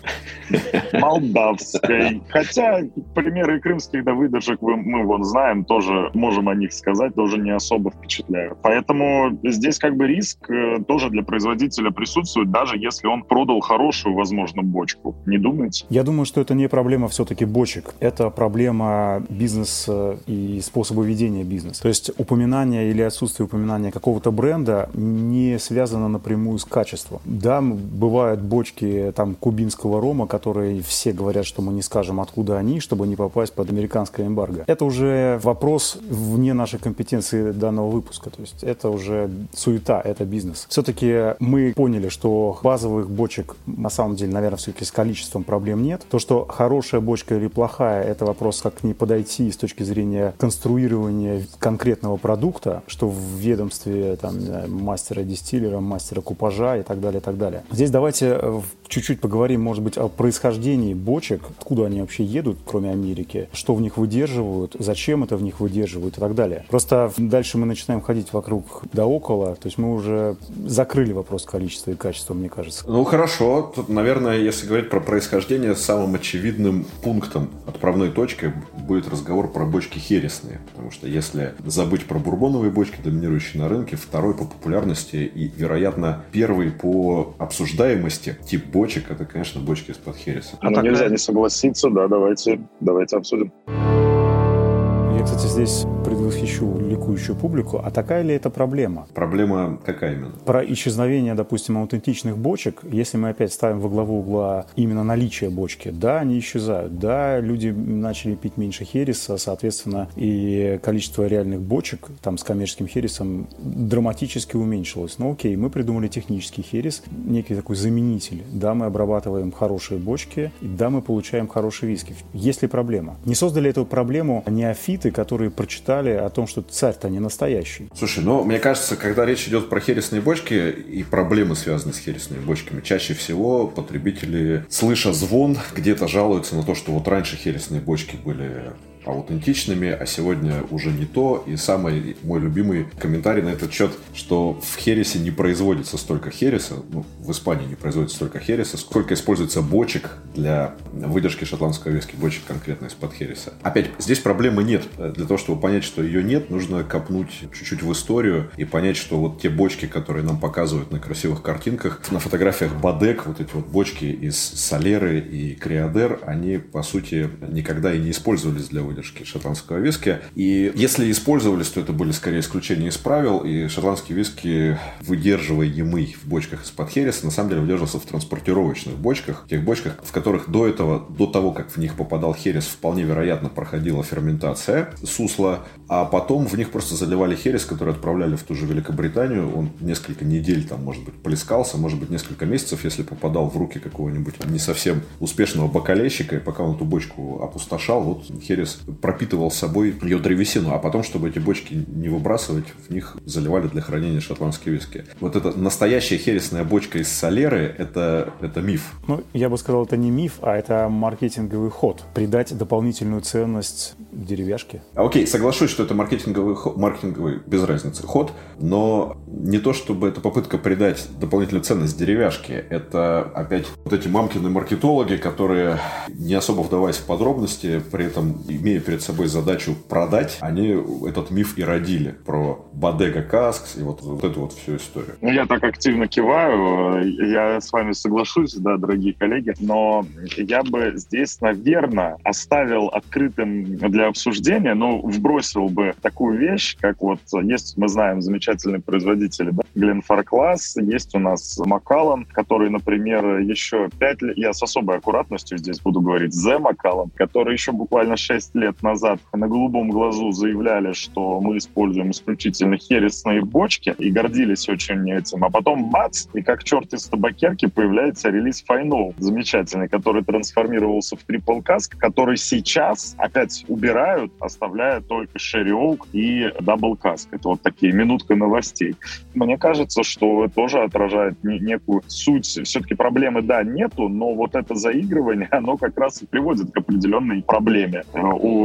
Молдавской. 0.93 2.02
Хотя 2.29 2.81
примеры 3.15 3.61
крымских 3.61 4.05
да 4.05 4.15
выдержек 4.15 4.61
мы 4.61 5.05
вон 5.05 5.25
знаем, 5.25 5.65
тоже 5.65 6.11
можем 6.15 6.49
о 6.49 6.55
них 6.55 6.73
сказать, 6.73 7.15
тоже 7.15 7.39
не 7.39 7.51
особо 7.51 7.91
впечатляют. 7.91 8.59
Поэтому 8.63 9.39
здесь 9.43 9.79
как 9.79 9.97
бы 9.97 10.07
риск 10.07 10.51
э, 10.51 10.79
тоже 10.87 11.11
для 11.11 11.23
производителя 11.23 11.91
присутствует, 11.91 12.51
даже 12.51 12.77
если 12.77 13.07
он 13.07 13.23
продал 13.23 13.61
хорошую, 13.61 14.15
возможно, 14.15 14.63
бочку. 14.63 15.17
Не 15.27 15.39
думаете? 15.39 15.87
Я 15.89 16.03
думаю, 16.03 16.27
что 16.27 16.41
это 16.41 16.55
не 16.55 16.69
проблема 16.69 17.09
все-таки 17.09 17.45
бочек. 17.45 17.95
Это 18.01 18.31
проблема 18.31 19.25
бизнеса 19.29 20.19
и 20.27 20.61
способа 20.63 21.03
ведения 21.03 21.45
бизнеса. 21.45 21.83
То 21.83 21.89
есть 21.89 22.11
упоминание 22.19 22.91
или 22.91 23.03
отсутствие 23.03 23.47
упоминания 23.47 23.91
какого-то 23.91 24.31
бренда 24.31 24.91
не 24.95 25.59
связано 25.59 26.09
напрямую 26.09 26.59
с 26.59 26.65
качеством. 26.65 27.21
Да, 27.25 27.61
бывают 27.61 28.41
бочки 28.41 29.13
там 29.15 29.35
кубинского 29.35 30.01
рома, 30.01 30.27
которые 30.27 30.83
все 30.83 31.13
говорят, 31.13 31.47
что 31.47 31.63
мы 31.63 31.73
не 31.73 31.83
скажем, 31.93 32.21
откуда 32.21 32.57
они, 32.57 32.81
чтобы 32.81 33.07
не 33.07 33.17
попасть 33.17 33.53
под 33.53 33.69
американское 33.69 34.27
эмбарго. 34.27 34.65
Это 34.67 34.87
уже 34.87 35.39
вопрос 35.43 35.99
вне 36.09 36.55
нашей 36.55 36.79
компетенции 36.79 37.53
данного 37.53 37.91
выпуска. 37.91 38.31
То 38.31 38.41
есть 38.41 38.65
это 38.65 38.89
уже 38.89 39.31
суета, 39.53 40.01
это 40.03 40.25
бизнес. 40.25 40.65
Все-таки 40.71 41.35
мы 41.39 41.75
поняли, 41.77 42.09
что 42.09 42.59
базовых 42.63 43.11
бочек 43.11 43.57
на 43.67 43.91
самом 43.91 44.17
деле, 44.17 44.33
наверное, 44.33 44.57
все-таки 44.57 44.87
с 44.87 44.91
количеством 44.91 45.45
проблем 45.45 45.83
нет. 45.83 46.01
То, 46.11 46.19
что 46.19 46.47
хорошая 46.47 47.03
бочка 47.03 47.35
или 47.35 47.49
плохая, 47.49 48.03
это 48.05 48.25
вопрос, 48.25 48.63
как 48.63 48.77
к 48.77 48.85
ней 48.85 48.95
подойти 48.95 49.51
с 49.51 49.59
точки 49.59 49.83
зрения 49.83 50.33
конструирования 50.39 51.43
конкретного 51.59 52.17
продукта, 52.17 52.83
что 52.87 53.07
в 53.07 53.19
ведомстве 53.37 54.17
там, 54.17 54.37
мастера-дистиллера, 54.69 55.81
мастера 55.81 56.23
купажа 56.23 56.79
и 56.79 56.83
так 56.83 57.01
далее, 57.01 57.21
и 57.21 57.23
так 57.23 57.37
далее. 57.37 57.65
Здесь 57.71 57.91
давайте 57.91 58.39
э, 58.41 58.61
чуть-чуть 58.89 59.21
поговорим, 59.21 59.61
может 59.61 59.83
быть, 59.83 59.99
о 59.99 60.09
происхождении 60.09 60.95
бочек, 60.95 61.43
откуда 61.59 61.82
они 61.85 62.01
вообще 62.01 62.25
едут, 62.25 62.59
кроме 62.65 62.91
Америки, 62.91 63.49
что 63.53 63.75
в 63.75 63.81
них 63.81 63.97
выдерживают, 63.97 64.77
зачем 64.79 65.25
это 65.25 65.37
в 65.37 65.43
них 65.43 65.61
выдерживают 65.61 66.17
и 66.17 66.21
так 66.21 66.35
далее. 66.35 66.65
Просто 66.69 67.13
дальше 67.17 67.59
мы 67.59 67.67
начинаем 67.67 68.01
ходить 68.01 68.33
вокруг 68.33 68.83
да 68.93 69.07
около, 69.07 69.55
то 69.55 69.67
есть 69.67 69.79
мы 69.79 69.95
уже 69.95 70.37
закрыли 70.67 71.13
вопрос 71.13 71.45
количества 71.45 71.93
и 71.93 71.95
качества, 71.95 72.35
мне 72.35 72.49
кажется. 72.49 72.85
Ну, 72.87 73.05
хорошо. 73.05 73.73
Тут, 73.75 73.89
наверное, 73.89 74.39
если 74.39 74.67
говорить 74.67 74.91
про 74.91 75.01
происхождение, 75.01 75.75
самым 75.75 76.15
очевидным 76.15 76.87
пунктом, 77.03 77.51
отправной 77.67 78.11
точкой 78.11 78.53
будет 78.87 79.09
разговор 79.09 79.51
про 79.51 79.65
бочки 79.65 79.99
хересные. 79.99 80.61
Потому 80.73 80.91
что 80.91 81.07
если 81.07 81.55
забыть 81.67 82.07
про 82.07 82.19
бурбоновые 82.19 82.71
бочки, 82.71 82.97
доминирующие 83.03 83.63
на 83.63 83.69
рынке, 83.69 83.97
второй 83.97 84.35
по 84.35 84.45
популярности 84.45 85.17
и, 85.17 85.51
вероятно, 85.57 86.25
первый 86.33 86.71
по 86.71 87.35
обсуждаемости 87.39 88.37
тип 88.47 88.67
бочек, 88.67 89.11
это, 89.11 89.25
конечно, 89.25 89.61
бочки 89.61 89.91
из-под 89.91 90.17
хереса. 90.17 90.59
Ну, 90.63 90.79
а 90.79 90.83
нельзя 90.83 91.09
не 91.09 91.19
согласиться, 91.19 91.72
да, 91.91 92.09
давайте, 92.09 92.61
давайте 92.81 93.17
обсудим. 93.17 93.53
Я, 93.69 95.25
кстати, 95.25 95.47
здесь 95.67 95.87
предвосхищу 96.05 96.79
ликующую 96.79 97.37
публику. 97.37 97.81
А 97.83 97.91
такая 97.91 98.23
ли 98.23 98.35
это 98.35 98.51
проблема? 98.51 99.07
Проблема 99.15 99.79
какая 99.85 100.15
именно? 100.15 100.33
Про 100.45 100.65
исчезновение, 100.65 101.35
допустим, 101.35 101.79
аутентичных 101.79 102.37
бочек, 102.37 102.81
если 102.91 103.17
мы 103.17 103.29
опять 103.29 103.53
ставим 103.53 103.81
во 103.81 103.89
главу 103.89 104.19
угла 104.19 104.67
именно 104.75 105.05
наличие 105.05 105.51
бочки, 105.51 105.91
да, 105.91 106.21
они 106.21 106.39
исчезают. 106.39 106.99
Да, 106.99 107.39
люди 107.39 107.69
начали 107.69 108.35
пить 108.35 108.57
меньше 108.57 108.85
хереса, 108.85 109.37
соответственно, 109.39 110.09
и 110.17 110.81
количество 110.83 111.27
реальных 111.27 111.61
бочек 111.61 112.09
там 112.23 112.39
с 112.39 112.43
коммерческим 112.43 112.89
хересом 112.89 113.47
драматически 113.59 114.57
уменьшилось. 114.57 115.19
Но 115.19 115.33
окей, 115.33 115.55
мы 115.57 115.71
придумали 115.71 116.09
технический 116.09 116.63
херес, 116.63 117.03
некий 117.11 117.55
такой 117.55 117.77
заменитель. 117.77 118.43
Да, 118.53 118.75
мы 118.75 118.87
обрабатываем 118.87 119.53
хорошие 119.53 119.99
бочки, 120.01 120.51
и 120.61 120.67
да, 120.67 120.91
мы 120.91 121.03
получаем 121.03 121.47
хорошие 121.47 121.91
виски. 121.91 122.17
Есть 122.33 122.63
ли 122.63 122.69
проблема? 122.69 123.17
Не 123.25 123.35
создали 123.35 123.71
эту 123.71 123.87
проблему 123.87 124.43
неофиты, 124.49 125.11
которые 125.13 125.52
прочитали 125.53 126.11
о 126.11 126.29
том, 126.31 126.47
что 126.47 126.63
царь-то 126.63 127.09
не 127.09 127.21
настоящий. 127.21 127.89
Слушай, 127.95 128.25
ну, 128.25 128.45
мне 128.45 128.59
кажется, 128.59 128.97
когда 128.97 129.25
речь 129.25 129.47
идет 129.49 129.69
про 129.69 129.81
хересные 129.81 130.21
бочки 130.21 130.71
и 130.71 131.03
проблемы, 131.03 131.57
связанные 131.57 131.95
с 131.95 131.99
хересными 131.99 132.45
бочками, 132.45 132.81
чаще 132.81 133.15
всего 133.15 133.67
потребители, 133.67 134.65
слыша 134.69 135.13
звон, 135.13 135.59
где-то 135.75 136.09
жалуются 136.09 136.57
на 136.57 136.63
то, 136.63 136.75
что 136.75 136.93
вот 136.93 137.07
раньше 137.09 137.37
хересные 137.37 137.81
бочки 137.81 138.17
были 138.17 138.73
аутентичными, 139.05 139.89
а 139.89 140.07
сегодня 140.07 140.63
уже 140.71 140.91
не 140.91 141.07
то. 141.07 141.45
И 141.47 141.57
самый 141.57 142.17
мой 142.23 142.41
любимый 142.41 142.87
комментарий 142.99 143.43
на 143.43 143.51
этот 143.51 143.73
счет, 143.73 143.93
что 144.15 144.61
в 144.61 144.77
Хересе 144.79 145.19
не 145.19 145.31
производится 145.31 145.97
столько 145.99 146.31
Хереса, 146.31 146.75
ну, 146.91 147.05
в 147.19 147.31
Испании 147.31 147.67
не 147.67 147.75
производится 147.75 148.17
столько 148.17 148.39
Хереса, 148.39 148.77
сколько 148.77 149.15
используется 149.15 149.63
бочек 149.63 150.11
для 150.35 150.75
выдержки 150.93 151.45
шотландской 151.45 151.93
виски, 151.93 152.17
бочек 152.17 152.43
конкретно 152.47 152.87
из-под 152.87 153.13
Хереса. 153.15 153.53
Опять, 153.63 153.91
здесь 153.99 154.19
проблемы 154.19 154.63
нет. 154.63 154.85
Для 154.97 155.27
того, 155.27 155.39
чтобы 155.39 155.61
понять, 155.61 155.85
что 155.85 156.03
ее 156.03 156.23
нет, 156.23 156.51
нужно 156.51 156.85
копнуть 156.85 157.31
чуть-чуть 157.53 157.83
в 157.83 157.93
историю 157.93 158.51
и 158.57 158.65
понять, 158.65 158.97
что 158.97 159.19
вот 159.19 159.41
те 159.41 159.49
бочки, 159.49 159.87
которые 159.87 160.25
нам 160.25 160.39
показывают 160.39 160.91
на 160.91 160.99
красивых 160.99 161.43
картинках, 161.43 162.01
на 162.11 162.19
фотографиях 162.19 162.75
Бадек, 162.75 163.27
вот 163.27 163.41
эти 163.41 163.51
вот 163.53 163.67
бочки 163.67 164.05
из 164.05 164.37
Солеры 164.37 165.21
и 165.21 165.55
Криадер, 165.55 166.21
они, 166.27 166.59
по 166.59 166.83
сути, 166.83 167.31
никогда 167.49 167.93
и 167.93 167.99
не 167.99 168.11
использовались 168.11 168.69
для 168.69 168.83
выдержки 168.93 169.25
шотландского 169.25 169.79
виски. 169.79 170.19
И 170.35 170.71
если 170.75 171.11
использовались, 171.11 171.69
то 171.69 171.81
это 171.81 171.93
были 171.93 172.13
скорее 172.13 172.41
исключения 172.41 172.89
из 172.89 172.97
правил, 172.97 173.39
и 173.39 173.69
шотландский 173.69 174.15
виски, 174.15 174.79
выдерживаемый 175.01 176.17
в 176.23 176.29
бочках 176.29 176.65
из-под 176.65 176.91
хереса, 176.91 177.25
на 177.25 177.31
самом 177.31 177.51
деле 177.51 177.63
выдерживался 177.63 177.99
в 177.99 178.05
транспортировочных 178.05 178.97
бочках, 178.97 179.47
тех 179.49 179.65
бочках, 179.65 179.99
в 180.05 180.13
которых 180.13 180.51
до 180.51 180.67
этого, 180.67 181.07
до 181.09 181.27
того, 181.27 181.53
как 181.53 181.71
в 181.71 181.79
них 181.79 181.95
попадал 181.95 182.35
херес, 182.35 182.65
вполне 182.65 183.03
вероятно 183.03 183.49
проходила 183.49 184.03
ферментация 184.05 184.91
сусла, 185.05 185.61
а 185.89 186.05
потом 186.05 186.47
в 186.47 186.57
них 186.57 186.71
просто 186.71 186.95
заливали 186.95 187.35
херес, 187.35 187.65
который 187.65 187.95
отправляли 187.95 188.37
в 188.37 188.43
ту 188.43 188.55
же 188.55 188.67
Великобританию. 188.67 189.55
Он 189.57 189.71
несколько 189.81 190.25
недель 190.25 190.67
там, 190.67 190.85
может 190.85 191.05
быть, 191.05 191.15
плескался, 191.15 191.77
может 191.79 191.99
быть, 191.99 192.11
несколько 192.11 192.47
месяцев, 192.47 192.85
если 192.85 193.03
попадал 193.03 193.49
в 193.49 193.57
руки 193.57 193.79
какого-нибудь 193.79 194.45
не 194.47 194.59
совсем 194.59 195.03
успешного 195.21 195.69
бокалейщика, 195.69 196.37
и 196.37 196.41
пока 196.41 196.63
он 196.63 196.77
эту 196.77 196.85
бочку 196.85 197.43
опустошал, 197.43 198.03
вот 198.03 198.25
херес 198.43 198.81
пропитывал 199.01 199.51
собой 199.51 199.95
ее 200.03 200.19
древесину, 200.19 200.73
а 200.73 200.79
потом, 200.79 201.03
чтобы 201.03 201.29
эти 201.29 201.39
бочки 201.39 201.85
не 201.87 202.09
выбрасывать, 202.09 202.67
в 202.89 202.93
них 202.93 203.17
заливали 203.25 203.69
для 203.69 203.81
хранения 203.81 204.21
шотландские 204.21 204.75
виски. 204.75 205.05
Вот 205.21 205.37
эта 205.37 205.57
настоящая 205.59 206.19
хересная 206.19 206.65
бочка 206.65 206.99
из 206.99 207.09
солеры, 207.09 207.75
это, 207.79 208.33
это 208.41 208.61
миф. 208.61 208.93
Ну, 209.07 209.23
я 209.33 209.49
бы 209.49 209.59
сказал, 209.59 209.85
это 209.85 209.97
не 209.97 210.11
миф, 210.11 210.39
а 210.43 210.57
это 210.57 210.89
маркетинговый 210.89 211.71
ход. 211.71 212.03
Придать 212.15 212.57
дополнительную 212.57 213.23
ценность 213.23 213.95
деревяшке. 214.13 214.83
Окей, 214.95 215.27
соглашусь, 215.27 215.71
что 215.71 215.83
это 215.83 215.95
маркетинговый, 215.95 216.57
маркетинговый 216.77 217.41
без 217.47 217.65
разницы 217.65 218.03
ход, 218.07 218.33
но 218.59 219.17
не 219.27 219.59
то, 219.59 219.73
чтобы 219.73 220.09
это 220.09 220.21
попытка 220.21 220.59
придать 220.59 221.07
дополнительную 221.19 221.65
ценность 221.65 221.99
деревяшке. 221.99 222.65
Это 222.71 223.23
опять 223.23 223.67
вот 223.85 223.93
эти 223.93 224.09
мамкины 224.09 224.51
маркетологи, 224.51 225.17
которые, 225.17 225.79
не 226.09 226.35
особо 226.35 226.63
вдаваясь 226.63 226.97
в 226.97 227.05
подробности, 227.05 227.83
при 227.91 228.07
этом 228.07 228.43
имея 228.73 228.81
перед 228.81 229.03
собой 229.03 229.27
задачу 229.27 229.75
продать, 229.89 230.39
они 230.41 230.77
этот 231.07 231.31
миф 231.31 231.59
и 231.59 231.65
родили 231.65 232.15
про 232.25 232.65
Бодега 232.73 233.23
Каскс 233.23 233.77
и 233.77 233.83
вот, 233.83 234.03
вот 234.03 234.25
эту 234.25 234.41
вот 234.41 234.53
всю 234.53 234.77
историю. 234.77 235.17
Ну, 235.21 235.31
я 235.31 235.47
так 235.47 235.63
активно 235.65 236.09
киваю, 236.09 237.05
я 237.31 237.61
с 237.61 237.73
вами 237.73 237.93
соглашусь, 237.93 238.55
да, 238.55 238.77
дорогие 238.77 239.15
коллеги, 239.15 239.55
но 239.61 240.07
я 240.37 240.63
бы 240.63 240.93
здесь, 240.97 241.41
наверное, 241.41 242.17
оставил 242.25 242.89
открытым 242.89 243.77
для 243.77 244.09
обсуждения, 244.09 244.75
но 244.75 244.99
вбросил 244.99 245.69
бы 245.69 245.95
такую 246.01 246.39
вещь, 246.39 246.77
как 246.81 247.01
вот 247.03 247.21
есть, 247.43 247.77
мы 247.77 247.89
знаем, 247.89 248.23
замечательные 248.23 248.81
производители, 248.81 249.51
да, 249.51 249.63
Гленфаркласс, 249.75 250.77
есть 250.77 251.15
у 251.15 251.19
нас 251.19 251.59
Макалан, 251.65 252.27
который, 252.33 252.71
например, 252.71 253.39
еще 253.39 253.89
пять 253.99 254.23
лет, 254.23 254.37
я 254.37 254.53
с 254.53 254.63
особой 254.63 254.99
аккуратностью 254.99 255.59
здесь 255.59 255.81
буду 255.81 256.01
говорить, 256.01 256.33
Зе 256.33 256.59
Макалан, 256.59 257.11
который 257.15 257.53
еще 257.53 257.73
буквально 257.73 258.17
шесть 258.17 258.55
лет 258.55 258.62
назад 258.83 259.21
на 259.33 259.49
голубом 259.49 259.91
глазу 259.91 260.33
заявляли, 260.33 260.93
что 260.93 261.41
мы 261.41 261.59
используем 261.59 262.11
исключительно 262.11 262.77
хересные 262.77 263.43
бочки 263.43 263.95
и 263.99 264.11
гордились 264.11 264.69
очень 264.69 265.11
этим, 265.11 265.45
а 265.45 265.51
потом 265.51 265.91
бац, 265.91 266.27
и 266.35 266.43
как 266.43 266.65
черт 266.65 266.93
из 266.93 267.05
табакерки 267.05 267.67
появляется 267.67 268.31
релиз 268.31 268.65
Final, 268.69 269.15
замечательный, 269.19 269.89
который 269.89 270.23
трансформировался 270.23 271.17
в 271.17 271.27
Triple 271.27 271.63
Cask, 271.63 271.97
который 271.99 272.37
сейчас 272.37 273.15
опять 273.19 273.65
убирают, 273.69 274.33
оставляя 274.41 275.01
только 275.01 275.39
Sherry 275.39 275.71
Oak 275.71 276.09
и 276.13 276.45
Double 276.61 276.99
Cask. 276.99 277.29
Это 277.31 277.49
вот 277.49 277.63
такие 277.63 277.93
минутка 277.93 278.37
новостей. 278.37 278.97
Мне 279.35 279.59
кажется, 279.59 280.03
что 280.03 280.45
это 280.45 280.55
тоже 280.55 280.81
отражает 280.83 281.43
некую 281.43 282.03
суть. 282.07 282.47
Все-таки 282.47 282.95
проблемы, 282.95 283.43
да, 283.43 283.63
нету, 283.63 284.09
но 284.09 284.35
вот 284.35 284.55
это 284.55 284.75
заигрывание, 284.75 285.49
оно 285.51 285.77
как 285.77 285.99
раз 285.99 286.23
и 286.23 286.27
приводит 286.27 286.71
к 286.71 286.77
определенной 286.77 287.43
проблеме 287.43 288.05
э, 288.13 288.21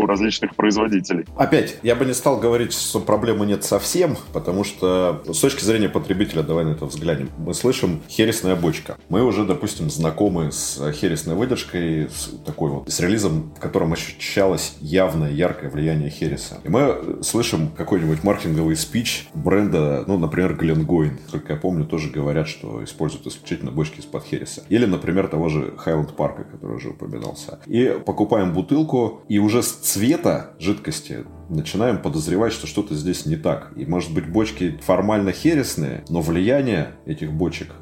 различных 0.06 0.56
производителей. 0.56 1.26
Опять, 1.36 1.78
я 1.84 1.96
бы 1.96 2.06
не 2.06 2.14
стал 2.14 2.40
говорить, 2.40 2.74
что 2.74 3.00
проблемы 3.00 3.46
нет 3.46 3.64
совсем, 3.64 4.18
потому 4.34 4.64
что 4.64 5.24
с 5.28 5.40
точки 5.40 5.64
зрения 5.64 5.90
потребителя, 5.90 6.44
давай 6.44 6.66
на 6.66 6.72
это 6.72 6.86
взглянем. 6.86 7.30
Мы 7.38 7.54
слышим 7.54 8.02
хересная 8.10 8.56
бочка. 8.56 8.98
Мы 9.10 9.24
уже, 9.24 9.46
допустим, 9.46 9.90
знакомы 9.90 10.52
с 10.52 10.80
хересной 10.94 11.36
выдержкой, 11.36 12.10
с 12.10 12.30
такой 12.46 12.72
вот, 12.72 12.90
с 12.92 13.00
релизом, 13.00 13.54
в 13.56 13.60
котором 13.60 13.94
ощущалось 13.94 14.76
явное, 14.82 15.32
яркое 15.32 15.70
влияние 15.70 16.10
хереса. 16.10 16.60
И 16.64 16.70
мы 16.70 17.20
слышим 17.22 17.70
какой-нибудь 17.76 18.24
маркетинговый 18.24 18.76
спич 18.76 19.28
бренда, 19.34 20.04
ну, 20.08 20.18
например, 20.18 20.56
Гленгойн. 20.56 21.20
Только 21.32 21.54
я 21.54 21.60
помню, 21.60 21.86
тоже 21.86 22.10
говорят, 22.10 22.48
что 22.48 22.84
используют 22.84 23.28
исключительно 23.28 23.72
бочки 23.72 24.00
из-под 24.00 24.24
хереса. 24.24 24.64
Или, 24.70 24.86
например, 24.86 25.28
того 25.28 25.50
же 25.50 25.74
Хайленд 25.78 26.16
Парка, 26.16 26.44
который 26.44 26.78
уже 26.78 26.90
упоминался. 26.90 27.60
И 27.66 27.98
покупаем 28.06 28.54
бутылку, 28.54 29.22
и 29.28 29.40
уже 29.40 29.64
с 29.64 29.77
цвета 29.82 30.52
жидкости 30.60 31.26
начинаем 31.50 32.02
подозревать, 32.02 32.54
что 32.54 32.68
что-то 32.68 32.96
здесь 32.96 33.26
не 33.26 33.36
так. 33.36 33.72
И, 33.76 33.86
может 33.86 34.14
быть, 34.14 34.28
бочки 34.28 34.80
формально 34.84 35.32
хересные, 35.32 36.04
но 36.10 36.22
влияние 36.22 36.96
этих 37.06 37.32
бочек 37.32 37.74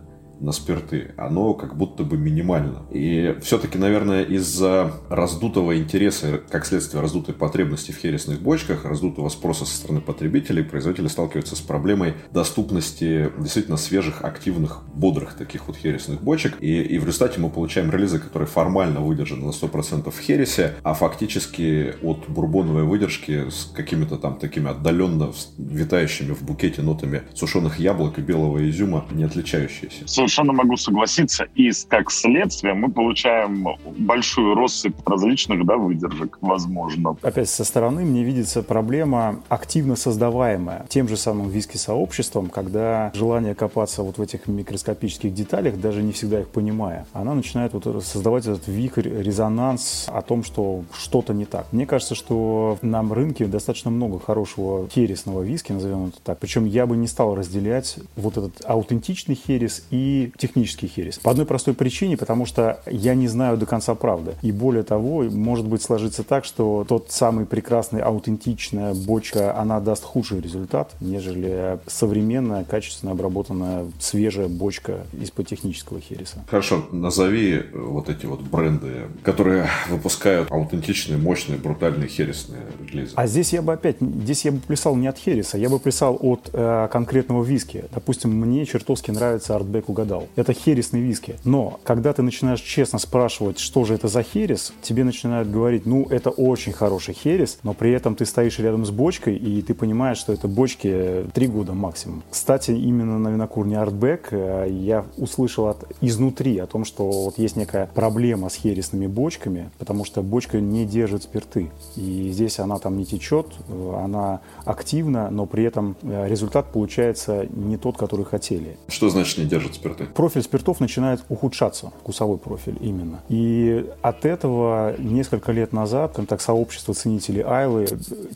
на 0.45 0.51
спирты, 0.51 1.13
оно 1.17 1.53
как 1.53 1.75
будто 1.75 2.03
бы 2.03 2.17
минимально. 2.17 2.83
И 2.91 3.35
все-таки, 3.41 3.77
наверное, 3.77 4.23
из-за 4.23 4.93
раздутого 5.09 5.77
интереса, 5.77 6.39
как 6.49 6.65
следствие 6.65 7.01
раздутой 7.01 7.33
потребности 7.33 7.91
в 7.91 7.97
хересных 7.97 8.41
бочках, 8.41 8.85
раздутого 8.85 9.29
спроса 9.29 9.65
со 9.65 9.75
стороны 9.75 10.01
потребителей, 10.01 10.63
производители 10.63 11.07
сталкиваются 11.07 11.55
с 11.55 11.61
проблемой 11.61 12.13
доступности 12.31 13.31
действительно 13.39 13.77
свежих, 13.77 14.23
активных, 14.23 14.83
бодрых 14.93 15.33
таких 15.33 15.67
вот 15.67 15.77
хересных 15.77 16.21
бочек. 16.21 16.55
И, 16.61 16.81
и 16.81 16.99
в 16.99 17.05
результате 17.05 17.39
мы 17.39 17.49
получаем 17.49 17.89
релизы, 17.89 18.19
которые 18.19 18.47
формально 18.47 19.01
выдержаны 19.01 19.45
на 19.45 19.51
100% 19.51 20.11
в 20.11 20.19
хересе, 20.19 20.75
а 20.83 20.93
фактически 20.93 21.95
от 22.03 22.29
бурбоновой 22.29 22.83
выдержки 22.83 23.49
с 23.49 23.65
какими-то 23.75 24.17
там 24.17 24.37
такими 24.37 24.69
отдаленно 24.69 25.31
витающими 25.57 26.33
в 26.33 26.43
букете 26.43 26.83
нотами 26.83 27.23
сушеных 27.33 27.79
яблок 27.79 28.19
и 28.19 28.21
белого 28.21 28.69
изюма 28.69 29.05
не 29.11 29.23
отличающиеся 29.23 30.05
совершенно 30.35 30.53
могу 30.53 30.77
согласиться. 30.77 31.47
И 31.55 31.71
как 31.87 32.11
следствие 32.11 32.73
мы 32.73 32.91
получаем 32.91 33.67
большую 33.97 34.55
россыпь 34.55 34.95
различных 35.05 35.65
да, 35.65 35.77
выдержек, 35.77 36.37
возможно. 36.41 37.15
Опять 37.21 37.49
со 37.49 37.63
стороны 37.63 38.03
мне 38.03 38.23
видится 38.23 38.61
проблема, 38.61 39.39
активно 39.49 39.95
создаваемая 39.95 40.85
тем 40.89 41.07
же 41.07 41.17
самым 41.17 41.49
виски-сообществом, 41.49 42.49
когда 42.49 43.11
желание 43.13 43.55
копаться 43.55 44.03
вот 44.03 44.17
в 44.17 44.21
этих 44.21 44.47
микроскопических 44.47 45.33
деталях, 45.33 45.79
даже 45.79 46.03
не 46.03 46.11
всегда 46.11 46.41
их 46.41 46.49
понимая, 46.49 47.05
она 47.13 47.33
начинает 47.33 47.73
вот 47.73 47.85
создавать 48.03 48.45
этот 48.45 48.67
вихрь, 48.67 49.07
резонанс 49.07 50.07
о 50.07 50.21
том, 50.21 50.43
что 50.43 50.83
что-то 50.93 51.33
не 51.33 51.45
так. 51.45 51.67
Мне 51.71 51.85
кажется, 51.85 52.15
что 52.15 52.77
на 52.81 53.01
рынке 53.01 53.45
достаточно 53.45 53.91
много 53.91 54.19
хорошего 54.19 54.87
хересного 54.89 55.43
виски, 55.43 55.71
назовем 55.71 56.07
это 56.07 56.17
так. 56.23 56.39
Причем 56.39 56.65
я 56.65 56.85
бы 56.85 56.97
не 56.97 57.07
стал 57.07 57.35
разделять 57.35 57.97
вот 58.15 58.37
этот 58.37 58.61
аутентичный 58.65 59.35
херес 59.35 59.85
и 59.91 60.14
технический 60.37 60.87
херес. 60.87 61.17
По 61.19 61.31
одной 61.31 61.45
простой 61.45 61.73
причине, 61.73 62.17
потому 62.17 62.45
что 62.45 62.79
я 62.89 63.15
не 63.15 63.27
знаю 63.27 63.57
до 63.57 63.65
конца 63.65 63.95
правды. 63.95 64.33
И 64.41 64.51
более 64.51 64.83
того, 64.83 65.23
может 65.23 65.65
быть 65.65 65.81
сложиться 65.81 66.23
так, 66.23 66.45
что 66.45 66.85
тот 66.87 67.11
самый 67.11 67.45
прекрасный, 67.45 68.01
аутентичная 68.01 68.93
бочка, 68.93 69.57
она 69.57 69.79
даст 69.79 70.03
худший 70.03 70.41
результат, 70.41 70.95
нежели 71.01 71.79
современная, 71.87 72.63
качественно 72.63 73.11
обработанная, 73.11 73.85
свежая 73.99 74.47
бочка 74.47 75.05
из-под 75.13 75.47
технического 75.47 75.99
хереса. 75.99 76.43
Хорошо, 76.49 76.85
назови 76.91 77.63
вот 77.73 78.09
эти 78.09 78.25
вот 78.25 78.41
бренды, 78.41 79.07
которые 79.23 79.67
выпускают 79.89 80.51
аутентичные, 80.51 81.17
мощные, 81.17 81.57
брутальные 81.57 82.07
хересные 82.07 82.61
релизы. 82.91 83.13
А 83.15 83.27
здесь 83.27 83.53
я 83.53 83.61
бы 83.61 83.73
опять, 83.73 83.97
здесь 83.99 84.45
я 84.45 84.51
бы 84.51 84.59
плясал 84.59 84.95
не 84.95 85.07
от 85.07 85.17
хереса, 85.17 85.57
я 85.57 85.69
бы 85.69 85.79
плясал 85.79 86.17
от 86.21 86.49
э, 86.53 86.87
конкретного 86.91 87.43
виски. 87.43 87.85
Допустим, 87.93 88.31
мне 88.31 88.65
чертовски 88.65 89.11
нравится 89.11 89.55
Артбек 89.55 89.89
угадал. 90.05 90.27
Это 90.35 90.53
хересный 90.53 91.01
виски. 91.01 91.35
Но 91.43 91.79
когда 91.83 92.13
ты 92.13 92.21
начинаешь 92.21 92.61
честно 92.61 92.99
спрашивать, 92.99 93.59
что 93.59 93.83
же 93.83 93.93
это 93.95 94.07
за 94.07 94.23
херес, 94.23 94.73
тебе 94.81 95.03
начинают 95.03 95.49
говорить, 95.49 95.85
ну, 95.85 96.07
это 96.09 96.29
очень 96.29 96.71
хороший 96.71 97.13
херес, 97.13 97.59
но 97.63 97.73
при 97.73 97.91
этом 97.91 98.15
ты 98.15 98.25
стоишь 98.25 98.59
рядом 98.59 98.85
с 98.85 98.91
бочкой, 98.91 99.35
и 99.35 99.61
ты 99.61 99.73
понимаешь, 99.73 100.17
что 100.17 100.33
это 100.33 100.47
бочки 100.47 101.25
три 101.33 101.47
года 101.47 101.73
максимум. 101.73 102.23
Кстати, 102.29 102.71
именно 102.71 103.19
на 103.19 103.29
винокурне 103.29 103.77
Артбек 103.77 104.29
э, 104.31 104.67
я 104.69 105.05
услышал 105.17 105.67
от, 105.67 105.85
изнутри 106.01 106.57
о 106.59 106.67
том, 106.67 106.85
что 106.85 107.09
вот 107.09 107.37
есть 107.37 107.55
некая 107.55 107.89
проблема 107.93 108.49
с 108.49 108.55
хересными 108.55 109.07
бочками, 109.07 109.69
потому 109.77 110.05
что 110.05 110.21
бочка 110.21 110.59
не 110.59 110.85
держит 110.85 111.23
спирты. 111.23 111.71
И 111.95 112.29
здесь 112.31 112.59
она 112.59 112.77
там 112.77 112.97
не 112.97 113.05
течет, 113.05 113.47
э, 113.67 114.01
она 114.03 114.41
активна, 114.65 115.29
но 115.29 115.45
при 115.45 115.63
этом 115.63 115.95
э, 116.01 116.27
результат 116.27 116.71
получается 116.71 117.47
не 117.53 117.77
тот, 117.77 117.97
который 117.97 118.25
хотели. 118.25 118.77
Что 118.87 119.09
значит 119.09 119.37
не 119.37 119.45
держит 119.45 119.75
спирты? 119.75 119.94
Спирты. 119.95 120.13
Профиль 120.13 120.41
спиртов 120.41 120.79
начинает 120.79 121.23
ухудшаться, 121.29 121.91
вкусовой 122.01 122.37
профиль 122.37 122.77
именно. 122.81 123.21
И 123.29 123.85
от 124.01 124.25
этого 124.25 124.95
несколько 124.97 125.51
лет 125.51 125.73
назад, 125.73 126.13
там, 126.13 126.25
так, 126.25 126.41
сообщество 126.41 126.93
ценителей 126.93 127.41
Айлы 127.41 127.87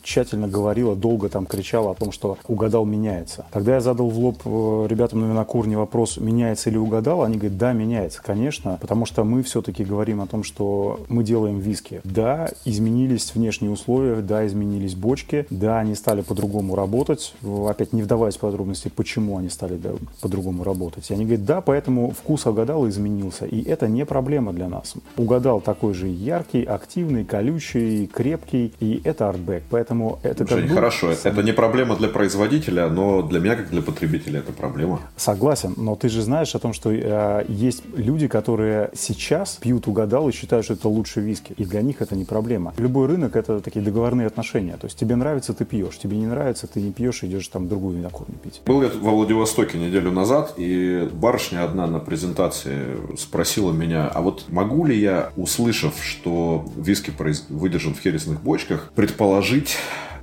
тщательно 0.02 0.48
говорило, 0.48 0.96
долго 0.96 1.28
там 1.28 1.46
кричало 1.46 1.92
о 1.92 1.94
том, 1.94 2.12
что 2.12 2.38
угадал 2.48 2.84
меняется. 2.84 3.46
Когда 3.52 3.74
я 3.74 3.80
задал 3.80 4.08
в 4.08 4.18
лоб 4.18 4.38
э, 4.44 4.86
ребятам 4.88 5.20
на 5.20 5.26
винокурне 5.26 5.76
вопрос, 5.76 6.16
меняется 6.16 6.70
или 6.70 6.76
угадал, 6.76 7.22
они 7.22 7.36
говорят, 7.36 7.58
да, 7.58 7.72
меняется, 7.72 8.22
конечно, 8.22 8.78
потому 8.80 9.06
что 9.06 9.24
мы 9.24 9.42
все-таки 9.42 9.84
говорим 9.84 10.20
о 10.20 10.26
том, 10.26 10.42
что 10.42 11.00
мы 11.08 11.24
делаем 11.24 11.58
виски. 11.58 12.00
Да, 12.04 12.48
изменились 12.64 13.34
внешние 13.34 13.70
условия, 13.70 14.20
да, 14.20 14.46
изменились 14.46 14.94
бочки, 14.94 15.46
да, 15.50 15.78
они 15.78 15.94
стали 15.94 16.22
по-другому 16.22 16.74
работать. 16.74 17.34
Опять 17.68 17.92
не 17.92 18.02
вдаваясь 18.02 18.36
в 18.36 18.40
подробности, 18.40 18.90
почему 18.94 19.38
они 19.38 19.48
стали 19.48 19.76
да, 19.76 19.90
по-другому 20.20 20.64
работать. 20.64 21.10
И 21.10 21.14
они 21.14 21.24
говорят, 21.24 21.44
да, 21.50 21.60
поэтому 21.60 22.12
вкус 22.12 22.46
угадал 22.46 22.86
и 22.86 22.90
изменился. 22.90 23.44
И 23.44 23.60
это 23.64 23.88
не 23.88 24.06
проблема 24.06 24.52
для 24.52 24.68
нас. 24.68 24.94
Угадал 25.16 25.60
такой 25.60 25.94
же 25.94 26.06
яркий, 26.06 26.62
активный, 26.62 27.24
колючий, 27.24 28.06
крепкий, 28.06 28.72
и 28.78 29.00
это 29.02 29.28
артбэк. 29.28 29.64
Поэтому 29.68 30.20
это 30.22 30.46
Жень, 30.46 30.68
как 30.68 30.76
хорошо, 30.76 31.10
это 31.10 31.42
не 31.42 31.52
проблема 31.52 31.96
для 31.96 32.06
производителя, 32.06 32.88
но 32.88 33.22
для 33.22 33.40
меня, 33.40 33.56
как 33.56 33.70
для 33.70 33.82
потребителя, 33.82 34.38
это 34.38 34.52
проблема. 34.52 35.00
Согласен, 35.16 35.74
но 35.76 35.96
ты 35.96 36.08
же 36.08 36.22
знаешь 36.22 36.54
о 36.54 36.60
том, 36.60 36.72
что 36.72 36.92
э, 36.92 37.44
есть 37.48 37.82
люди, 37.96 38.28
которые 38.28 38.90
сейчас 38.94 39.58
пьют 39.60 39.88
угадал 39.88 40.28
и 40.28 40.32
считают, 40.32 40.64
что 40.64 40.74
это 40.74 40.88
лучше 40.88 41.20
виски. 41.20 41.52
И 41.58 41.64
для 41.64 41.82
них 41.82 42.00
это 42.00 42.14
не 42.14 42.24
проблема. 42.24 42.74
Любой 42.78 43.08
рынок— 43.08 43.34
это 43.34 43.58
такие 43.60 43.84
договорные 43.84 44.28
отношения. 44.28 44.76
То 44.76 44.86
есть 44.86 44.96
тебе 44.96 45.16
нравится, 45.16 45.52
ты 45.52 45.64
пьешь. 45.64 45.98
Тебе 45.98 46.16
не 46.16 46.26
нравится, 46.26 46.68
ты 46.68 46.80
не 46.80 46.92
пьешь, 46.92 47.24
идешь 47.24 47.48
там 47.48 47.66
другую 47.66 47.96
винокурню 47.96 48.36
пить. 48.40 48.62
Был 48.66 48.82
я 48.82 48.90
во 49.00 49.10
Владивостоке 49.10 49.78
неделю 49.78 50.12
назад, 50.12 50.54
и 50.56 51.08
барышня 51.40 51.64
одна 51.64 51.86
на 51.86 52.00
презентации 52.00 53.16
спросила 53.16 53.72
меня, 53.72 54.08
а 54.08 54.20
вот 54.20 54.44
могу 54.48 54.84
ли 54.84 54.98
я, 54.98 55.32
услышав, 55.36 55.94
что 56.02 56.70
виски 56.76 57.12
выдержан 57.48 57.94
в 57.94 58.00
хересных 58.00 58.42
бочках, 58.42 58.90
предположить, 58.94 59.76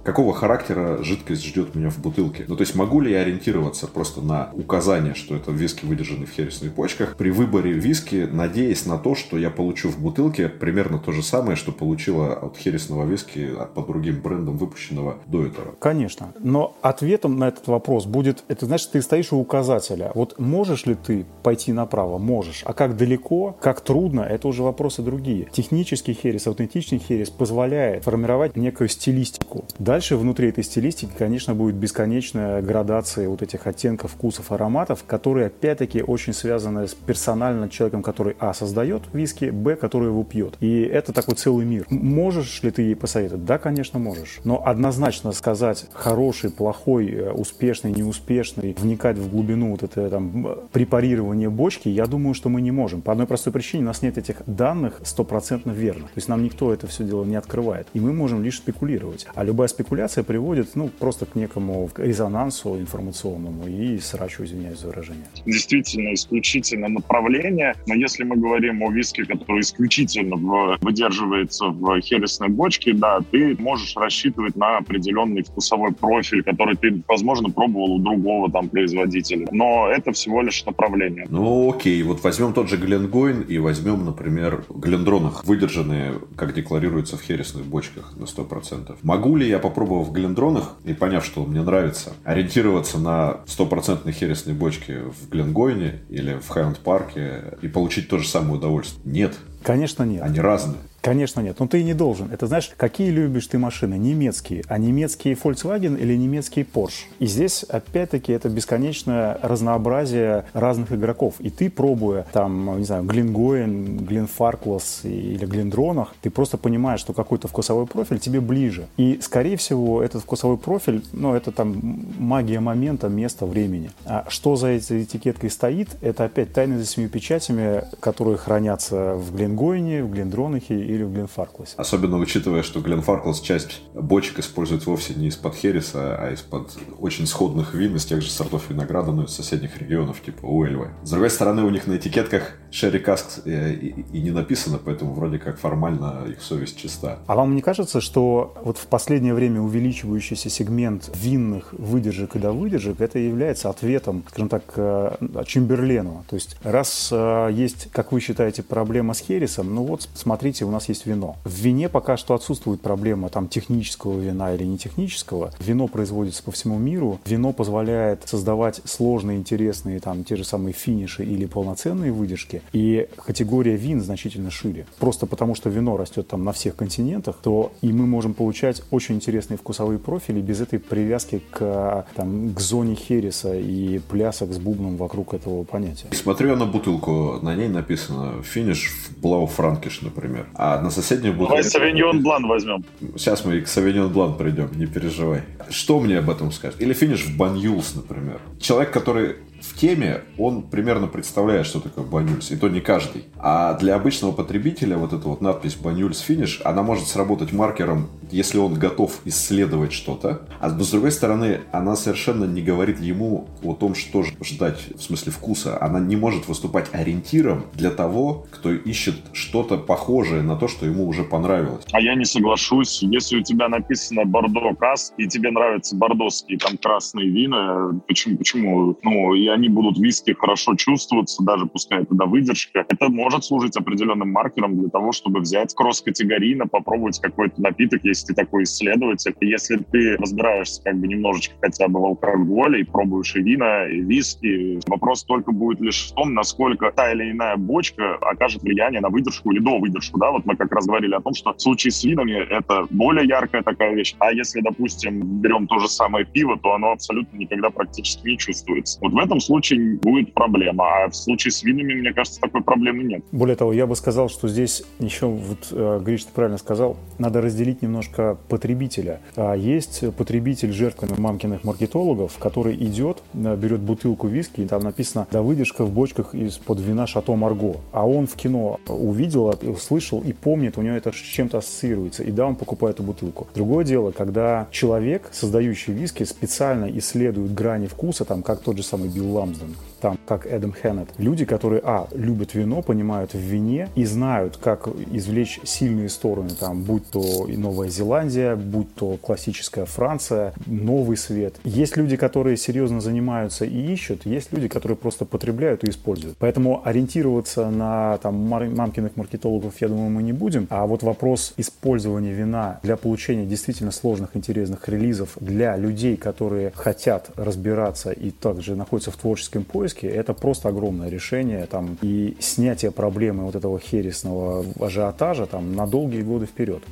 какого 0.08 0.34
характера 0.34 1.04
жидкость 1.04 1.44
ждет 1.44 1.76
меня 1.76 1.90
в 1.90 2.00
бутылке. 2.00 2.46
Ну, 2.48 2.56
то 2.56 2.62
есть 2.62 2.76
могу 2.76 3.02
ли 3.02 3.12
я 3.12 3.20
ориентироваться 3.20 3.88
просто 3.88 4.22
на 4.22 4.50
указание, 4.54 5.14
что 5.16 5.36
это 5.36 5.52
виски 5.52 5.84
выдержаны 5.84 6.26
в 6.26 6.32
хересных 6.32 6.74
почках, 6.74 7.18
при 7.18 7.30
выборе 7.30 7.74
виски, 7.74 8.26
надеясь 8.32 8.86
на 8.86 8.98
то, 8.98 9.16
что 9.16 9.38
я 9.38 9.50
получу 9.50 9.90
в 9.90 10.00
бутылке 10.00 10.48
примерно 10.48 10.98
то 10.98 11.12
же 11.12 11.22
самое, 11.22 11.58
что 11.58 11.74
получила 11.74 12.36
от 12.36 12.56
хересного 12.56 13.06
виски 13.06 13.50
по 13.76 13.82
другим 13.82 14.22
брендам, 14.22 14.58
выпущенного 14.58 15.18
до 15.26 15.46
этого? 15.46 15.76
Конечно. 15.78 16.32
Но 16.40 16.78
ответом 16.82 17.38
на 17.38 17.50
этот 17.50 17.68
вопрос 17.68 18.06
будет, 18.06 18.46
это 18.48 18.66
значит, 18.66 18.92
ты 18.92 19.02
стоишь 19.02 19.34
у 19.34 19.38
указателя. 19.38 20.14
Вот 20.16 20.40
можешь 20.40 20.86
ли 20.86 20.96
ты 20.96 21.26
пойти 21.44 21.74
направо? 21.74 22.18
Можешь. 22.18 22.62
А 22.64 22.72
как 22.72 22.96
далеко, 22.96 23.58
как 23.60 23.82
трудно, 23.82 24.22
это 24.22 24.48
уже 24.48 24.64
вопросы 24.64 25.02
другие. 25.02 25.50
Технический 25.52 26.14
херес, 26.14 26.48
аутентичный 26.48 27.00
херес 27.00 27.30
позволяет 27.30 28.06
формировать 28.06 28.56
некую 28.56 28.88
стилистику. 28.88 29.66
Да, 29.80 29.97
Дальше 29.98 30.16
внутри 30.16 30.50
этой 30.50 30.64
стилистики, 30.64 31.10
конечно, 31.18 31.56
будет 31.56 31.74
бесконечная 31.74 32.62
градация 32.62 33.28
вот 33.30 33.42
этих 33.42 33.66
оттенков, 33.66 34.12
вкусов, 34.12 34.52
ароматов, 34.52 35.04
которые, 35.08 35.48
опять-таки, 35.48 36.04
очень 36.04 36.34
связаны 36.34 36.88
с 36.88 36.94
персонально 36.94 37.68
человеком, 37.68 38.04
который, 38.04 38.36
а, 38.40 38.54
создает 38.54 39.02
виски, 39.12 39.46
б, 39.46 39.76
который 39.76 40.10
его 40.10 40.24
пьет. 40.24 40.56
И 40.60 40.82
это 40.82 41.14
такой 41.14 41.34
целый 41.34 41.66
мир. 41.66 41.88
Можешь 41.90 42.62
ли 42.62 42.70
ты 42.70 42.84
ей 42.84 42.96
посоветовать? 42.96 43.44
Да, 43.46 43.58
конечно, 43.58 43.98
можешь. 43.98 44.40
Но 44.44 44.64
однозначно 44.64 45.32
сказать 45.32 45.88
хороший, 45.94 46.52
плохой, 46.52 47.10
э, 47.10 47.32
успешный, 47.32 47.92
неуспешный, 47.92 48.76
вникать 48.78 49.18
в 49.18 49.32
глубину 49.32 49.72
вот 49.72 49.82
это 49.82 50.12
там 50.12 50.60
препарирование 50.72 51.50
бочки, 51.50 51.90
я 51.90 52.06
думаю, 52.06 52.36
что 52.36 52.50
мы 52.50 52.62
не 52.62 52.70
можем. 52.70 53.02
По 53.02 53.14
одной 53.14 53.26
простой 53.26 53.52
причине 53.52 53.82
у 53.82 53.88
нас 53.88 54.04
нет 54.04 54.20
этих 54.20 54.44
данных 54.46 55.02
стопроцентно 55.04 55.72
верных. 55.72 56.12
То 56.12 56.18
есть 56.18 56.28
нам 56.28 56.44
никто 56.44 56.72
это 56.72 56.86
все 56.86 57.04
дело 57.04 57.26
не 57.26 57.36
открывает. 57.36 57.88
И 57.96 58.00
мы 58.00 58.14
можем 58.14 58.44
лишь 58.44 58.58
спекулировать. 58.58 59.26
А 59.34 59.44
любая 59.44 59.68
спекуляция 59.68 59.87
спекуляция 59.88 60.26
приводит 60.26 60.76
ну, 60.76 60.90
просто 60.90 61.26
к 61.26 61.36
некому 61.36 61.90
резонансу 61.96 62.78
информационному 62.78 63.68
и 63.68 64.00
срачу, 64.00 64.44
извиняюсь 64.44 64.80
за 64.80 64.88
выражение. 64.88 65.24
Действительно, 65.46 66.14
исключительно 66.14 66.90
направление. 66.90 67.74
Но 67.88 67.96
если 67.96 68.26
мы 68.26 68.36
говорим 68.36 68.84
о 68.84 68.92
виске, 68.92 69.24
который 69.24 69.62
исключительно 69.62 70.36
выдерживается 70.82 71.68
в 71.68 72.02
хересной 72.02 72.50
бочке, 72.50 72.94
да, 72.94 73.20
ты 73.32 73.56
можешь 73.60 73.96
рассчитывать 73.96 74.58
на 74.58 74.78
определенный 74.78 75.44
вкусовой 75.44 75.94
профиль, 75.94 76.44
который 76.44 76.76
ты, 76.76 77.02
возможно, 77.08 77.50
пробовал 77.50 77.94
у 77.94 78.00
другого 78.00 78.52
там 78.52 78.68
производителя. 78.68 79.48
Но 79.52 79.88
это 79.88 80.12
всего 80.12 80.42
лишь 80.42 80.66
направление. 80.66 81.28
Ну, 81.30 81.72
окей. 81.74 82.04
Вот 82.04 82.22
возьмем 82.24 82.52
тот 82.52 82.68
же 82.68 82.76
Гленгойн 82.76 83.42
и 83.44 83.58
возьмем, 83.58 84.04
например, 84.04 84.66
Глендронах, 84.70 85.46
выдержанные, 85.46 86.16
как 86.36 86.54
декларируется 86.54 87.16
в 87.16 87.22
хересных 87.22 87.64
бочках 87.64 88.14
на 88.18 88.26
100%. 88.26 88.98
Могу 89.04 89.38
ли 89.38 89.48
я 89.48 89.60
попробовать 89.60 89.77
попробовав 89.78 90.08
в 90.08 90.12
Глендронах 90.12 90.72
и 90.86 90.94
поняв, 90.96 91.24
что 91.24 91.46
мне 91.46 91.62
нравится, 91.62 92.14
ориентироваться 92.24 92.98
на 92.98 93.42
стопроцентные 93.46 94.12
хересные 94.12 94.56
бочки 94.56 95.04
в 95.04 95.30
Гленгойне 95.30 96.00
или 96.10 96.34
в 96.40 96.48
Хайленд 96.50 96.80
Парке 96.80 97.54
и 97.62 97.68
получить 97.68 98.10
то 98.10 98.18
же 98.18 98.28
самое 98.28 98.56
удовольствие? 98.56 99.02
Нет. 99.06 99.36
Конечно, 99.62 100.02
нет. 100.02 100.24
Они 100.24 100.40
разные. 100.40 100.80
Конечно 101.08 101.40
нет, 101.40 101.58
но 101.58 101.68
ты 101.68 101.80
и 101.80 101.86
не 101.86 101.94
должен. 101.94 102.34
Это 102.34 102.48
знаешь, 102.48 102.70
какие 102.76 103.12
любишь 103.12 103.48
ты 103.48 103.58
машины? 103.58 103.98
Немецкие. 103.98 104.66
А 104.68 104.78
немецкие 104.78 105.36
Volkswagen 105.36 105.98
или 105.98 106.18
немецкие 106.18 106.66
Porsche? 106.66 107.06
И 107.20 107.28
здесь, 107.28 107.64
опять-таки, 107.64 108.34
это 108.34 108.50
бесконечное 108.50 109.40
разнообразие 109.42 110.44
разных 110.52 110.92
игроков. 110.92 111.36
И 111.40 111.50
ты, 111.50 111.70
пробуя 111.70 112.26
там, 112.34 112.78
не 112.78 112.84
знаю, 112.84 113.04
Глингоен, 113.04 114.00
Глинфарклас 114.00 115.06
или 115.06 115.46
Глиндронах, 115.46 116.14
ты 116.22 116.30
просто 116.30 116.58
понимаешь, 116.58 117.00
что 117.00 117.14
какой-то 117.14 117.48
вкусовой 117.48 117.88
профиль 117.88 118.20
тебе 118.20 118.42
ближе. 118.42 118.88
И, 118.98 119.20
скорее 119.22 119.56
всего, 119.56 120.04
этот 120.04 120.24
вкусовой 120.24 120.58
профиль, 120.58 121.06
ну, 121.14 121.36
это 121.36 121.54
там 121.54 122.04
магия 122.20 122.60
момента, 122.60 123.08
места, 123.08 123.46
времени. 123.46 123.92
А 124.04 124.26
что 124.28 124.58
за 124.58 124.68
этой 124.68 125.04
этикеткой 125.04 125.52
стоит, 125.52 125.88
это 126.02 126.26
опять 126.26 126.52
тайны 126.52 126.78
за 126.78 126.86
семью 126.86 127.10
печатями, 127.10 127.86
которые 128.02 128.36
хранятся 128.36 129.14
в 129.14 129.34
Глингоине, 129.34 130.04
в 130.04 130.12
Глиндронахе 130.12 130.76
и 130.78 130.97
или 130.98 131.04
в 131.04 131.14
Гленфаркласе. 131.14 131.76
Особенно 131.78 132.18
учитывая, 132.18 132.64
что 132.64 132.82
Гленфарклас 132.82 133.40
часть 133.40 133.82
бочек 133.94 134.40
использует 134.40 134.86
вовсе 134.86 135.14
не 135.14 135.28
из-под 135.28 135.56
Хереса, 135.56 136.18
а 136.18 136.34
из-под 136.34 136.78
очень 137.00 137.28
сходных 137.28 137.74
вин 137.74 137.96
из 137.96 138.06
тех 138.06 138.22
же 138.22 138.30
сортов 138.30 138.70
винограда, 138.70 139.12
но 139.12 139.24
из 139.24 139.32
соседних 139.32 139.78
регионов, 139.78 140.22
типа 140.22 140.46
Уэльвы. 140.46 140.90
С 141.04 141.12
другой 141.12 141.30
стороны, 141.30 141.64
у 141.64 141.70
них 141.70 141.88
на 141.88 141.98
этикетках 141.98 142.54
Шерри 142.72 143.00
Каск 143.00 143.46
э, 143.46 143.74
и, 143.74 144.06
и 144.12 144.22
не 144.22 144.32
написано, 144.32 144.80
поэтому 144.84 145.14
вроде 145.14 145.40
как 145.40 145.60
формально 145.60 146.26
их 146.28 146.42
совесть 146.42 146.78
чиста. 146.78 147.20
А 147.28 147.36
вам 147.36 147.56
не 147.56 147.62
кажется, 147.62 148.02
что 148.02 148.56
вот 148.64 148.78
в 148.78 148.88
последнее 148.88 149.34
время 149.34 149.62
увеличивающийся 149.62 150.50
сегмент 150.50 151.10
винных 151.16 151.74
выдержек 151.74 152.36
и 152.36 152.40
довыдержек, 152.40 153.02
это 153.02 153.20
является 153.20 153.70
ответом, 153.70 154.24
скажем 154.30 154.50
так, 154.50 154.64
э, 154.76 155.16
Чемберлену? 155.46 156.26
То 156.30 156.36
есть 156.36 156.58
раз 156.64 157.10
э, 157.12 157.50
есть, 157.52 157.90
как 157.92 158.12
вы 158.12 158.20
считаете, 158.20 158.64
проблема 158.64 159.14
с 159.14 159.20
Хересом, 159.20 159.74
ну 159.74 159.84
вот 159.84 160.08
смотрите, 160.14 160.66
у 160.66 160.72
нас 160.72 160.87
есть 160.90 161.06
вино. 161.06 161.36
В 161.44 161.54
вине 161.54 161.90
пока 161.90 162.18
что 162.18 162.34
отсутствует 162.34 162.82
проблема 162.82 163.30
там 163.30 163.48
технического 163.48 164.20
вина 164.20 164.54
или 164.54 164.64
не 164.64 164.78
технического. 164.78 165.52
Вино 165.60 165.88
производится 165.88 166.44
по 166.44 166.52
всему 166.52 166.78
миру. 166.78 167.20
Вино 167.26 167.54
позволяет 167.54 168.24
создавать 168.26 168.82
сложные, 168.86 169.38
интересные 169.38 170.00
там 170.00 170.24
те 170.24 170.36
же 170.36 170.44
самые 170.44 170.74
финиши 170.74 171.24
или 171.24 171.46
полноценные 171.46 172.12
выдержки. 172.12 172.62
И 172.74 173.08
категория 173.26 173.76
вин 173.76 174.02
значительно 174.02 174.52
шире. 174.52 174.86
Просто 175.00 175.26
потому, 175.26 175.56
что 175.56 175.70
вино 175.70 175.98
растет 175.98 176.28
там 176.28 176.44
на 176.44 176.52
всех 176.52 176.76
континентах, 176.76 177.38
то 177.42 177.72
и 177.82 177.92
мы 177.92 178.06
можем 178.06 178.34
получать 178.34 178.84
очень 178.92 179.16
интересные 179.16 179.58
вкусовые 179.58 180.00
профили 180.00 180.42
без 180.42 180.62
этой 180.62 180.80
привязки 180.80 181.42
к, 181.52 182.06
там, 182.16 182.54
к 182.54 182.60
зоне 182.60 182.96
хереса 182.96 183.56
и 183.56 184.00
плясок 184.00 184.54
с 184.54 184.58
бубном 184.58 184.98
вокруг 184.98 185.34
этого 185.34 185.64
понятия. 185.64 186.08
Смотрю 186.12 186.50
я 186.50 186.56
на 186.56 186.66
бутылку, 186.66 187.40
на 187.42 187.56
ней 187.56 187.68
написано 187.68 188.42
финиш 188.44 188.92
в 188.92 189.22
Блау 189.22 189.48
Франкиш, 189.48 190.02
например. 190.02 190.48
А 190.54 190.67
а 190.68 190.82
на 190.82 190.90
соседнюю 190.90 191.34
бутылку... 191.34 191.52
Давай 191.52 191.64
Савиньон 191.64 192.22
Блан 192.22 192.46
возьмем. 192.48 192.84
Сейчас 193.16 193.46
мы 193.46 193.62
к 193.62 193.68
Савиньон 193.68 194.12
Блан 194.12 194.38
придем, 194.38 194.70
не 194.76 194.86
переживай. 194.86 195.44
Что 195.70 196.00
мне 196.00 196.20
об 196.20 196.30
этом 196.30 196.52
скажешь? 196.52 196.80
Или 196.80 196.94
финиш 196.94 197.26
в 197.26 197.38
Банюлс, 197.38 197.96
например. 197.96 198.40
Человек, 198.60 198.92
который 198.92 199.38
в 199.62 199.76
теме, 199.76 200.22
он 200.38 200.64
примерно 200.64 201.08
представляет, 201.08 201.66
что 201.66 201.80
такое 201.80 202.06
Банюльс, 202.06 202.52
и 202.52 202.56
то 202.56 202.70
не 202.70 202.82
каждый. 202.82 203.26
А 203.38 203.74
для 203.76 203.96
обычного 203.96 204.32
потребителя 204.32 204.98
вот 204.98 205.14
эта 205.14 205.28
вот 205.28 205.42
надпись 205.42 205.76
Банюльс 205.76 206.20
Финиш, 206.20 206.62
она 206.64 206.84
может 206.84 207.08
сработать 207.08 207.54
маркером, 207.54 208.10
если 208.32 208.58
он 208.58 208.74
готов 208.76 209.20
исследовать 209.26 209.94
что-то. 209.94 210.48
А 210.60 210.70
с 210.70 210.90
другой 210.90 211.12
стороны, 211.12 211.62
она 211.72 211.96
совершенно 211.96 212.46
не 212.46 212.62
говорит 212.62 213.00
ему 213.00 213.48
о 213.64 213.74
том, 213.74 213.96
что 213.96 214.24
ждать 214.24 214.80
в 214.96 215.02
смысле 215.02 215.32
вкуса. 215.32 215.82
Она 215.82 216.00
не 216.00 216.16
может 216.16 216.48
выступать 216.48 216.88
ориентиром 216.94 217.66
для 217.74 217.92
того, 217.92 218.46
кто 218.52 218.72
ищет 218.72 219.16
что-то 219.34 219.78
похожее 219.78 220.42
на 220.42 220.56
то, 220.56 220.68
что 220.68 220.86
ему 220.86 221.08
уже 221.08 221.24
понравилось. 221.24 221.86
А 221.92 222.02
я 222.02 222.16
не 222.16 222.26
соглашусь. 222.26 223.02
Если 223.02 223.38
у 223.38 223.44
тебя 223.44 223.70
написано 223.70 224.26
Бордо 224.26 224.74
Кас, 224.76 225.14
и 225.18 225.28
тебе 225.28 225.52
нравятся 225.52 225.96
бордоские 225.96 226.58
там 226.58 226.78
красные 226.78 227.30
вина, 227.30 228.00
почему, 228.08 228.38
почему? 228.38 228.98
Ну, 229.04 229.34
и 229.48 229.50
они 229.50 229.70
будут 229.70 229.98
виски 229.98 230.34
хорошо 230.34 230.76
чувствоваться, 230.76 231.44
даже 231.44 231.66
пускай 231.66 232.04
это 232.04 232.14
до 232.14 232.26
выдержка. 232.26 232.86
Это 232.88 233.10
может 233.10 233.46
служить 233.46 233.78
определенным 233.78 234.30
маркером 234.32 234.78
для 234.78 234.90
того, 234.90 235.12
чтобы 235.14 235.40
взять 235.40 235.74
кросс-категорийно, 235.74 236.68
попробовать 236.68 237.20
какой-то 237.20 237.62
напиток, 237.62 238.02
если 238.04 238.28
ты 238.28 238.34
такой 238.34 238.64
исследователь. 238.64 239.34
Если 239.40 239.78
ты 239.78 240.18
разбираешься 240.18 240.84
как 240.84 240.98
бы 240.98 241.08
немножечко 241.08 241.56
хотя 241.62 241.88
бы 241.88 242.02
в 242.02 242.06
алкоголе 242.06 242.82
и 242.82 242.84
пробуешь 242.84 243.36
и 243.36 243.42
вина, 243.42 243.88
и 243.88 244.02
виски, 244.02 244.80
вопрос 244.88 245.24
только 245.24 245.52
будет 245.52 245.80
лишь 245.80 246.12
в 246.12 246.16
том, 246.16 246.34
насколько 246.34 246.92
та 246.92 247.14
или 247.14 247.32
иная 247.32 247.56
бочка 247.56 248.16
окажет 248.16 248.64
влияние 248.64 249.00
на 249.00 249.10
выдержку 249.10 249.52
или 249.52 249.60
до 249.60 249.80
выдержку. 249.80 250.20
Да? 250.20 250.32
Вот 250.32 250.46
мы 250.46 250.56
как 250.58 250.72
раз 250.74 250.86
говорили 250.86 251.16
о 251.16 251.22
том, 251.22 251.34
что 251.34 251.54
в 251.54 251.62
случае 251.62 251.92
с 251.92 252.04
винами 252.04 252.34
это 252.34 252.86
более 252.90 253.26
яркая 253.26 253.64
такая 253.64 253.94
вещь. 253.96 254.16
А 254.20 254.34
если, 254.34 254.60
допустим, 254.60 255.42
берем 255.42 255.68
то 255.68 255.80
же 255.80 255.88
самое 255.88 256.26
пиво, 256.26 256.58
то 256.58 256.74
оно 256.74 256.92
абсолютно 256.92 257.38
никогда 257.38 257.70
практически 257.70 258.28
не 258.28 258.38
чувствуется. 258.38 259.00
Вот 259.02 259.14
в 259.14 259.18
этом 259.18 259.37
случае 259.40 259.98
будет 259.98 260.34
проблема. 260.34 260.86
А 261.04 261.10
в 261.10 261.16
случае 261.16 261.52
с 261.52 261.64
винами, 261.64 261.94
мне 261.94 262.14
кажется, 262.14 262.40
такой 262.42 262.62
проблемы 262.62 263.04
нет. 263.04 263.24
Более 263.32 263.56
того, 263.56 263.74
я 263.74 263.88
бы 263.88 263.96
сказал, 263.96 264.30
что 264.30 264.48
здесь 264.48 264.84
еще, 265.00 265.28
вот 265.28 265.70
э, 265.72 266.02
Гриш, 266.04 266.26
ты 266.26 266.32
правильно 266.34 266.58
сказал, 266.58 266.98
надо 267.18 267.42
разделить 267.42 267.82
немножко 267.82 268.38
потребителя. 268.50 269.22
А 269.36 269.54
есть 269.56 270.04
потребитель 270.16 270.72
жертвами 270.72 271.20
мамкиных 271.20 271.64
маркетологов, 271.64 272.38
который 272.38 272.76
идет, 272.76 273.24
э, 273.34 273.56
берет 273.56 273.80
бутылку 273.80 274.28
виски, 274.28 274.62
и 274.62 274.68
там 274.68 274.84
написано 274.84 275.28
«Да 275.32 275.42
выдержка 275.42 275.86
в 275.86 275.92
бочках 275.92 276.36
из-под 276.36 276.80
вина 276.80 277.08
Шато 277.08 277.36
Марго». 277.36 277.78
А 277.92 278.08
он 278.08 278.28
в 278.28 278.36
кино 278.36 278.80
увидел, 278.88 279.54
услышал 279.64 280.22
и 280.22 280.34
помнит, 280.34 280.78
у 280.78 280.82
него 280.82 280.96
это 280.96 281.12
с 281.12 281.16
чем-то 281.16 281.60
ассоциируется. 281.60 282.24
И 282.24 282.32
да, 282.32 282.48
он 282.48 282.56
покупает 282.56 282.98
эту 282.98 283.04
бутылку. 283.04 283.48
Другое 283.54 283.86
дело, 283.86 284.12
когда 284.12 284.68
человек, 284.72 285.30
создающий 285.32 285.94
виски, 285.94 286.24
специально 286.24 286.86
исследует 286.98 287.54
грани 287.54 287.88
вкуса, 287.88 288.26
там, 288.26 288.42
как 288.42 288.62
тот 288.62 288.78
же 288.78 288.84
самый 288.84 289.10
Билл 289.10 289.27
Ламсден, 289.34 289.76
там, 290.00 290.18
как 290.26 290.46
Эдам 290.46 290.74
Хеннет. 290.74 291.10
Люди, 291.18 291.46
которые, 291.46 291.82
а, 291.84 292.08
любят 292.14 292.54
вино, 292.54 292.82
понимают 292.82 293.34
в 293.34 293.40
вине 293.40 293.90
и 293.96 294.06
знают, 294.06 294.58
как 294.58 294.88
извлечь 295.12 295.60
сильные 295.64 296.10
стороны, 296.10 296.50
там, 296.60 296.84
будь 296.84 297.10
то 297.10 297.46
и 297.48 297.58
Новая 297.58 297.90
Зеландия, 297.90 298.56
будь 298.56 298.94
то 298.96 299.18
классическая 299.18 299.86
Франция, 299.86 300.54
новый 300.66 301.18
свет. 301.18 301.56
Есть 301.64 301.98
люди, 301.98 302.18
которые 302.18 302.58
серьезно 302.58 303.02
занимаются 303.02 303.66
и 303.66 303.94
ищут, 303.94 304.26
есть 304.26 304.54
люди, 304.54 304.68
которые 304.68 304.98
просто 304.98 305.26
потребляют 305.26 305.84
и 305.84 305.90
используют. 305.90 306.38
Поэтому 306.40 306.82
ориентироваться 306.86 307.70
на 307.70 308.18
там 308.18 308.36
мамкиных 308.48 309.16
маркетологов, 309.16 309.74
я 309.82 309.88
думаю, 309.88 310.10
мы 310.10 310.24
не 310.24 310.34
будем. 310.34 310.68
А 310.70 310.86
вот 310.86 311.04
вопрос 311.04 311.54
использования 311.58 312.34
вина 312.34 312.80
для 312.84 312.98
получения 312.98 313.46
действительно 313.46 313.92
сложных, 313.92 314.36
интересных 314.36 314.88
релизов 314.90 315.38
для 315.40 315.76
людей, 315.76 316.18
которые 316.18 316.72
хотят 316.76 317.32
разбираться 317.36 318.12
и 318.12 318.32
также 318.32 318.76
находятся 318.76 319.12
в 319.12 319.18
творческом 319.18 319.64
поиске, 319.64 319.87
поиске, 319.88 320.08
это 320.08 320.34
просто 320.34 320.70
огромное 320.70 321.10
решение 321.10 321.66
там, 321.66 321.98
и 322.02 322.36
снятие 322.40 322.92
проблемы 322.92 323.46
вот 323.46 323.56
этого 323.56 323.80
хересного 323.80 324.66
ажиотажа 324.80 325.46
там, 325.46 325.76
на 325.76 325.88
долгие 325.88 326.22
годы 326.22 326.46
вперед. 326.46 326.84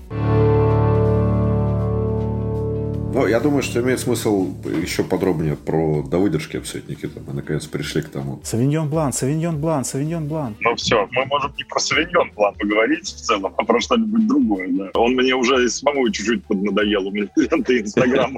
Ну, 3.15 3.27
я 3.27 3.39
думаю, 3.39 3.63
что 3.63 3.79
имеет 3.79 4.01
смысл 4.01 4.49
еще 4.65 5.05
подробнее 5.05 5.55
про 5.55 6.03
довыдержки 6.03 6.57
обсудить, 6.57 6.89
Никита. 6.89 7.21
Мы 7.25 7.31
наконец 7.31 7.65
пришли 7.65 8.01
к 8.01 8.09
тому. 8.09 8.41
Савиньон 8.43 8.89
Блан, 8.89 9.13
Савиньон 9.13 9.61
Блан, 9.61 9.85
Савиньон 9.85 10.27
Блан. 10.27 10.57
Ну 10.59 10.75
все, 10.75 11.07
мы 11.11 11.25
можем 11.27 11.53
не 11.57 11.63
про 11.63 11.79
Савиньон 11.79 12.31
Блан 12.35 12.53
поговорить 12.55 13.07
в 13.07 13.21
целом, 13.21 13.53
а 13.57 13.63
про 13.63 13.79
что-нибудь 13.79 14.27
другое. 14.27 14.67
Да. 14.67 14.89
Он 14.95 15.13
мне 15.13 15.33
уже 15.33 15.69
самому 15.69 16.09
чуть-чуть 16.09 16.43
поднадоел. 16.43 17.07
У 17.07 17.11
меня 17.11 17.29
ленты 17.37 17.79
Инстаграма 17.79 18.37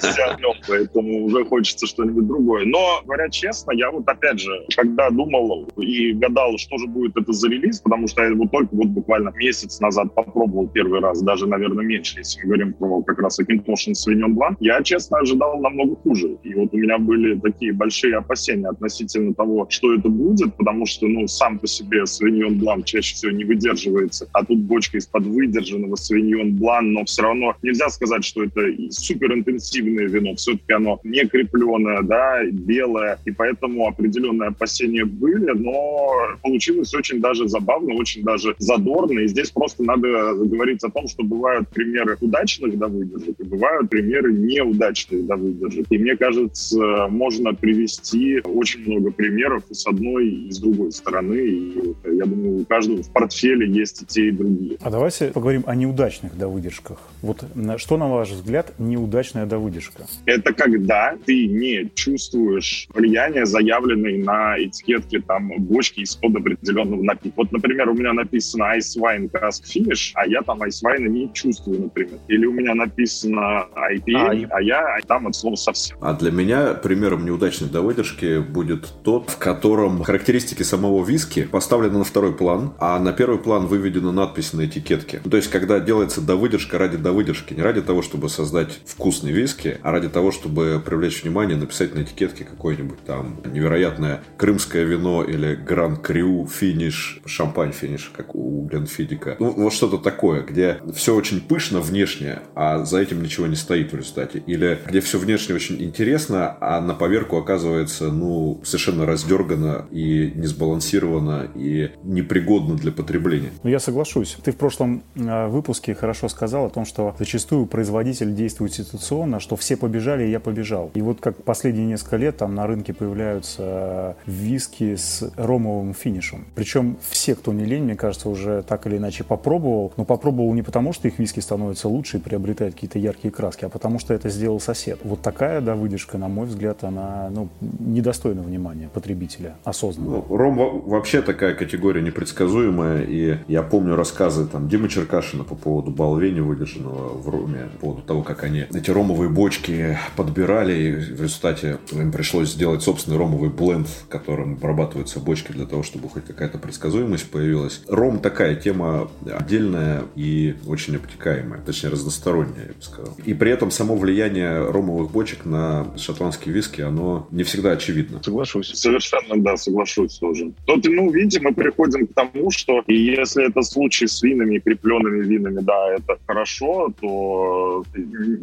вся 0.00 0.34
нем, 0.40 0.54
поэтому 0.66 1.26
уже 1.26 1.44
хочется 1.44 1.86
что-нибудь 1.86 2.26
другое. 2.26 2.64
Но, 2.66 3.00
говоря 3.04 3.28
честно, 3.28 3.70
я 3.70 3.88
вот 3.92 4.08
опять 4.08 4.40
же, 4.40 4.50
когда 4.74 5.10
думал 5.10 5.68
и 5.76 6.12
гадал, 6.14 6.58
что 6.58 6.76
же 6.78 6.88
будет 6.88 7.16
это 7.16 7.32
за 7.32 7.48
релиз, 7.48 7.78
потому 7.78 8.08
что 8.08 8.22
я 8.24 8.30
его 8.30 8.48
только 8.48 8.74
вот 8.74 8.88
буквально 8.88 9.30
месяц 9.36 9.78
назад 9.78 10.12
попробовал 10.12 10.66
первый 10.66 10.98
раз, 10.98 11.22
даже, 11.22 11.46
наверное, 11.46 11.84
меньше, 11.84 12.18
если 12.18 12.40
мы 12.40 12.46
говорим 12.46 12.72
про 12.72 13.00
как 13.02 13.20
раз 13.20 13.38
Акинтошинс 13.38 14.07
Sauvignon 14.08 14.34
Blanc, 14.34 14.56
я, 14.60 14.82
честно, 14.82 15.18
ожидал 15.18 15.58
намного 15.60 15.96
хуже. 15.96 16.36
И 16.42 16.54
вот 16.54 16.72
у 16.72 16.78
меня 16.78 16.98
были 16.98 17.38
такие 17.38 17.72
большие 17.72 18.16
опасения 18.16 18.68
относительно 18.68 19.34
того, 19.34 19.66
что 19.68 19.94
это 19.94 20.08
будет, 20.08 20.54
потому 20.56 20.86
что, 20.86 21.06
ну, 21.06 21.26
сам 21.26 21.58
по 21.58 21.66
себе 21.66 22.02
Sauvignon 22.02 22.58
Blanc 22.58 22.84
чаще 22.84 23.14
всего 23.14 23.32
не 23.32 23.44
выдерживается, 23.44 24.28
а 24.32 24.44
тут 24.44 24.58
бочка 24.58 24.98
из-под 24.98 25.24
выдержанного 25.26 25.94
Sauvignon 25.94 26.50
Blanc, 26.58 26.82
но 26.82 27.04
все 27.04 27.22
равно 27.22 27.54
нельзя 27.62 27.88
сказать, 27.90 28.24
что 28.24 28.44
это 28.44 28.60
суперинтенсивное 28.90 30.06
вино, 30.06 30.34
все-таки 30.36 30.72
оно 30.72 31.00
не 31.04 31.24
крепленное, 31.24 32.02
да, 32.02 32.44
белое, 32.44 33.18
и 33.24 33.30
поэтому 33.30 33.86
определенные 33.86 34.48
опасения 34.48 35.04
были, 35.04 35.50
но 35.52 36.12
получилось 36.42 36.94
очень 36.94 37.20
даже 37.20 37.48
забавно, 37.48 37.94
очень 37.94 38.22
даже 38.22 38.54
задорно, 38.58 39.20
и 39.20 39.28
здесь 39.28 39.50
просто 39.50 39.82
надо 39.82 40.34
говорить 40.34 40.82
о 40.84 40.90
том, 40.90 41.08
что 41.08 41.22
бывают 41.24 41.68
примеры 41.68 42.16
удачных 42.20 42.78
да, 42.78 42.88
выдержек, 42.88 43.38
и 43.38 43.44
бывают 43.44 43.90
примеры 43.98 44.32
неудачные 44.32 45.22
да, 45.24 45.36
выдержек. 45.36 45.86
И 45.90 45.98
мне 45.98 46.16
кажется, 46.16 47.08
можно 47.08 47.52
привести 47.52 48.40
очень 48.44 48.86
много 48.86 49.10
примеров 49.10 49.64
и 49.70 49.74
с 49.74 49.86
одной, 49.86 50.28
и 50.28 50.50
с 50.52 50.58
другой 50.58 50.92
стороны. 50.92 51.36
И 51.36 51.94
я 52.04 52.24
думаю, 52.24 52.60
у 52.60 52.64
каждого 52.64 53.02
в 53.02 53.12
портфеле 53.12 53.68
есть 53.68 54.02
и 54.02 54.06
те, 54.06 54.28
и 54.28 54.30
другие. 54.30 54.76
А 54.80 54.90
давайте 54.90 55.28
поговорим 55.28 55.64
о 55.66 55.74
неудачных 55.74 56.38
да, 56.38 56.46
выдержках. 56.46 56.98
Вот 57.22 57.42
что, 57.78 57.96
на 57.96 58.08
ваш 58.08 58.30
взгляд, 58.30 58.72
неудачная 58.78 59.46
да, 59.46 59.58
выдержка? 59.58 60.04
Это 60.26 60.52
когда 60.52 61.16
ты 61.26 61.48
не 61.48 61.90
чувствуешь 61.94 62.86
влияние, 62.94 63.46
заявленное 63.46 64.18
на 64.18 64.62
этикетке 64.62 65.20
там 65.20 65.50
бочки 65.58 66.00
из-под 66.00 66.36
определенного 66.36 67.02
напитка. 67.02 67.38
Вот, 67.38 67.52
например, 67.52 67.88
у 67.88 67.94
меня 67.94 68.12
написано 68.12 68.76
Ice 68.76 68.96
Wine 68.96 69.28
Cask 69.30 69.64
Finish, 69.64 70.12
а 70.14 70.26
я 70.26 70.42
там 70.42 70.62
Ice 70.62 70.84
Wine 70.84 71.08
не 71.08 71.32
чувствую, 71.32 71.80
например. 71.80 72.18
Или 72.28 72.46
у 72.46 72.52
меня 72.52 72.74
написано 72.74 73.66
IPA, 73.94 74.48
а, 74.50 74.56
а 74.56 74.62
я 74.62 74.98
там 75.06 75.26
от 75.26 75.34
слова 75.34 75.56
совсем. 75.56 75.98
А 76.00 76.14
для 76.14 76.30
меня 76.30 76.74
примером 76.74 77.24
неудачной 77.24 77.68
довыдержки 77.68 78.38
будет 78.38 78.88
тот, 79.02 79.30
в 79.30 79.38
котором 79.38 80.02
характеристики 80.02 80.62
самого 80.62 81.04
виски 81.04 81.44
поставлены 81.44 81.98
на 81.98 82.04
второй 82.04 82.34
план, 82.34 82.74
а 82.78 82.98
на 82.98 83.12
первый 83.12 83.38
план 83.38 83.66
выведена 83.66 84.12
надпись 84.12 84.52
на 84.52 84.66
этикетке. 84.66 85.20
То 85.20 85.36
есть, 85.36 85.50
когда 85.50 85.80
делается 85.80 86.20
довыдержка 86.20 86.78
ради 86.78 86.96
довыдержки, 86.96 87.54
не 87.54 87.62
ради 87.62 87.82
того, 87.82 88.02
чтобы 88.02 88.28
создать 88.28 88.80
вкусный 88.86 89.32
виски, 89.32 89.78
а 89.82 89.92
ради 89.92 90.08
того, 90.08 90.30
чтобы 90.30 90.82
привлечь 90.84 91.22
внимание, 91.22 91.56
написать 91.56 91.94
на 91.94 92.02
этикетке 92.02 92.44
какое-нибудь 92.44 93.04
там 93.04 93.40
невероятное 93.44 94.22
крымское 94.36 94.84
вино 94.84 95.24
или 95.24 95.54
Гран 95.54 95.96
Крю 95.96 96.46
финиш, 96.46 97.20
шампань 97.26 97.72
финиш, 97.72 98.12
как 98.16 98.34
у 98.34 98.64
Гленфидика. 98.66 99.36
Ну, 99.38 99.50
вот 99.52 99.72
что-то 99.72 99.98
такое, 99.98 100.42
где 100.42 100.80
все 100.94 101.14
очень 101.14 101.40
пышно 101.40 101.80
внешне, 101.80 102.40
а 102.54 102.84
за 102.84 102.98
этим 102.98 103.22
ничего 103.22 103.46
не 103.46 103.56
стоит 103.56 103.77
стоит 103.78 103.92
в 103.92 103.96
результате. 103.96 104.42
Или 104.46 104.78
где 104.86 105.00
все 105.00 105.18
внешне 105.18 105.54
очень 105.54 105.82
интересно, 105.82 106.56
а 106.60 106.80
на 106.80 106.94
поверку 106.94 107.36
оказывается, 107.36 108.10
ну, 108.10 108.60
совершенно 108.64 109.06
раздергано 109.06 109.86
и 109.90 110.32
не 110.34 110.46
сбалансировано 110.46 111.48
и 111.54 111.90
непригодно 112.02 112.76
для 112.76 112.92
потребления. 112.92 113.50
Ну, 113.62 113.70
я 113.70 113.78
соглашусь. 113.78 114.36
Ты 114.42 114.52
в 114.52 114.56
прошлом 114.56 115.02
э, 115.14 115.48
выпуске 115.48 115.94
хорошо 115.94 116.28
сказал 116.28 116.66
о 116.66 116.70
том, 116.70 116.84
что 116.84 117.14
зачастую 117.18 117.66
производитель 117.66 118.34
действует 118.34 118.72
ситуационно, 118.72 119.40
что 119.40 119.56
все 119.56 119.76
побежали, 119.76 120.26
и 120.26 120.30
я 120.30 120.40
побежал. 120.40 120.90
И 120.94 121.02
вот 121.02 121.20
как 121.20 121.42
последние 121.44 121.86
несколько 121.86 122.16
лет 122.16 122.38
там 122.38 122.54
на 122.54 122.66
рынке 122.66 122.92
появляются 122.92 124.16
виски 124.26 124.96
с 124.96 125.30
ромовым 125.36 125.94
финишем. 125.94 126.46
Причем 126.54 126.96
все, 127.08 127.34
кто 127.34 127.52
не 127.52 127.64
лень, 127.64 127.84
мне 127.84 127.96
кажется, 127.96 128.28
уже 128.28 128.62
так 128.62 128.86
или 128.86 128.96
иначе 128.96 129.24
попробовал. 129.24 129.92
Но 129.96 130.04
попробовал 130.04 130.52
не 130.54 130.62
потому, 130.62 130.92
что 130.92 131.08
их 131.08 131.18
виски 131.18 131.40
становятся 131.40 131.88
лучше 131.88 132.16
и 132.16 132.20
приобретают 132.20 132.74
какие-то 132.74 132.98
яркие 132.98 133.30
краски, 133.32 133.57
а 133.66 133.68
потому 133.68 133.98
что 133.98 134.14
это 134.14 134.28
сделал 134.28 134.60
сосед. 134.60 135.00
Вот 135.04 135.22
такая, 135.22 135.60
да, 135.60 135.74
выдержка, 135.74 136.18
на 136.18 136.28
мой 136.28 136.46
взгляд, 136.46 136.84
она, 136.84 137.28
ну, 137.30 137.48
недостойна 137.60 138.42
внимания 138.42 138.88
потребителя 138.92 139.56
осознанно. 139.64 140.10
Ну, 140.28 140.36
ром 140.36 140.82
вообще 140.86 141.22
такая 141.22 141.54
категория 141.54 142.02
непредсказуемая, 142.02 143.02
и 143.02 143.38
я 143.48 143.62
помню 143.62 143.96
рассказы 143.96 144.46
там 144.46 144.68
Димы 144.68 144.88
Черкашина 144.88 145.44
по 145.44 145.54
поводу 145.54 145.90
Балвени 145.90 146.40
выдержанного 146.40 147.18
в 147.18 147.28
Роме, 147.28 147.68
по 147.74 147.78
поводу 147.78 148.02
того, 148.02 148.22
как 148.22 148.44
они 148.44 148.66
эти 148.72 148.90
ромовые 148.90 149.30
бочки 149.30 149.98
подбирали, 150.16 150.74
и 150.74 150.92
в 150.92 151.22
результате 151.22 151.78
им 151.92 152.12
пришлось 152.12 152.52
сделать 152.52 152.82
собственный 152.82 153.18
ромовый 153.18 153.50
бленд, 153.50 153.88
которым 154.08 154.54
обрабатываются 154.54 155.20
бочки 155.20 155.52
для 155.52 155.66
того, 155.66 155.82
чтобы 155.82 156.08
хоть 156.08 156.24
какая-то 156.24 156.58
предсказуемость 156.58 157.30
появилась. 157.30 157.82
Ром 157.88 158.18
такая 158.18 158.54
тема 158.56 159.08
отдельная 159.30 160.02
и 160.14 160.56
очень 160.66 160.96
обтекаемая, 160.96 161.60
точнее 161.60 161.90
разносторонняя, 161.90 162.66
я 162.66 162.72
бы 162.72 162.82
сказал. 162.82 163.14
И 163.24 163.34
при 163.34 163.47
при 163.48 163.54
этом 163.54 163.70
само 163.70 163.96
влияние 163.96 164.70
ромовых 164.70 165.10
бочек 165.10 165.46
на 165.46 165.86
шотландские 165.96 166.54
виски, 166.54 166.82
оно 166.82 167.26
не 167.30 167.44
всегда 167.44 167.70
очевидно. 167.70 168.22
Соглашусь. 168.22 168.74
Совершенно, 168.74 169.42
да, 169.42 169.56
соглашусь 169.56 170.18
тоже. 170.18 170.52
Тут, 170.66 170.84
ну, 170.86 171.10
видите, 171.10 171.40
мы 171.40 171.54
приходим 171.54 172.06
к 172.06 172.12
тому, 172.12 172.50
что 172.50 172.82
если 172.86 173.48
это 173.48 173.62
случай 173.62 174.06
с 174.06 174.22
винами, 174.22 174.58
крепленными 174.58 175.24
винами, 175.24 175.60
да, 175.62 175.94
это 175.94 176.18
хорошо, 176.26 176.92
то 177.00 177.84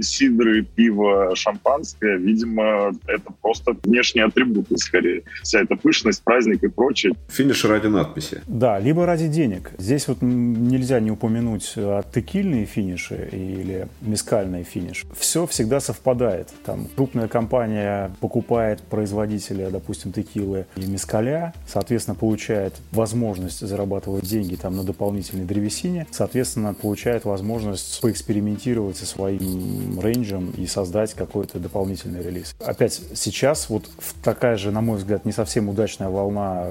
сидры, 0.02 0.64
пиво, 0.64 1.36
шампанское, 1.36 2.18
видимо, 2.18 2.92
это 3.06 3.32
просто 3.44 3.76
внешние 3.84 4.26
атрибуты 4.26 4.76
скорее. 4.80 5.22
Вся 5.44 5.62
эта 5.62 5.76
пышность, 5.76 6.24
праздник 6.24 6.64
и 6.64 6.68
прочее. 6.68 7.14
Финиш 7.30 7.64
ради 7.66 7.86
надписи. 7.86 8.42
Да, 8.48 8.80
либо 8.80 9.06
ради 9.06 9.28
денег. 9.28 9.70
Здесь 9.78 10.08
вот 10.08 10.24
нельзя 10.24 11.00
не 11.00 11.12
упомянуть 11.12 11.74
э, 11.76 12.02
текильные 12.12 12.66
финиши 12.66 13.30
или 13.32 13.88
мискальный 14.02 14.64
финиш. 14.96 15.06
Все 15.18 15.46
всегда 15.48 15.80
совпадает. 15.80 16.50
Там 16.66 16.88
крупная 16.96 17.28
компания 17.28 18.12
покупает 18.20 18.82
производителя, 18.82 19.70
допустим, 19.70 20.12
текилы 20.12 20.66
и 20.76 20.86
мискаля, 20.86 21.54
соответственно, 21.68 22.16
получает 22.16 22.74
возможность 22.92 23.60
зарабатывать 23.60 24.26
деньги 24.26 24.56
там 24.56 24.76
на 24.76 24.84
дополнительной 24.84 25.46
древесине, 25.46 26.08
соответственно, 26.12 26.74
получает 26.74 27.26
возможность 27.26 28.00
поэкспериментировать 28.02 28.98
со 28.98 29.06
своим 29.06 30.00
рейнджем 30.00 30.52
и 30.52 30.66
создать 30.68 31.14
какой-то 31.14 31.60
дополнительный 31.60 32.22
релиз. 32.22 32.56
Опять 32.64 33.02
сейчас 33.16 33.70
вот 33.70 33.90
такая 34.24 34.58
же, 34.58 34.72
на 34.72 34.82
мой 34.82 34.98
взгляд, 34.98 35.26
не 35.26 35.32
совсем 35.32 35.70
удачная 35.70 36.10
волна 36.10 36.68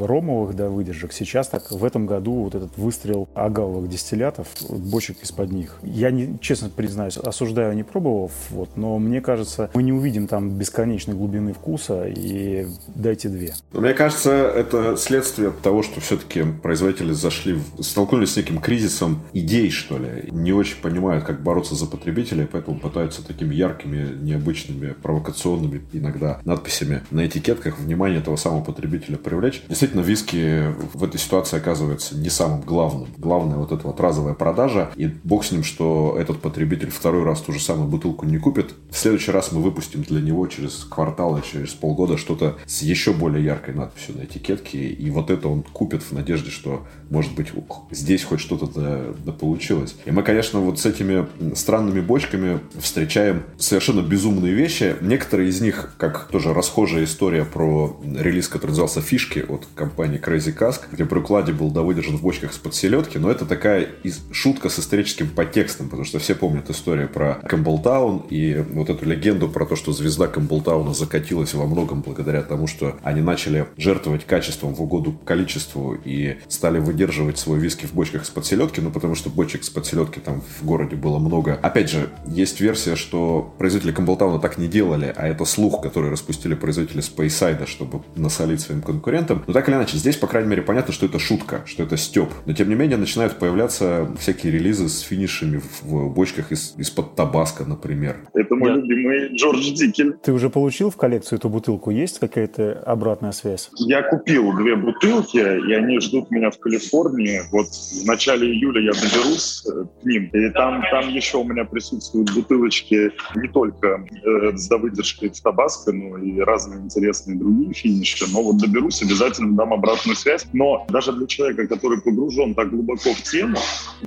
ромовых 0.00 0.54
да, 0.56 0.68
выдержек. 0.68 1.12
Сейчас 1.12 1.48
так 1.48 1.70
в 1.70 1.84
этом 1.84 2.06
году 2.06 2.44
вот 2.44 2.54
этот 2.54 2.76
выстрел 2.76 3.28
агавовых 3.34 3.88
дистиллятов, 3.88 4.48
бочек 4.68 5.22
из-под 5.22 5.52
них. 5.52 5.78
Я, 5.82 6.10
не, 6.10 6.38
честно 6.40 6.70
признаюсь, 6.70 7.16
осуждаю, 7.16 7.59
не 7.74 7.82
пробовав, 7.82 8.32
вот, 8.50 8.76
но 8.76 8.98
мне 8.98 9.20
кажется, 9.20 9.70
мы 9.74 9.82
не 9.82 9.92
увидим 9.92 10.26
там 10.26 10.50
бесконечной 10.50 11.14
глубины 11.14 11.52
вкуса 11.52 12.04
и 12.06 12.66
дайте 12.94 13.28
две. 13.28 13.54
Мне 13.72 13.94
кажется, 13.94 14.32
это 14.32 14.96
следствие 14.96 15.50
того, 15.50 15.82
что 15.82 16.00
все-таки 16.00 16.44
производители 16.62 17.12
зашли, 17.12 17.54
в, 17.54 17.82
столкнулись 17.82 18.32
с 18.32 18.36
неким 18.36 18.58
кризисом 18.58 19.20
идей, 19.32 19.70
что 19.70 19.98
ли. 19.98 20.30
Не 20.30 20.52
очень 20.52 20.80
понимают, 20.80 21.24
как 21.24 21.42
бороться 21.42 21.74
за 21.74 21.86
потребителей, 21.86 22.46
поэтому 22.50 22.78
пытаются 22.78 23.26
такими 23.26 23.54
яркими, 23.54 24.16
необычными, 24.22 24.92
провокационными 24.92 25.82
иногда 25.92 26.40
надписями 26.44 27.02
на 27.10 27.26
этикетках 27.26 27.78
внимание 27.78 28.20
этого 28.20 28.36
самого 28.36 28.62
потребителя 28.62 29.16
привлечь. 29.16 29.62
Действительно, 29.68 30.00
виски 30.00 30.74
в 30.94 31.04
этой 31.04 31.18
ситуации 31.18 31.56
оказывается 31.56 32.16
не 32.16 32.30
самым 32.30 32.62
главным. 32.62 33.08
Главное 33.18 33.56
вот 33.56 33.72
эта 33.72 33.86
вот 33.86 34.00
разовая 34.00 34.34
продажа. 34.34 34.90
И 34.96 35.06
бог 35.06 35.44
с 35.44 35.52
ним, 35.52 35.64
что 35.64 36.16
этот 36.18 36.40
потребитель 36.40 36.90
второй 36.90 37.24
раз 37.24 37.40
ту 37.50 37.58
же 37.58 37.64
самую 37.64 37.88
бутылку 37.88 38.26
не 38.26 38.38
купит. 38.38 38.74
В 38.90 38.96
следующий 38.96 39.32
раз 39.32 39.50
мы 39.50 39.60
выпустим 39.60 40.02
для 40.02 40.20
него 40.20 40.46
через 40.46 40.84
квартал 40.84 41.36
или 41.36 41.44
через 41.44 41.70
полгода 41.70 42.16
что-то 42.16 42.56
с 42.64 42.82
еще 42.82 43.12
более 43.12 43.44
яркой 43.44 43.74
надписью 43.74 44.18
на 44.18 44.24
этикетке. 44.24 44.78
И 44.78 45.10
вот 45.10 45.30
это 45.30 45.48
он 45.48 45.64
купит 45.64 46.02
в 46.02 46.12
надежде, 46.12 46.50
что, 46.50 46.86
может 47.10 47.34
быть, 47.34 47.48
здесь 47.90 48.22
хоть 48.22 48.38
что-то 48.38 48.66
да, 48.66 49.04
да 49.24 49.32
получилось. 49.32 49.96
И 50.04 50.12
мы, 50.12 50.22
конечно, 50.22 50.60
вот 50.60 50.78
с 50.78 50.86
этими 50.86 51.26
странными 51.56 52.00
бочками 52.00 52.60
встречаем 52.78 53.42
совершенно 53.58 54.02
безумные 54.02 54.54
вещи. 54.54 54.94
Некоторые 55.00 55.48
из 55.48 55.60
них, 55.60 55.94
как 55.98 56.28
тоже 56.28 56.54
расхожая 56.54 57.02
история 57.04 57.44
про 57.44 58.00
релиз, 58.04 58.46
который 58.46 58.70
назывался 58.70 59.00
«Фишки» 59.00 59.40
от 59.40 59.66
компании 59.74 60.20
Crazy 60.20 60.56
Cask, 60.56 60.82
где 60.92 61.04
при 61.04 61.18
укладе 61.18 61.52
был 61.52 61.72
довыдержан 61.72 62.16
в 62.16 62.22
бочках 62.22 62.52
из-под 62.52 62.76
селедки, 62.76 63.18
но 63.18 63.28
это 63.28 63.44
такая 63.44 63.88
шутка 64.30 64.68
с 64.68 64.78
историческим 64.78 65.28
подтекстом, 65.28 65.88
потому 65.88 66.04
что 66.04 66.20
все 66.20 66.36
помнят 66.36 66.70
историю 66.70 67.08
про 67.08 67.39
Кэмпбелтаун 67.48 68.24
и 68.30 68.64
вот 68.72 68.90
эту 68.90 69.06
легенду 69.06 69.48
про 69.48 69.66
то, 69.66 69.76
что 69.76 69.92
звезда 69.92 70.26
Кэмпбелтауна 70.26 70.94
закатилась 70.94 71.54
во 71.54 71.66
многом 71.66 72.02
благодаря 72.02 72.42
тому, 72.42 72.66
что 72.66 72.96
они 73.02 73.20
начали 73.20 73.66
жертвовать 73.76 74.24
качеством 74.24 74.74
в 74.74 74.82
угоду 74.82 75.12
количеству 75.24 75.98
и 76.04 76.38
стали 76.48 76.78
выдерживать 76.78 77.38
свой 77.38 77.58
виски 77.58 77.86
в 77.86 77.94
бочках 77.94 78.22
из-под 78.24 78.50
ну 78.78 78.90
потому 78.90 79.14
что 79.14 79.30
бочек 79.30 79.62
из-под 79.62 79.90
там 80.24 80.42
в 80.60 80.64
городе 80.64 80.96
было 80.96 81.18
много. 81.18 81.58
Опять 81.62 81.90
же, 81.90 82.10
есть 82.26 82.60
версия, 82.60 82.96
что 82.96 83.54
производители 83.58 83.92
Кэмпбелтауна 83.92 84.38
так 84.38 84.58
не 84.58 84.68
делали, 84.68 85.12
а 85.16 85.28
это 85.28 85.44
слух, 85.44 85.82
который 85.82 86.10
распустили 86.10 86.54
производители 86.54 87.00
Спейсайда, 87.00 87.66
чтобы 87.66 88.02
насолить 88.16 88.60
своим 88.60 88.82
конкурентам. 88.82 89.44
Но 89.46 89.52
так 89.52 89.68
или 89.68 89.76
иначе, 89.76 89.96
здесь, 89.96 90.16
по 90.16 90.26
крайней 90.26 90.48
мере, 90.48 90.62
понятно, 90.62 90.92
что 90.92 91.06
это 91.06 91.18
шутка, 91.18 91.62
что 91.66 91.82
это 91.82 91.96
стёб. 91.96 92.30
Но, 92.46 92.52
тем 92.52 92.68
не 92.68 92.74
менее, 92.74 92.96
начинают 92.96 93.38
появляться 93.38 94.10
всякие 94.18 94.52
релизы 94.52 94.88
с 94.88 95.00
финишами 95.00 95.60
в 95.82 96.08
бочках 96.08 96.52
из, 96.52 96.74
из-под 96.76 97.14
табаска, 97.30 97.64
например. 97.64 98.16
Это 98.34 98.54
мой 98.56 98.70
да. 98.70 98.76
любимый 98.76 99.36
George 99.36 99.72
Dickel. 99.72 100.14
Ты 100.22 100.32
уже 100.32 100.50
получил 100.50 100.90
в 100.90 100.96
коллекцию 100.96 101.38
эту 101.38 101.48
бутылку? 101.48 101.90
Есть 101.90 102.18
какая-то 102.18 102.82
обратная 102.84 103.32
связь? 103.32 103.70
Я 103.76 104.02
купил 104.02 104.52
две 104.56 104.76
бутылки, 104.76 105.38
и 105.38 105.72
они 105.72 106.00
ждут 106.00 106.30
меня 106.30 106.50
в 106.50 106.58
Калифорнии. 106.58 107.42
Вот 107.52 107.66
в 107.66 108.06
начале 108.06 108.48
июля 108.48 108.82
я 108.82 108.92
доберусь 108.92 109.64
э, 109.66 109.84
к 110.02 110.04
ним. 110.04 110.30
И 110.32 110.50
там, 110.50 110.82
там 110.90 111.08
еще 111.08 111.38
у 111.38 111.44
меня 111.44 111.64
присутствуют 111.64 112.34
бутылочки 112.34 113.12
не 113.36 113.48
только 113.48 114.04
э, 114.10 114.56
с 114.56 114.68
довыдержкой 114.68 115.30
в 115.30 115.40
табаско, 115.40 115.92
но 115.92 116.18
и 116.18 116.40
разные 116.40 116.80
интересные 116.80 117.38
другие 117.38 117.72
финиши. 117.72 118.26
Но 118.32 118.42
вот 118.42 118.58
доберусь, 118.58 119.02
обязательно 119.02 119.56
дам 119.56 119.72
обратную 119.72 120.16
связь. 120.16 120.46
Но 120.52 120.86
даже 120.88 121.12
для 121.12 121.26
человека, 121.26 121.66
который 121.66 122.00
погружен 122.00 122.54
так 122.54 122.70
глубоко 122.70 123.12
в 123.14 123.22
тему, 123.22 123.56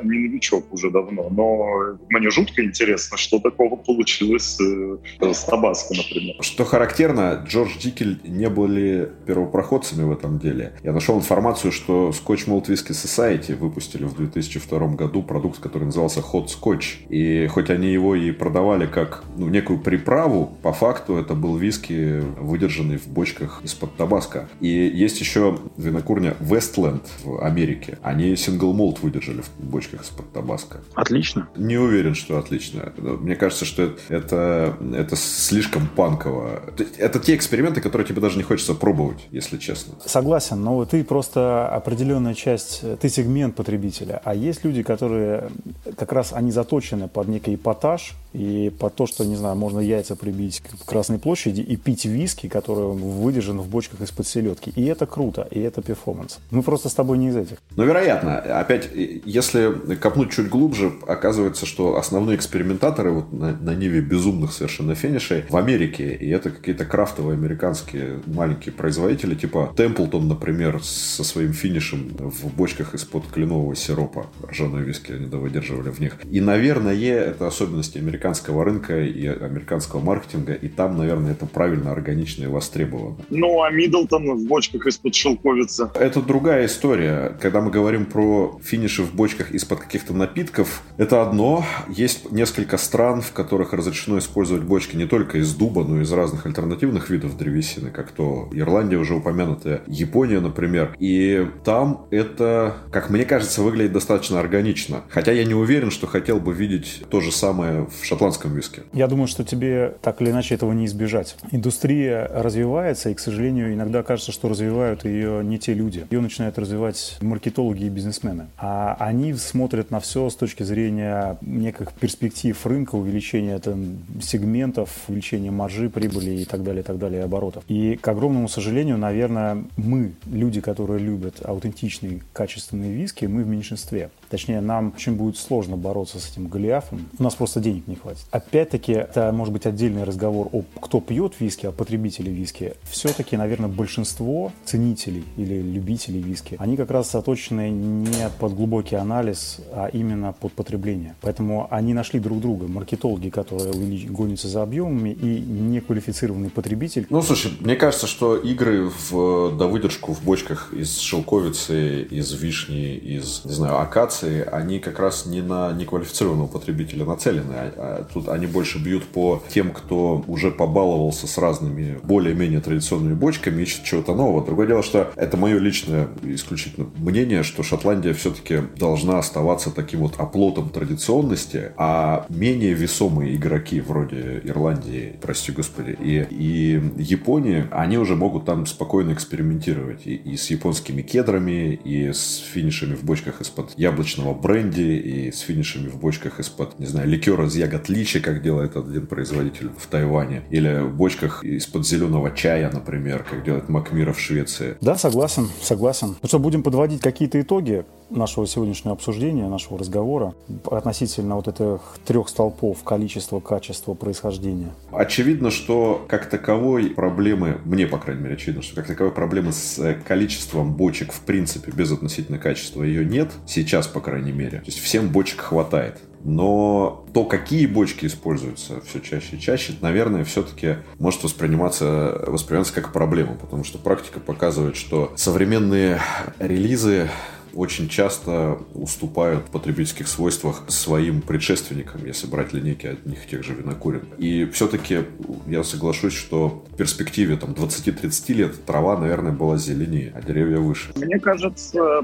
не 0.02 0.28
новичок 0.28 0.72
уже 0.74 0.90
давно, 0.90 1.30
но 1.30 1.98
мне 2.10 2.30
жутко 2.30 2.64
интересно, 2.64 3.13
что 3.18 3.40
такого 3.40 3.76
получилось 3.76 4.58
э, 4.60 5.34
с 5.34 5.44
табаско, 5.44 5.94
например. 5.96 6.36
Что 6.42 6.66
характерно, 6.66 7.44
Джордж 7.48 7.78
Дикель 7.82 8.20
не 8.24 8.50
были 8.50 9.10
первопроходцами 9.26 10.04
в 10.04 10.12
этом 10.12 10.40
деле. 10.40 10.74
Я 10.84 10.94
нашел 10.94 11.18
информацию, 11.18 11.72
что 11.72 12.10
Scotch 12.10 12.48
Malt 12.48 12.66
Whisky 12.68 12.92
Society 12.92 13.56
выпустили 13.56 14.06
в 14.06 14.16
2002 14.16 14.88
году 14.96 15.24
продукт, 15.24 15.60
который 15.60 15.86
назывался 15.86 16.20
Hot 16.20 16.48
Scotch. 16.48 17.08
И 17.10 17.48
хоть 17.48 17.70
они 17.70 17.92
его 17.92 18.16
и 18.16 18.32
продавали 18.32 18.86
как 18.86 19.24
ну, 19.38 19.48
некую 19.48 19.80
приправу, 19.80 20.58
по 20.62 20.74
факту 20.74 21.16
это 21.18 21.34
был 21.34 21.58
виски, 21.58 22.22
выдержанный 22.40 22.98
в 22.98 23.08
бочках 23.08 23.62
из-под 23.64 23.96
табаско. 23.96 24.50
И 24.60 24.68
есть 24.68 25.20
еще 25.20 25.60
винокурня 25.78 26.36
Westland 26.40 27.04
в 27.24 27.44
Америке. 27.44 27.98
Они 28.02 28.36
сингл 28.36 28.74
молт 28.74 29.02
выдержали 29.02 29.42
в 29.42 29.50
бочках 29.60 30.04
из-под 30.04 30.32
табаско. 30.32 30.82
Отлично. 30.94 31.50
Не 31.56 31.78
уверен, 31.78 32.16
что 32.16 32.38
отлично. 32.38 32.93
Мне 32.98 33.36
кажется, 33.36 33.66
что 33.66 33.94
это, 34.10 34.78
это 34.94 35.16
слишком 35.16 35.88
панково. 35.88 36.62
Это 36.98 37.20
те 37.20 37.36
эксперименты, 37.36 37.82
которые 37.82 38.08
тебе 38.08 38.22
даже 38.22 38.38
не 38.38 38.44
хочется 38.44 38.74
пробовать, 38.74 39.28
если 39.32 39.58
честно. 39.58 39.96
Согласен, 40.06 40.64
но 40.64 40.86
ты 40.86 41.04
просто 41.04 41.68
определенная 41.68 42.34
часть, 42.34 42.84
ты 43.00 43.10
сегмент 43.10 43.56
потребителя. 43.56 44.22
А 44.24 44.36
есть 44.36 44.64
люди, 44.64 44.84
которые 44.84 45.50
как 45.98 46.12
раз 46.12 46.34
они 46.34 46.52
заточены 46.52 47.08
под 47.08 47.28
некий 47.28 47.56
эпатаж 47.56 48.14
и 48.34 48.72
под 48.78 48.96
то, 48.96 49.08
что, 49.08 49.24
не 49.26 49.36
знаю, 49.36 49.56
можно 49.56 49.80
яйца 49.80 50.16
прибить 50.16 50.62
к 50.62 50.86
Красной 50.86 51.20
площади 51.20 51.62
и 51.62 51.76
пить 51.76 52.06
виски, 52.06 52.48
который 52.48 52.88
выдержан 52.88 53.60
в 53.60 53.68
бочках 53.68 54.02
из-под 54.02 54.28
селедки. 54.28 54.72
И 54.76 54.86
это 54.86 55.06
круто, 55.06 55.48
и 55.52 55.60
это 55.60 55.82
перформанс. 55.82 56.40
Мы 56.52 56.64
просто 56.64 56.90
с 56.90 56.94
тобой 56.94 57.18
не 57.18 57.30
из 57.30 57.36
этих. 57.36 57.58
Ну, 57.76 57.86
вероятно. 57.86 58.38
Опять, 58.38 58.90
если 58.94 59.96
копнуть 59.96 60.32
чуть 60.32 60.50
глубже, 60.50 60.94
оказывается, 61.08 61.66
что 61.66 61.98
основные 61.98 62.36
экспериментаторы 62.36 63.12
вот 63.12 63.32
на, 63.32 63.56
на 63.56 63.76
ниве 63.76 64.02
безумных 64.02 64.54
совершенно 64.54 64.96
финишей 64.96 65.46
в 65.50 65.58
Америке, 65.58 66.14
и 66.14 66.30
это 66.30 66.50
какие-то 66.50 66.86
крафтовые 66.86 67.36
американские 67.36 68.22
маленькие 68.26 68.74
производители, 68.74 69.36
типа 69.36 69.74
Темплтон, 69.78 70.28
например, 70.28 70.82
со 70.84 71.24
своим 71.24 71.54
финишем 71.54 72.10
в 72.18 72.54
бочках 72.56 72.96
из-под 72.96 73.28
кленового 73.28 73.76
сиропа. 73.76 74.28
Ржаной 74.48 74.84
виски 74.84 75.12
они 75.12 75.26
выдерживали 75.26 75.90
в 75.90 76.00
них. 76.00 76.18
И, 76.32 76.42
наверное, 76.42 76.94
это 76.94 77.48
особенности 77.48 77.98
американского 78.24 78.64
рынка 78.64 79.02
и 79.02 79.28
американского 79.28 80.00
маркетинга, 80.00 80.54
и 80.54 80.70
там, 80.70 80.98
наверное, 80.98 81.34
это 81.34 81.46
правильно, 81.46 81.92
органично 81.92 82.46
и 82.46 82.48
востребовано. 82.48 83.18
Ну, 83.30 83.62
а 83.62 83.70
Миддлтон 83.70 84.38
в 84.38 84.48
бочках 84.48 84.88
из-под 84.88 85.14
шелковицы? 85.14 85.90
Это 85.96 86.22
другая 86.22 86.66
история. 86.66 87.36
Когда 87.42 87.60
мы 87.60 87.70
говорим 87.70 88.06
про 88.06 88.58
финиши 88.64 89.04
в 89.04 89.14
бочках 89.14 89.52
из-под 89.52 89.82
каких-то 89.82 90.14
напитков, 90.14 90.84
это 90.98 91.22
одно. 91.22 91.66
Есть 91.90 92.32
несколько 92.32 92.78
стран, 92.78 93.22
в 93.22 93.34
которых 93.34 93.74
разрешено 93.74 94.20
использовать 94.20 94.64
бочки 94.64 94.96
не 94.96 95.06
только 95.06 95.40
из 95.40 95.54
дуба, 95.54 95.84
но 95.84 96.00
и 96.00 96.04
из 96.04 96.12
разных 96.14 96.46
альтернативных 96.46 97.10
видов 97.10 97.38
древесины, 97.38 97.92
как 97.92 98.12
то 98.12 98.50
Ирландия 98.54 98.98
уже 98.98 99.16
упомянутая, 99.16 99.82
Япония, 99.88 100.40
например. 100.40 100.96
И 100.98 101.46
там 101.66 102.08
это, 102.10 102.78
как 102.92 103.10
мне 103.10 103.26
кажется, 103.26 103.62
выглядит 103.62 103.92
достаточно 103.92 104.40
органично. 104.40 105.04
Хотя 105.10 105.34
я 105.34 105.44
не 105.44 105.54
уверен, 105.54 105.92
что 105.92 106.08
хотел 106.08 106.40
бы 106.40 106.54
видеть 106.54 107.04
то 107.10 107.20
же 107.20 107.32
самое 107.32 107.86
в 107.88 108.06
шотландском 108.14 108.54
виске. 108.54 108.84
Я 108.94 109.08
думаю, 109.08 109.28
что 109.28 109.44
тебе 109.44 109.96
так 110.02 110.22
или 110.22 110.30
иначе 110.32 110.56
этого 110.56 110.72
не 110.72 110.86
избежать. 110.86 111.36
Индустрия 111.52 112.30
развивается, 112.34 113.10
и, 113.10 113.14
к 113.14 113.20
сожалению, 113.20 113.74
иногда 113.74 114.04
кажется, 114.04 114.32
что 114.32 114.50
развивают 114.50 115.06
ее 115.06 115.44
не 115.44 115.58
те 115.60 115.74
люди. 115.74 116.06
Ее 116.10 116.22
начинают 116.22 116.58
развивать 116.58 117.18
маркетологи 117.22 117.86
и 117.86 117.90
бизнесмены. 117.90 118.48
А 118.58 118.96
они 119.00 119.34
смотрят 119.34 119.92
на 119.92 120.00
все 120.00 120.30
с 120.30 120.36
точки 120.36 120.64
зрения 120.64 121.38
неких 121.42 121.94
перспектив 121.94 122.66
рынка, 122.66 122.96
увеличения 122.96 123.58
там, 123.60 123.98
сегментов, 124.22 124.90
увеличения 125.08 125.52
маржи, 125.52 125.90
прибыли 125.90 126.32
и 126.32 126.46
так 126.46 126.64
далее, 126.64 126.82
и 126.82 126.86
так 126.86 126.98
далее, 126.98 127.24
оборотов. 127.24 127.64
И, 127.68 127.96
к 127.96 128.08
огромному 128.08 128.48
сожалению, 128.48 128.98
наверное, 128.98 129.64
мы, 129.78 130.14
люди, 130.26 130.62
которые 130.62 131.00
любят 131.00 131.42
аутентичные, 131.44 132.22
качественные 132.34 132.94
виски, 132.94 133.26
мы 133.26 133.44
в 133.44 133.48
меньшинстве. 133.48 134.10
Точнее, 134.34 134.62
нам 134.62 134.94
очень 134.96 135.14
будет 135.14 135.38
сложно 135.38 135.78
бороться 135.78 136.18
с 136.18 136.32
этим 136.32 136.48
Голиафом. 136.48 137.08
У 137.20 137.22
нас 137.22 137.36
просто 137.36 137.60
денег 137.60 137.88
не 137.88 137.94
хватит. 137.94 138.26
Опять-таки, 138.32 138.92
это 138.92 139.32
может 139.32 139.54
быть 139.54 139.68
отдельный 139.68 140.06
разговор 140.06 140.50
о 140.52 140.64
кто 140.82 141.00
пьет 141.02 141.34
виски, 141.40 141.68
о 141.68 141.72
потребителе 141.72 142.32
виски. 142.32 142.74
Все-таки, 142.82 143.38
наверное, 143.38 143.70
большинство 143.70 144.52
ценителей 144.66 145.24
или 145.38 145.62
любителей 145.62 146.20
виски, 146.20 146.56
они 146.58 146.78
как 146.78 146.90
раз 146.90 147.12
заточены 147.12 147.70
не 147.70 148.28
под 148.40 148.56
глубокий 148.56 148.96
анализ, 148.96 149.60
а 149.72 149.90
именно 149.94 150.34
под 150.34 150.54
потребление. 150.54 151.14
Поэтому 151.22 151.68
они 151.70 151.94
нашли 151.94 152.20
друг 152.20 152.40
друга. 152.42 152.68
Маркетологи, 152.68 153.30
которые 153.30 153.72
гонятся 154.08 154.48
за 154.48 154.64
объемами, 154.64 155.12
и 155.12 155.42
неквалифицированный 155.42 156.50
потребитель. 156.50 157.06
Ну, 157.12 157.22
слушай, 157.22 157.52
мне 157.60 157.76
кажется, 157.76 158.08
что 158.08 158.36
игры 158.36 158.90
в 159.12 159.56
довыдержку 159.56 160.14
в 160.14 160.24
бочках 160.24 160.74
из 160.74 160.98
шелковицы, 160.98 162.02
из 162.02 162.34
вишни, 162.34 162.96
из, 162.96 163.46
не 163.46 163.54
знаю, 163.54 163.78
акации, 163.80 164.23
инновации, 164.24 164.48
они 164.52 164.80
как 164.80 165.00
раз 165.00 165.26
не 165.26 165.42
на 165.42 165.72
неквалифицированного 165.74 166.48
потребителя 166.48 167.06
нацелены, 167.06 167.54
а, 167.54 167.74
а 167.78 168.08
тут 168.12 168.30
они 168.30 168.48
больше 168.48 168.80
бьют 168.80 169.04
по 169.06 169.42
тем, 169.50 169.72
кто 169.72 170.24
уже 170.28 170.52
побаловался 170.52 171.28
с 171.28 171.38
разными 171.38 172.00
более-менее 172.04 172.60
традиционными 172.60 173.14
бочками, 173.14 173.62
ищет 173.62 173.84
чего-то 173.84 174.16
нового. 174.16 174.46
Другое 174.46 174.68
дело, 174.68 174.84
что 174.84 175.12
это 175.16 175.38
мое 175.38 175.60
личное 175.60 176.08
исключительно 176.24 176.88
мнение, 176.98 177.44
что 177.44 177.64
Шотландия 177.64 178.14
все-таки 178.14 178.62
должна 178.78 179.20
оставаться 179.20 179.72
таким 179.72 180.02
вот 180.02 180.16
оплотом 180.18 180.70
традиционности, 180.70 181.72
а 181.78 182.26
менее 182.30 182.74
весомые 182.74 183.36
игроки 183.36 183.82
вроде 183.82 184.42
Ирландии, 184.44 185.16
прости 185.22 185.52
господи, 185.52 185.96
и, 186.00 186.26
и 186.30 186.82
Японии, 186.98 187.66
они 187.72 187.98
уже 187.98 188.16
могут 188.16 188.46
там 188.46 188.66
спокойно 188.66 189.14
экспериментировать 189.14 190.06
и, 190.06 190.16
и 190.16 190.38
с 190.38 190.50
японскими 190.50 191.02
кедрами, 191.02 191.80
и 191.84 192.12
с 192.12 192.38
финишами 192.38 192.96
в 192.96 193.04
бочках 193.04 193.42
из-под 193.42 193.74
яблочных 193.78 194.13
яблочного 194.14 194.34
бренди 194.34 194.82
и 194.82 195.32
с 195.32 195.40
финишами 195.40 195.88
в 195.88 195.98
бочках 195.98 196.40
из-под, 196.40 196.80
не 196.80 196.86
знаю, 196.86 197.08
ликера 197.08 197.46
из 197.46 197.56
ягод 197.56 197.90
личи, 197.90 198.20
как 198.20 198.42
делает 198.42 198.76
один 198.76 199.08
производитель 199.08 199.70
в 199.78 199.88
Тайване, 199.88 200.44
или 200.50 200.82
в 200.84 200.96
бочках 200.96 201.44
из-под 201.44 201.86
зеленого 201.86 202.32
чая, 202.32 202.70
например, 202.72 203.26
как 203.30 203.44
делает 203.44 203.70
Макмира 203.70 204.14
в 204.14 204.20
Швеции. 204.20 204.78
Да, 204.82 204.96
согласен, 204.96 205.50
согласен. 205.62 206.16
Ну 206.22 206.28
что, 206.28 206.40
будем 206.40 206.64
подводить 206.64 207.02
какие-то 207.02 207.40
итоги 207.42 207.86
нашего 208.10 208.46
сегодняшнего 208.46 208.94
обсуждения, 208.94 209.48
нашего 209.48 209.80
разговора 209.80 210.36
относительно 210.70 211.36
вот 211.36 211.48
этих 211.48 211.82
трех 212.06 212.30
столпов 212.30 212.84
количества, 212.84 213.40
качества, 213.40 213.94
происхождения? 213.94 214.72
Очевидно, 214.92 215.50
что 215.50 216.06
как 216.08 216.30
таковой 216.30 216.90
проблемы, 216.92 217.60
мне, 217.66 217.88
по 217.88 217.98
крайней 217.98 218.24
мере, 218.24 218.36
очевидно, 218.36 218.62
что 218.62 218.76
как 218.76 218.88
таковой 218.88 219.12
проблемы 219.12 219.52
с 219.52 219.98
количеством 220.06 220.74
бочек 220.74 221.12
в 221.12 221.22
принципе 221.22 221.72
без 221.72 221.92
относительно 221.92 222.38
качества 222.38 222.84
ее 222.84 223.06
нет. 223.06 223.32
Сейчас, 223.48 223.88
по 223.88 224.00
крайней 224.04 224.32
мере. 224.32 224.60
То 224.60 224.68
есть 224.68 224.80
всем 224.80 225.10
бочек 225.10 225.42
хватает. 225.42 226.00
Но 226.24 227.06
то, 227.14 227.26
какие 227.26 227.66
бочки 227.66 228.06
используются 228.06 228.80
все 228.82 229.00
чаще 229.02 229.36
и 229.36 229.40
чаще, 229.40 229.74
наверное, 229.82 230.24
все-таки 230.24 230.78
может 230.98 231.24
восприниматься, 231.24 232.24
восприниматься 232.28 232.74
как 232.74 232.94
проблема, 232.94 233.36
потому 233.36 233.64
что 233.64 233.78
практика 233.78 234.20
показывает, 234.20 234.78
что 234.78 235.12
современные 235.16 236.00
релизы 236.40 237.10
очень 237.54 237.90
часто 237.90 238.60
уступают 238.74 239.46
в 239.46 239.52
потребительских 239.52 240.08
свойствах 240.08 240.64
своим 240.68 241.22
предшественникам, 241.22 242.06
если 242.06 242.28
брать 242.28 242.54
линейки 242.54 242.88
одних 242.88 243.26
и 243.26 243.30
тех 243.30 243.44
же 243.44 243.54
винокурен. 243.54 244.08
И 244.18 244.46
все-таки 244.46 245.04
я 245.48 245.64
соглашусь, 245.64 246.14
что 246.14 246.64
в 246.72 246.76
перспективе 246.76 247.38
там, 247.38 247.52
20-30 247.52 248.34
лет 248.34 248.66
трава, 248.66 248.98
наверное, 248.98 249.32
была 249.32 249.58
зеленее, 249.58 250.12
а 250.16 250.22
деревья 250.22 250.58
выше. 250.58 250.92
Мне 250.96 251.20
кажется, 251.20 252.02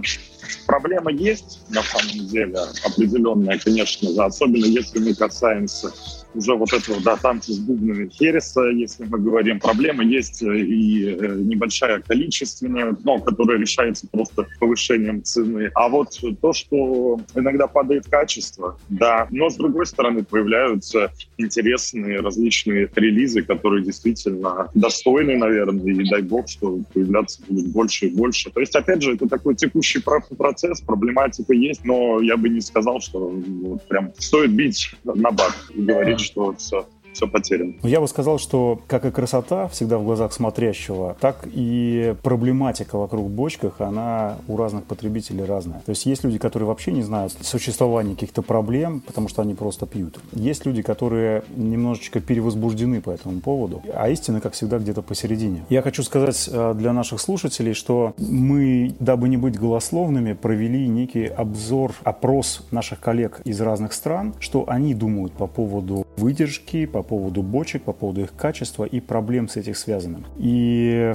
проблема 0.65 1.11
есть 1.11 1.61
на 1.69 1.83
самом 1.83 2.27
деле 2.27 2.59
определенная, 2.85 3.59
конечно 3.59 4.09
же, 4.11 4.21
особенно 4.21 4.65
если 4.65 4.99
мы 4.99 5.13
касаемся 5.15 5.91
уже 6.33 6.53
вот 6.55 6.71
этого, 6.73 7.01
да, 7.01 7.15
танца 7.15 7.53
с 7.53 7.59
бубнами 7.59 8.07
Хереса, 8.07 8.67
если 8.69 9.05
мы 9.05 9.19
говорим. 9.19 9.59
Проблема 9.59 10.03
есть 10.03 10.41
э, 10.43 10.59
и 10.59 11.09
э, 11.09 11.35
небольшая 11.37 12.01
количественная, 12.01 12.95
но 13.03 13.19
которая 13.19 13.57
решается 13.57 14.07
просто 14.07 14.47
повышением 14.59 15.23
цены. 15.23 15.71
А 15.75 15.89
вот 15.89 16.19
то, 16.41 16.53
что 16.53 17.19
иногда 17.35 17.67
падает 17.67 18.05
качество, 18.07 18.77
да, 18.89 19.27
но 19.31 19.49
с 19.49 19.55
другой 19.55 19.85
стороны 19.85 20.23
появляются 20.23 21.11
интересные 21.37 22.19
различные 22.19 22.89
релизы, 22.95 23.41
которые 23.41 23.83
действительно 23.83 24.69
достойны, 24.73 25.37
наверное, 25.37 25.93
и 25.93 26.09
дай 26.09 26.21
бог, 26.21 26.47
что 26.47 26.79
появляться 26.93 27.41
будет 27.47 27.71
больше 27.71 28.07
и 28.07 28.15
больше. 28.15 28.49
То 28.51 28.59
есть, 28.59 28.75
опять 28.75 29.01
же, 29.01 29.15
это 29.15 29.27
такой 29.27 29.55
текущий 29.55 29.99
процесс, 30.37 30.81
проблематика 30.81 31.53
есть, 31.53 31.83
но 31.83 32.21
я 32.21 32.37
бы 32.37 32.49
не 32.49 32.61
сказал, 32.61 33.01
что 33.01 33.29
вот, 33.29 33.87
прям 33.87 34.11
стоит 34.17 34.51
бить 34.51 34.93
на 35.03 35.31
бат 35.31 35.55
и 35.73 35.81
говорить, 35.81 36.18
что 36.19 36.53
все 36.55 36.87
все 37.19 37.27
потеряно. 37.27 37.73
Ну, 37.83 37.89
я 37.89 37.99
бы 37.99 38.07
сказал, 38.07 38.39
что 38.39 38.79
как 38.87 39.05
и 39.05 39.11
красота 39.11 39.67
всегда 39.67 39.97
в 39.97 40.03
глазах 40.03 40.31
смотрящего, 40.31 41.17
так 41.19 41.45
и 41.45 42.15
проблематика 42.23 42.97
вокруг 42.97 43.29
бочках, 43.29 43.81
она 43.81 44.37
у 44.47 44.55
разных 44.55 44.85
потребителей 44.85 45.43
разная. 45.43 45.81
То 45.85 45.89
есть 45.89 46.05
есть 46.05 46.23
люди, 46.23 46.37
которые 46.37 46.67
вообще 46.67 46.91
не 46.91 47.01
знают 47.01 47.33
существования 47.41 48.13
каких-то 48.13 48.41
проблем, 48.41 49.01
потому 49.05 49.27
что 49.27 49.41
они 49.41 49.53
просто 49.53 49.85
пьют. 49.85 50.19
Есть 50.31 50.65
люди, 50.65 50.81
которые 50.81 51.43
немножечко 51.55 52.21
перевозбуждены 52.21 53.01
по 53.01 53.09
этому 53.09 53.41
поводу, 53.41 53.81
а 53.93 54.09
истина, 54.09 54.39
как 54.39 54.53
всегда, 54.53 54.79
где-то 54.79 55.01
посередине. 55.01 55.65
Я 55.69 55.81
хочу 55.81 56.03
сказать 56.03 56.49
э, 56.51 56.73
для 56.75 56.93
наших 56.93 57.19
слушателей, 57.19 57.73
что 57.73 58.13
мы, 58.17 58.95
дабы 58.99 59.27
не 59.27 59.37
быть 59.37 59.59
голословными, 59.59 60.33
провели 60.33 60.87
некий 60.87 61.25
обзор, 61.25 61.93
опрос 62.03 62.65
наших 62.71 63.01
коллег 63.01 63.41
из 63.43 63.59
разных 63.59 63.91
стран, 63.91 64.33
что 64.39 64.63
они 64.67 64.93
думают 64.93 65.33
по 65.33 65.47
поводу 65.47 66.05
выдержки, 66.15 66.85
по 66.85 67.08
поводу 67.09 67.41
бочек, 67.41 67.83
по 67.83 67.91
поводу 67.91 68.21
их 68.21 68.35
качества 68.35 68.85
и 68.85 68.99
проблем 68.99 69.49
с 69.49 69.57
этих 69.57 69.77
связанным. 69.77 70.25
И 70.37 71.13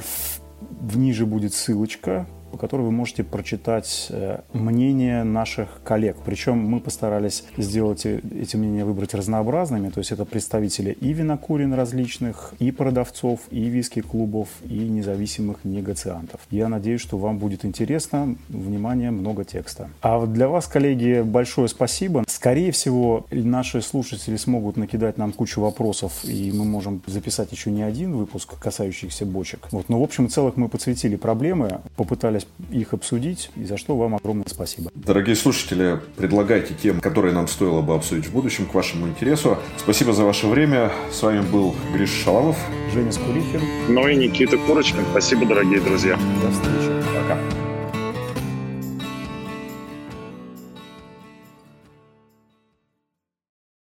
в 0.80 0.99
ниже 0.99 1.24
будет 1.24 1.55
ссылочка, 1.55 2.26
по 2.55 2.59
которой 2.59 2.82
вы 2.82 2.92
можете 2.92 3.24
прочитать 3.24 4.07
э, 4.11 4.42
мнение 4.52 5.24
наших 5.24 5.80
коллег. 5.82 6.16
Причем 6.24 6.57
мы 6.59 6.78
постарались 6.78 7.42
сделать 7.57 8.07
эти 8.07 8.57
мнения 8.57 8.84
выбрать 8.84 9.12
разнообразными, 9.12 9.88
то 9.88 9.98
есть 9.98 10.12
это 10.12 10.24
представители 10.24 10.92
и 10.92 11.12
винокурен 11.12 11.74
различных, 11.74 12.55
и 12.61 12.70
продавцов, 12.70 13.40
и 13.50 13.64
виски-клубов, 13.64 14.48
и 14.62 14.78
независимых 14.78 15.64
негациантов. 15.64 16.42
Я 16.52 16.68
надеюсь, 16.68 17.00
что 17.00 17.18
вам 17.18 17.38
будет 17.38 17.64
интересно. 17.64 18.36
Внимание, 18.48 19.11
много 19.11 19.44
текста. 19.44 19.90
А 20.00 20.24
для 20.24 20.46
вас, 20.46 20.68
коллеги, 20.68 21.22
большое 21.22 21.66
спасибо. 21.66 22.22
Скорее 22.28 22.70
всего, 22.70 23.26
наши 23.32 23.82
слушатели 23.82 24.36
смогут 24.36 24.76
накидать 24.76 25.18
нам 25.18 25.32
кучу 25.32 25.61
вопросов, 25.61 26.24
и 26.24 26.52
мы 26.52 26.64
можем 26.64 27.02
записать 27.09 27.50
еще 27.50 27.72
не 27.72 27.82
один 27.82 28.14
выпуск, 28.14 28.57
касающийся 28.61 29.26
бочек. 29.26 29.66
Вот. 29.72 29.88
Но 29.88 29.98
в 29.98 30.05
общем 30.05 30.26
и 30.26 30.28
целых 30.28 30.57
мы 30.57 30.68
подсветили 30.68 31.16
проблемы, 31.16 31.80
попытались 31.96 32.43
попытались 32.45 32.82
их 32.84 32.92
обсудить, 32.92 33.51
и 33.57 33.64
за 33.64 33.76
что 33.76 33.97
вам 33.97 34.14
огромное 34.14 34.47
спасибо. 34.49 34.90
Дорогие 34.95 35.36
слушатели, 35.36 36.01
предлагайте 36.16 36.74
темы, 36.74 37.01
которые 37.01 37.34
нам 37.34 37.49
стоило 37.49 37.82
бы 37.82 37.95
обсудить 37.95 38.26
в 38.26 38.32
будущем 38.32 38.66
к 38.66 38.74
вашему 38.74 39.09
интересу. 39.09 39.59
Спасибо 39.76 40.12
за 40.12 40.24
ваше 40.24 40.47
время. 40.47 40.90
С 41.12 41.22
вами 41.22 41.40
был 41.40 41.74
Гриш 41.92 42.11
Шаламов. 42.11 42.57
Женя 42.92 43.12
Скурихин. 43.12 43.61
Ну 43.88 44.09
и 44.09 44.16
Никита 44.16 44.57
Курочкин. 44.59 45.05
Спасибо, 45.11 45.47
дорогие 45.47 45.80
друзья. 45.80 46.18
До 46.42 46.51
встречи. 46.51 47.05
Пока. 47.14 47.64